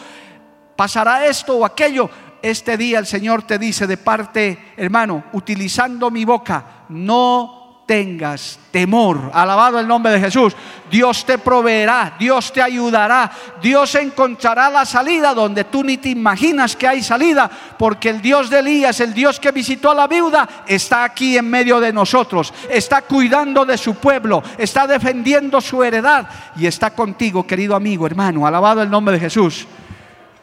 pasará 0.76 1.26
esto 1.26 1.58
o 1.58 1.66
aquello 1.66 2.10
este 2.42 2.78
día 2.78 3.00
el 3.00 3.06
Señor 3.06 3.44
te 3.44 3.58
dice 3.58 3.88
de 3.88 3.98
parte, 3.98 4.74
hermano, 4.78 5.26
utilizando 5.34 6.12
mi 6.12 6.26
boca, 6.26 6.86
no 6.90 7.58
tengas 7.88 8.60
temor. 8.70 9.32
Alabado 9.34 9.80
el 9.80 9.88
nombre 9.88 10.12
de 10.12 10.20
Jesús. 10.20 10.56
Dios 10.92 11.26
te 11.26 11.38
proveerá, 11.38 12.16
Dios 12.20 12.54
te 12.54 12.62
ayudará, 12.62 13.32
Dios 13.62 13.96
encontrará 13.96 14.70
la 14.70 14.86
salida 14.86 15.34
donde 15.34 15.64
tú 15.64 15.84
ni 15.84 15.98
te 15.98 16.10
imaginas 16.10 16.76
que 16.76 16.88
hay 16.88 17.02
salida, 17.02 17.50
porque 17.78 18.10
el 18.10 18.22
Dios 18.22 18.50
de 18.50 18.60
Elías, 18.60 19.00
el 19.00 19.14
Dios 19.14 19.40
que 19.40 19.52
visitó 19.52 19.92
a 19.92 19.96
la 19.96 20.08
viuda, 20.08 20.48
está 20.68 21.04
aquí 21.04 21.38
en 21.38 21.50
medio 21.50 21.80
de 21.80 21.92
nosotros, 21.92 22.54
está 22.70 23.02
cuidando 23.02 23.66
de 23.66 23.78
su 23.78 23.96
pueblo, 23.96 24.44
está 24.58 24.86
defendiendo 24.86 25.60
su 25.60 25.84
heredad 25.84 26.28
y 26.56 26.68
está 26.68 26.92
contigo, 26.92 27.48
querido 27.48 27.76
amigo, 27.76 28.06
hermano. 28.06 28.46
Alabado 28.46 28.82
el 28.82 28.90
nombre 28.90 29.16
de 29.16 29.22
Jesús. 29.22 29.66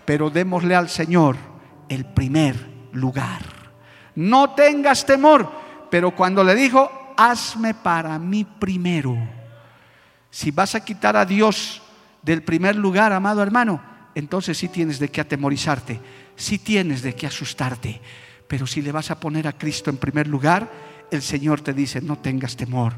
Pero 0.05 0.28
démosle 0.28 0.74
al 0.74 0.90
Señor 0.90 1.54
el 1.95 2.05
primer 2.05 2.57
lugar. 2.92 3.42
No 4.14 4.55
tengas 4.55 5.07
temor, 5.07 5.51
pero 5.90 6.14
cuando 6.14 6.45
le 6.45 6.55
dijo, 6.55 7.14
hazme 7.16 7.74
para 7.74 8.18
mí 8.18 8.45
primero. 8.45 9.16
Si 10.30 10.51
vas 10.51 10.74
a 10.74 10.84
quitar 10.84 11.16
a 11.16 11.24
Dios 11.24 11.82
del 12.22 12.42
primer 12.42 12.76
lugar, 12.76 13.12
amado 13.12 13.42
hermano, 13.42 13.80
entonces 14.14 14.59
sí 14.59 14.68
tienes 14.68 14.99
de 14.99 15.09
qué 15.09 15.20
atemorizarte, 15.20 16.01
sí 16.36 16.59
tienes 16.59 17.03
de 17.03 17.14
qué 17.14 17.26
asustarte. 17.26 18.01
Pero 18.47 18.66
si 18.66 18.82
le 18.82 18.92
vas 18.92 19.11
a 19.11 19.18
poner 19.18 19.49
a 19.49 19.57
Cristo 19.57 19.90
en 19.90 19.97
primer 19.97 20.26
lugar, 20.26 20.70
el 21.11 21.22
Señor 21.22 21.61
te 21.61 21.72
dice, 21.72 22.01
no 22.01 22.18
tengas 22.18 22.57
temor. 22.57 22.95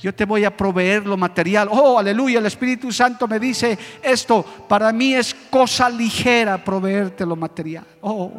Yo 0.00 0.14
te 0.14 0.24
voy 0.24 0.44
a 0.44 0.56
proveer 0.56 1.06
lo 1.06 1.16
material. 1.18 1.68
Oh, 1.70 1.98
aleluya, 1.98 2.38
el 2.38 2.46
Espíritu 2.46 2.90
Santo 2.90 3.28
me 3.28 3.38
dice 3.38 3.78
esto. 4.02 4.42
Para 4.66 4.92
mí 4.92 5.14
es 5.14 5.34
cosa 5.50 5.90
ligera 5.90 6.62
proveerte 6.64 7.26
lo 7.26 7.36
material. 7.36 7.84
Oh, 8.00 8.32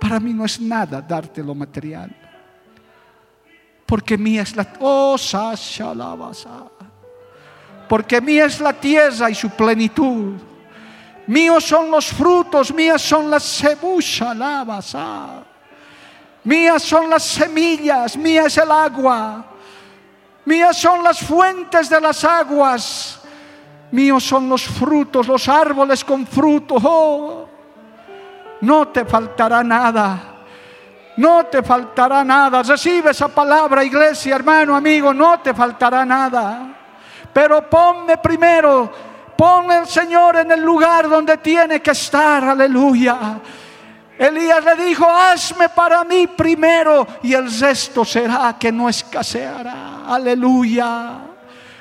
para 0.00 0.20
mí 0.20 0.32
no 0.32 0.44
es 0.44 0.60
nada 0.60 1.02
darte 1.02 1.42
lo 1.42 1.52
material. 1.52 2.14
Porque 3.84 4.16
mía 4.16 4.42
es 4.42 4.54
la... 4.54 4.72
Oh, 4.78 5.16
Porque 7.88 8.20
mía 8.20 8.44
es 8.44 8.60
la 8.60 8.74
tierra 8.74 9.28
y 9.30 9.34
su 9.34 9.50
plenitud. 9.50 10.34
Míos 11.26 11.64
son 11.64 11.90
los 11.90 12.06
frutos, 12.06 12.72
mías 12.72 13.02
son 13.02 13.28
las 13.28 13.42
cebuchas, 13.42 14.96
Mías 16.44 16.82
son 16.82 17.10
las 17.10 17.24
semillas, 17.24 18.16
mía 18.16 18.44
es 18.46 18.56
el 18.58 18.70
agua. 18.70 19.57
Mías 20.48 20.78
son 20.78 21.04
las 21.04 21.20
fuentes 21.20 21.90
de 21.90 22.00
las 22.00 22.24
aguas. 22.24 23.20
Míos 23.90 24.24
son 24.24 24.48
los 24.48 24.64
frutos, 24.64 25.28
los 25.28 25.46
árboles 25.46 26.02
con 26.02 26.26
fruto. 26.26 26.76
Oh, 26.82 27.46
no 28.62 28.88
te 28.88 29.04
faltará 29.04 29.62
nada. 29.62 30.36
No 31.18 31.44
te 31.44 31.62
faltará 31.62 32.24
nada. 32.24 32.62
Recibe 32.62 33.10
esa 33.10 33.28
palabra, 33.28 33.84
iglesia, 33.84 34.36
hermano, 34.36 34.74
amigo. 34.74 35.12
No 35.12 35.38
te 35.40 35.52
faltará 35.52 36.06
nada. 36.06 36.74
Pero 37.30 37.68
ponme 37.68 38.16
primero, 38.16 38.90
pon 39.36 39.70
el 39.70 39.86
Señor 39.86 40.36
en 40.36 40.52
el 40.52 40.62
lugar 40.62 41.10
donde 41.10 41.36
tiene 41.36 41.82
que 41.82 41.90
estar. 41.90 42.42
Aleluya. 42.42 43.38
Elías 44.18 44.64
le 44.64 44.84
dijo, 44.84 45.08
hazme 45.08 45.68
para 45.68 46.02
mí 46.04 46.26
primero 46.26 47.06
y 47.22 47.34
el 47.34 47.48
resto 47.58 48.04
será 48.04 48.56
que 48.58 48.72
no 48.72 48.88
escaseará. 48.88 50.04
Aleluya. 50.06 51.20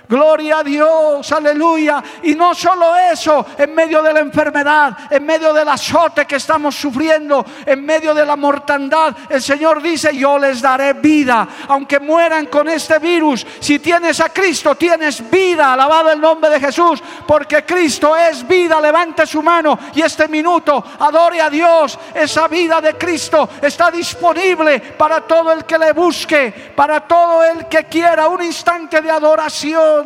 Gloria 0.10 0.60
a 0.60 0.64
Dios, 0.64 1.30
aleluya. 1.34 2.02
Y 2.24 2.34
no 2.34 2.56
solo 2.56 2.96
eso, 2.96 3.46
en 3.58 3.76
medio 3.76 4.02
de 4.02 4.14
la 4.14 4.22
enfermedad, 4.22 4.98
en 5.10 5.26
medio 5.26 5.54
del 5.54 5.68
azote 5.68 6.26
que 6.26 6.38
estamos 6.38 6.76
sufriendo, 6.76 7.46
en 7.66 7.86
medio 7.86 8.14
de 8.14 8.26
la 8.26 8.38
mortandad, 8.38 9.14
el 9.30 9.42
Señor 9.42 9.82
dice, 9.82 10.16
yo 10.16 10.40
les 10.40 10.62
daré 10.62 10.94
vida, 10.94 11.46
aunque 11.68 12.00
mueran 12.00 12.46
con 12.46 12.70
este 12.70 13.00
virus. 13.00 13.46
Si 13.60 13.80
tienes 13.80 14.22
a 14.22 14.30
Cristo, 14.30 14.76
tienes 14.76 15.30
vida. 15.30 15.74
Alabado 15.74 16.12
el 16.12 16.22
nombre 16.22 16.50
de 16.52 16.60
Jesús, 16.60 17.04
porque 17.28 17.66
Cristo 17.66 18.16
es 18.16 18.48
vida. 18.48 18.80
Levante 18.80 19.26
su 19.26 19.42
mano 19.42 19.78
y 19.94 20.02
este 20.02 20.30
minuto 20.30 20.84
adore 21.00 21.42
a 21.42 21.50
Dios. 21.50 22.00
Esa 22.14 22.48
vida 22.48 22.80
de 22.80 22.94
Cristo 22.94 23.50
está 23.62 23.92
disponible 23.92 24.80
para 24.80 25.22
todo 25.22 25.52
el 25.52 25.66
que 25.66 25.78
le 25.78 25.92
busque, 25.92 26.74
para 26.76 27.02
todo 27.02 27.44
el 27.44 27.68
que 27.68 27.86
quiera 27.86 28.30
un 28.30 28.42
instante 28.42 29.02
de 29.02 29.12
adoración. 29.12 29.97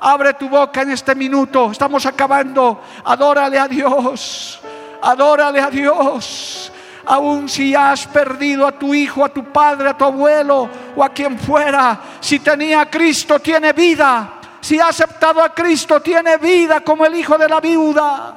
Abre 0.00 0.34
tu 0.34 0.48
boca 0.48 0.82
en 0.82 0.90
este 0.90 1.14
minuto. 1.14 1.70
Estamos 1.70 2.04
acabando. 2.06 2.80
Adórale 3.04 3.58
a 3.58 3.68
Dios. 3.68 4.60
Adórale 5.02 5.60
a 5.60 5.70
Dios. 5.70 6.72
Aun 7.06 7.48
si 7.48 7.74
has 7.74 8.06
perdido 8.06 8.66
a 8.66 8.72
tu 8.72 8.92
hijo, 8.92 9.24
a 9.24 9.28
tu 9.28 9.44
padre, 9.44 9.90
a 9.90 9.96
tu 9.96 10.04
abuelo 10.04 10.68
o 10.96 11.04
a 11.04 11.10
quien 11.10 11.38
fuera, 11.38 12.00
si 12.18 12.40
tenía 12.40 12.80
a 12.80 12.90
Cristo, 12.90 13.38
tiene 13.38 13.72
vida. 13.72 14.32
Si 14.60 14.80
ha 14.80 14.88
aceptado 14.88 15.40
a 15.40 15.54
Cristo, 15.54 16.00
tiene 16.00 16.36
vida 16.38 16.80
como 16.80 17.06
el 17.06 17.14
hijo 17.14 17.38
de 17.38 17.48
la 17.48 17.60
viuda. 17.60 18.34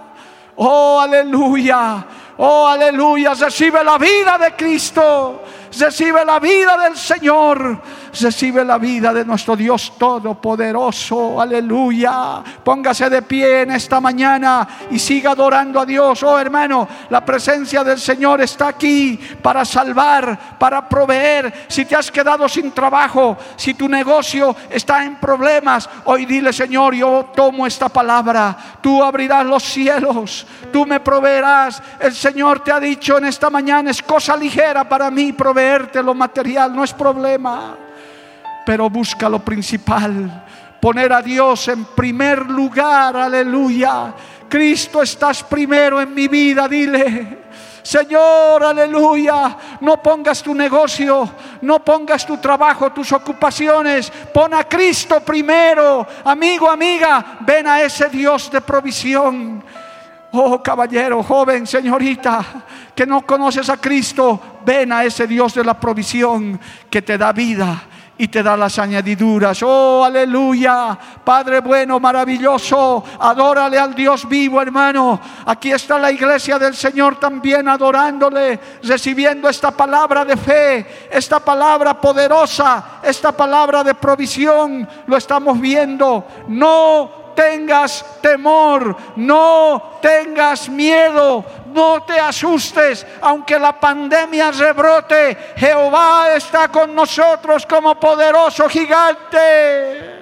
Oh, 0.58 1.00
aleluya. 1.02 2.06
Oh, 2.38 2.68
aleluya. 2.68 3.34
Recibe 3.34 3.84
la 3.84 3.98
vida 3.98 4.38
de 4.38 4.52
Cristo. 4.52 5.44
Recibe 5.78 6.26
la 6.26 6.40
vida 6.40 6.78
del 6.78 6.98
Señor 6.98 7.82
recibe 8.22 8.66
la 8.66 8.78
vida 8.78 9.14
de 9.14 9.26
nuestro 9.26 9.56
Dios 9.56 9.94
Todopoderoso. 9.98 11.40
Aleluya. 11.40 12.44
Póngase 12.64 13.10
de 13.10 13.22
pie 13.22 13.62
en 13.62 13.72
esta 13.72 14.00
mañana 14.00 14.68
y 14.92 15.00
siga 15.00 15.32
adorando 15.32 15.80
a 15.80 15.86
Dios. 15.86 16.24
Oh 16.24 16.40
hermano, 16.40 16.88
la 17.10 17.24
presencia 17.24 17.84
del 17.84 18.00
Señor 18.00 18.42
está 18.42 18.70
aquí 18.70 19.20
para 19.42 19.66
salvar, 19.66 20.58
para 20.58 20.88
proveer. 20.88 21.66
Si 21.68 21.86
te 21.86 21.96
has 21.96 22.12
quedado 22.12 22.48
sin 22.50 22.72
trabajo, 22.72 23.38
si 23.56 23.74
tu 23.74 23.88
negocio 23.88 24.56
está 24.70 25.04
en 25.04 25.16
problemas, 25.18 25.90
hoy 26.06 26.26
dile 26.26 26.54
Señor, 26.54 26.96
yo 26.96 27.32
tomo 27.36 27.68
esta 27.68 27.90
palabra. 27.90 28.58
Tú 28.82 29.04
abrirás 29.04 29.46
los 29.46 29.64
cielos, 29.64 30.46
tú 30.72 30.86
me 30.86 31.00
proveerás. 31.00 31.82
El 32.00 32.14
Señor 32.14 32.62
te 32.62 32.72
ha 32.72 32.80
dicho 32.80 33.18
en 33.18 33.26
esta 33.26 33.50
mañana, 33.50 33.92
es 33.92 34.02
cosa 34.02 34.36
ligera 34.36 34.88
para 34.88 35.12
mí 35.12 35.34
lo 36.04 36.14
material, 36.14 36.76
no 36.76 36.84
es 36.84 36.94
problema 36.94 37.78
pero 38.70 38.88
busca 38.88 39.28
lo 39.28 39.40
principal. 39.40 40.46
Poner 40.80 41.12
a 41.12 41.24
Dios 41.24 41.70
en 41.70 41.86
primer 41.86 42.46
lugar, 42.46 43.18
aleluya. 43.18 44.14
Cristo 44.48 45.02
estás 45.02 45.44
primero 45.44 46.00
en 46.00 46.14
mi 46.14 46.28
vida, 46.28 46.68
dile. 46.68 47.40
Señor, 47.82 48.64
aleluya, 48.64 49.58
no 49.82 50.00
pongas 50.04 50.44
tu 50.44 50.54
negocio, 50.54 51.28
no 51.64 51.84
pongas 51.84 52.28
tu 52.28 52.38
trabajo, 52.38 52.92
tus 52.92 53.12
ocupaciones, 53.12 54.12
pon 54.32 54.54
a 54.54 54.66
Cristo 54.66 55.20
primero. 55.22 56.06
Amigo, 56.24 56.70
amiga, 56.70 57.40
ven 57.40 57.66
a 57.66 57.82
ese 57.82 58.08
Dios 58.10 58.52
de 58.52 58.62
provisión. 58.62 59.64
Oh 60.32 60.62
caballero, 60.62 61.24
joven, 61.24 61.66
señorita, 61.66 62.46
que 62.94 63.06
no 63.06 63.26
conoces 63.26 63.68
a 63.70 63.78
Cristo, 63.78 64.40
ven 64.64 64.92
a 64.92 65.04
ese 65.04 65.26
Dios 65.26 65.56
de 65.56 65.64
la 65.64 65.80
provisión 65.80 66.60
que 66.90 67.02
te 67.02 67.18
da 67.18 67.32
vida, 67.32 67.84
y 68.20 68.28
te 68.28 68.44
da 68.44 68.58
las 68.58 68.78
añadiduras. 68.78 69.64
Oh, 69.64 70.04
aleluya. 70.04 71.00
Padre 71.24 71.62
bueno, 71.62 72.02
maravilloso. 72.02 73.02
Adórale 73.18 73.80
al 73.80 73.96
Dios 73.96 74.28
vivo, 74.28 74.62
hermano. 74.62 75.20
Aquí 75.46 75.72
está 75.72 75.98
la 75.98 76.12
iglesia 76.12 76.60
del 76.60 76.76
Señor 76.76 77.18
también 77.18 77.70
adorándole, 77.70 78.60
recibiendo 78.84 79.48
esta 79.48 79.72
palabra 79.72 80.26
de 80.26 80.36
fe, 80.36 81.08
esta 81.10 81.40
palabra 81.40 82.00
poderosa, 82.00 83.00
esta 83.02 83.32
palabra 83.32 83.86
de 83.86 83.96
provisión. 83.96 84.86
Lo 85.08 85.16
estamos 85.16 85.58
viendo. 85.58 86.28
No 86.50 87.29
tengas 87.40 88.04
temor, 88.22 88.98
no 89.16 89.98
tengas 90.02 90.68
miedo, 90.68 91.46
no 91.74 92.04
te 92.04 92.20
asustes, 92.20 93.08
aunque 93.22 93.58
la 93.58 93.80
pandemia 93.80 94.52
rebrote, 94.52 95.38
Jehová 95.56 96.36
está 96.36 96.68
con 96.68 96.94
nosotros 96.94 97.66
como 97.66 97.98
poderoso 97.98 98.68
gigante. 98.68 100.20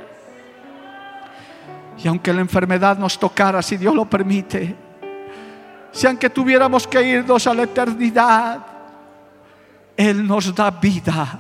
Y 1.97 2.07
aunque 2.07 2.32
la 2.32 2.41
enfermedad 2.41 2.99
nos 2.99 3.18
tocara, 3.18 3.63
si 3.63 3.78
Dios 3.78 3.95
lo 3.95 4.05
permite, 4.05 4.76
si 5.91 6.05
aunque 6.05 6.30
tuviéramos 6.30 6.86
que 6.86 7.01
irnos 7.01 7.47
a 7.47 7.53
la 7.55 7.63
eternidad, 7.63 8.59
Él 9.95 10.28
nos 10.28 10.53
da 10.53 10.70
vida. 10.70 11.39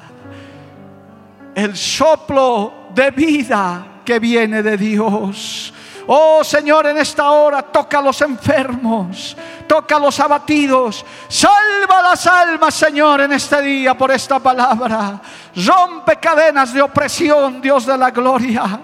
El 1.53 1.77
soplo 1.77 2.87
de 2.95 3.11
vida 3.11 3.96
que 4.07 4.19
viene 4.19 4.63
de 4.63 4.77
Dios. 4.77 5.73
Oh 6.07 6.41
Señor, 6.41 6.87
en 6.87 6.97
esta 6.97 7.29
hora 7.31 7.61
toca 7.61 7.99
a 7.99 8.01
los 8.01 8.21
enfermos, 8.21 9.35
toca 9.67 9.97
a 9.97 9.99
los 9.99 10.17
abatidos, 10.21 11.05
salva 11.27 12.01
las 12.01 12.25
almas, 12.25 12.73
Señor, 12.73 13.19
en 13.19 13.33
este 13.33 13.61
día 13.61 13.97
por 13.97 14.09
esta 14.11 14.39
palabra. 14.39 15.19
Rompe 15.57 16.15
cadenas 16.21 16.73
de 16.73 16.81
opresión, 16.81 17.59
Dios 17.59 17.85
de 17.85 17.97
la 17.97 18.11
gloria. 18.11 18.79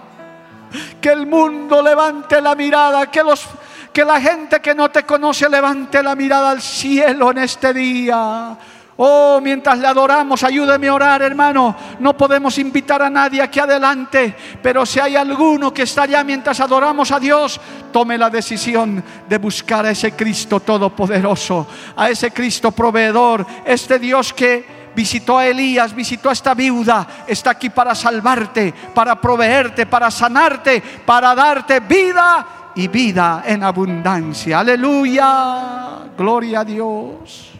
Que 1.00 1.08
el 1.08 1.26
mundo 1.26 1.80
levante 1.80 2.38
la 2.42 2.54
mirada, 2.54 3.10
que 3.10 3.22
los 3.22 3.46
que 3.94 4.04
la 4.04 4.20
gente 4.20 4.60
que 4.60 4.74
no 4.74 4.90
te 4.90 5.04
conoce 5.04 5.48
levante 5.48 6.02
la 6.02 6.14
mirada 6.14 6.50
al 6.50 6.60
cielo 6.60 7.30
en 7.30 7.38
este 7.38 7.72
día. 7.72 8.58
Oh, 8.96 9.40
mientras 9.42 9.78
le 9.80 9.88
adoramos, 9.88 10.44
ayúdeme 10.44 10.86
a 10.86 10.94
orar, 10.94 11.22
hermano. 11.22 11.74
No 11.98 12.16
podemos 12.16 12.56
invitar 12.58 13.02
a 13.02 13.10
nadie 13.10 13.42
aquí 13.42 13.58
adelante, 13.58 14.36
pero 14.62 14.86
si 14.86 15.00
hay 15.00 15.16
alguno 15.16 15.74
que 15.74 15.82
está 15.82 16.02
allá 16.02 16.22
mientras 16.22 16.60
adoramos 16.60 17.10
a 17.10 17.18
Dios, 17.18 17.60
tome 17.92 18.16
la 18.16 18.30
decisión 18.30 19.02
de 19.28 19.38
buscar 19.38 19.84
a 19.86 19.90
ese 19.90 20.12
Cristo 20.12 20.60
todopoderoso, 20.60 21.66
a 21.96 22.08
ese 22.08 22.30
Cristo 22.30 22.70
proveedor, 22.70 23.44
este 23.64 23.98
Dios 23.98 24.32
que 24.32 24.84
visitó 24.94 25.38
a 25.38 25.46
Elías, 25.46 25.92
visitó 25.92 26.28
a 26.28 26.32
esta 26.32 26.54
viuda, 26.54 27.24
está 27.26 27.50
aquí 27.50 27.70
para 27.70 27.96
salvarte, 27.96 28.72
para 28.94 29.20
proveerte, 29.20 29.86
para 29.86 30.08
sanarte, 30.08 30.80
para 31.04 31.34
darte 31.34 31.80
vida 31.80 32.46
y 32.76 32.86
vida 32.86 33.42
en 33.44 33.64
abundancia. 33.64 34.60
Aleluya, 34.60 36.10
gloria 36.16 36.60
a 36.60 36.64
Dios. 36.64 37.53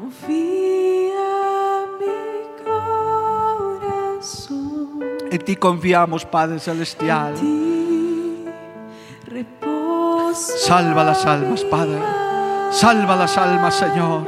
Confía 0.00 1.86
mi 1.98 2.18
corazón. 4.14 5.00
En 5.30 5.44
ti 5.44 5.56
confiamos, 5.56 6.24
Padre 6.24 6.58
Celestial. 6.60 7.34
En 7.34 7.40
ti 7.40 8.18
Salva 10.34 11.02
las 11.02 11.26
almas, 11.26 11.64
Padre. 11.64 11.98
Salva 12.70 13.16
las 13.16 13.36
almas, 13.36 13.74
Señor. 13.74 14.22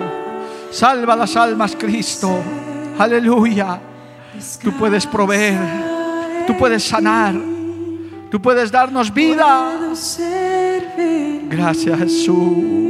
Salva 0.73 1.15
las 1.15 1.37
almas, 1.37 1.77
Cristo. 1.79 2.37
Aleluya. 2.99 3.81
Tú 4.63 4.73
puedes 4.73 5.07
proveer. 5.07 5.61
Tú 6.47 6.57
puedes 6.57 6.83
sanar. 6.83 7.35
Tú 8.31 8.41
puedes 8.41 8.73
darnos 8.73 9.13
vida. 9.13 9.73
Gracias, 11.49 11.99
Jesús. 11.99 12.90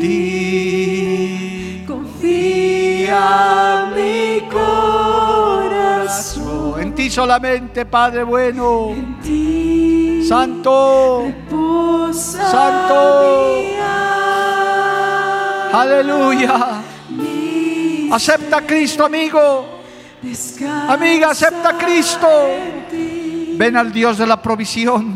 Ti 0.00 1.84
confía 1.86 3.92
mi 3.94 4.40
corazón. 4.50 6.50
En 6.80 6.94
ti 6.94 7.10
solamente, 7.10 7.84
Padre 7.86 8.22
bueno. 8.24 8.90
En 8.90 9.20
ti 9.20 10.24
Santo. 10.26 11.24
reposa 11.26 12.50
Santo. 12.50 13.22
mi 13.22 13.74
alma. 13.76 14.10
Aleluya. 15.82 16.82
Mi 17.10 18.08
Acepta 18.12 18.56
a 18.58 18.62
Cristo, 18.62 19.04
amigo. 19.04 19.64
descansa 20.22 20.92
Amiga, 20.92 21.30
acepta 21.30 21.70
a 21.70 21.78
Cristo. 21.78 22.26
Ven 23.56 23.76
al 23.76 23.92
Dios 23.92 24.16
de 24.18 24.26
la 24.26 24.40
provisión. 24.40 25.14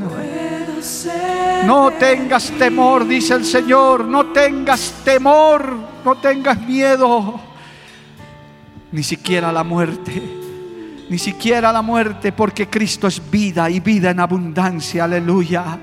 No 1.64 1.90
tengas 1.92 2.50
temor, 2.52 3.06
dice 3.06 3.34
el 3.34 3.44
Señor. 3.44 4.04
No 4.04 4.26
tengas 4.26 4.94
temor. 5.04 5.76
No 6.04 6.16
tengas 6.16 6.60
miedo. 6.60 7.40
Ni 8.92 9.02
siquiera 9.02 9.50
la 9.52 9.64
muerte. 9.64 10.22
Ni 11.08 11.18
siquiera 11.18 11.72
la 11.72 11.82
muerte, 11.82 12.32
porque 12.32 12.68
Cristo 12.68 13.06
es 13.06 13.20
vida 13.30 13.68
y 13.68 13.80
vida 13.80 14.10
en 14.10 14.20
abundancia. 14.20 15.04
Aleluya. 15.04 15.78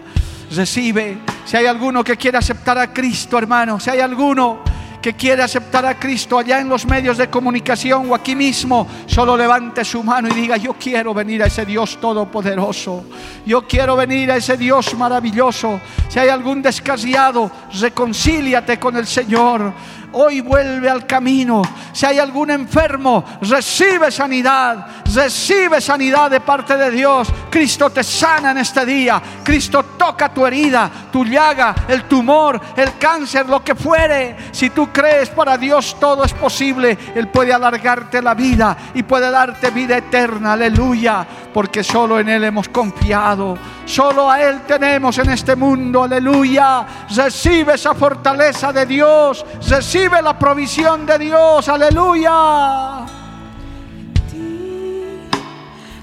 Recibe. 0.56 1.20
Si 1.45 1.58
hay 1.58 1.66
alguno 1.66 2.04
que 2.04 2.18
quiere 2.18 2.38
aceptar 2.38 2.78
a 2.78 2.91
Cristo, 2.91 3.38
hermano. 3.38 3.80
Si 3.80 3.89
hay 3.89 3.99
alguno 3.99 4.71
que 5.02 5.14
quiere 5.14 5.41
aceptar 5.41 5.86
a 5.86 5.97
Cristo 5.97 6.38
allá 6.38 6.60
en 6.60 6.70
los 6.70 6.86
medios 6.86 7.18
de 7.18 7.30
comunicación 7.30 8.10
o 8.10 8.16
aquí 8.16 8.36
mismo, 8.36 8.88
solo 9.08 9.36
levante 9.36 9.84
su 9.84 10.04
mano 10.04 10.28
y 10.30 10.34
diga, 10.34 10.58
yo 10.58 10.74
quiero 10.74 11.14
venir 11.14 11.41
a 11.41 11.47
ese 11.47 11.66
Dios 11.66 11.97
todopoderoso. 11.99 13.04
Yo 13.45 13.68
quiero 13.68 13.95
venir 13.95 14.32
a 14.32 14.38
ese 14.38 14.58
Dios 14.58 14.93
maravilloso. 14.95 15.82
Si 16.08 16.20
hay 16.20 16.30
algún 16.30 16.62
descasiado, 16.62 17.49
reconcíliate 17.80 18.80
con 18.80 18.96
el 18.98 19.08
Señor. 19.08 19.74
Hoy 20.14 20.42
vuelve 20.42 20.90
al 20.90 21.06
camino. 21.08 21.62
Si 21.94 22.06
hay 22.06 22.20
algún 22.20 22.52
enfermo, 22.52 23.24
recibe 23.42 24.12
sanidad. 24.12 24.86
Recibe 25.14 25.80
sanidad 25.80 26.30
de 26.30 26.42
parte 26.42 26.76
de 26.76 26.92
Dios. 26.92 27.30
Cristo 27.50 27.90
te 27.90 28.04
sana 28.04 28.52
en 28.52 28.58
este 28.58 28.86
día. 28.86 29.22
Cristo 29.44 29.84
toca 29.98 30.34
tu 30.34 30.46
herida, 30.46 30.90
tu 31.12 31.24
llaga, 31.24 31.74
el 31.88 32.04
tumor, 32.04 32.60
el 32.76 32.98
cáncer, 32.98 33.48
lo 33.48 33.64
que 33.64 33.76
fuere. 33.76 34.36
Si 34.52 34.70
tú 34.72 34.90
crees 34.92 35.30
para 35.30 35.58
Dios 35.58 35.98
todo 36.00 36.26
es 36.26 36.34
posible. 36.34 36.98
Él 37.16 37.30
puede 37.30 37.54
alargarte 37.54 38.22
la 38.22 38.34
vida 38.34 38.78
y 38.94 39.04
puede 39.04 39.32
darte 39.32 39.70
vida 39.72 39.98
eterna. 39.98 40.54
Aleluya. 40.54 41.26
Porque 41.54 41.84
solo 41.84 42.20
en 42.20 42.30
Él 42.30 42.44
hemos 42.44 42.68
confiado. 42.70 43.58
Solo 43.86 44.30
a 44.30 44.42
Él 44.42 44.62
tenemos 44.68 45.18
en 45.18 45.32
este 45.32 45.56
mundo. 45.56 46.04
Aleluya. 46.04 46.86
Recibe 47.16 47.76
esa 47.76 47.94
fortaleza 47.94 48.72
de 48.72 48.86
Dios. 48.86 49.46
Recibe 49.68 50.22
la 50.22 50.38
provisión 50.38 51.06
de 51.06 51.20
Dios. 51.20 51.68
Aleluya. 51.68 53.06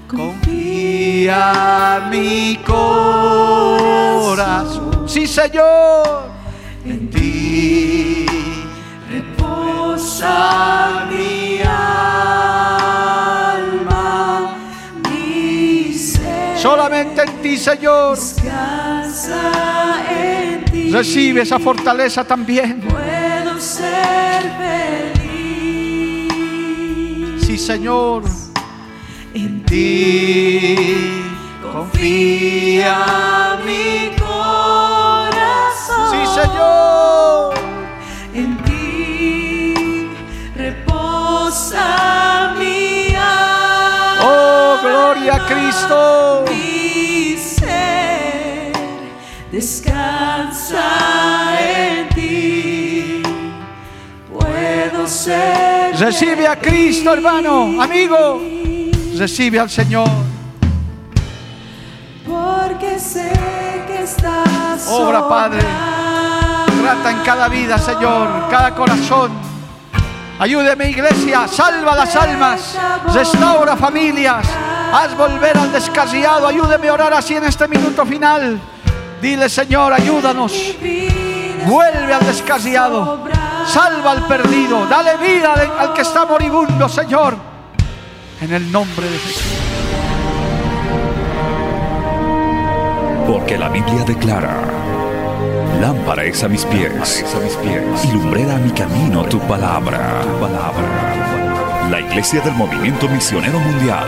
Confía 0.07 2.07
mi 2.09 2.59
corazón. 2.65 5.07
Sí, 5.07 5.27
Señor. 5.27 6.29
En 6.85 7.09
ti 7.09 8.25
reposa 9.09 11.05
mi 11.11 11.59
alma, 11.61 13.38
Solamente 16.61 17.21
en 17.21 17.41
ti, 17.41 17.57
Señor. 17.57 18.17
Descansa 18.17 20.03
en 20.11 20.65
ti. 20.65 20.91
Recibe 20.91 21.41
esa 21.43 21.57
fortaleza 21.57 22.25
también. 22.25 22.81
Puedo 22.81 23.57
ser 23.59 24.43
feliz. 24.57 26.33
Sí, 27.45 27.57
Señor. 27.57 28.23
En 29.33 29.63
ti 29.63 30.75
confía 31.61 33.57
mi 33.65 34.11
corazón. 34.17 36.11
Sí, 36.11 36.17
Señor. 36.41 37.53
A 45.39 45.45
Cristo. 45.47 46.45
Mi 46.49 47.37
ser 47.37 48.71
descansa 49.51 50.83
en 51.59 52.09
ti. 52.09 53.23
Puedo 54.31 55.07
ser. 55.07 55.95
Recibe 55.97 56.47
a 56.47 56.55
Cristo, 56.57 57.13
hermano, 57.13 57.81
amigo. 57.81 58.41
Recibe 59.17 59.59
al 59.59 59.69
Señor. 59.69 60.09
Porque 62.25 62.99
sé 62.99 63.31
que 63.87 64.03
estás. 64.03 64.87
Obra, 64.87 65.27
Padre. 65.27 65.65
Trata 66.81 67.11
en 67.11 67.19
cada 67.19 67.47
vida, 67.49 67.77
Señor, 67.77 68.47
cada 68.49 68.73
corazón. 68.73 69.31
Ayúdeme, 70.39 70.89
iglesia. 70.89 71.47
Salva 71.47 71.95
las 71.95 72.15
almas. 72.15 72.77
Restaura 73.13 73.75
familias. 73.75 74.47
Haz 74.93 75.15
volver 75.17 75.57
al 75.57 75.71
descarriado. 75.71 76.47
Ayúdeme 76.47 76.87
a 76.89 76.93
orar 76.93 77.13
así 77.13 77.35
en 77.35 77.43
este 77.45 77.67
minuto 77.67 78.05
final. 78.05 78.59
Dile, 79.21 79.49
Señor, 79.49 79.93
ayúdanos. 79.93 80.75
Vuelve 81.65 82.13
al 82.13 82.25
descarriado. 82.25 83.19
Salva 83.67 84.11
al 84.11 84.25
perdido. 84.27 84.87
Dale 84.87 85.17
vida 85.17 85.53
al- 85.77 85.93
que 85.93 86.01
está 86.01 86.25
moribundo, 86.25 86.87
Señor. 86.89 87.35
En 88.41 88.53
el 88.53 88.71
nombre 88.71 89.07
de 89.09 89.17
Jesús. 89.19 89.43
Porque 93.27 93.57
la 93.57 93.69
Biblia 93.69 94.03
declara, 94.05 94.55
lámpara 95.79 96.23
es 96.23 96.43
a 96.43 96.47
mis 96.47 96.65
pies, 96.65 97.23
a 97.35 97.39
mis 97.39 97.53
pies, 97.57 98.05
y 98.05 98.51
a 98.51 98.55
mi 98.57 98.71
camino 98.71 99.23
tu 99.25 99.39
palabra. 99.41 100.21
La 101.91 101.99
Iglesia 101.99 102.41
del 102.41 102.53
Movimiento 102.53 103.07
Misionero 103.07 103.59
Mundial 103.59 104.07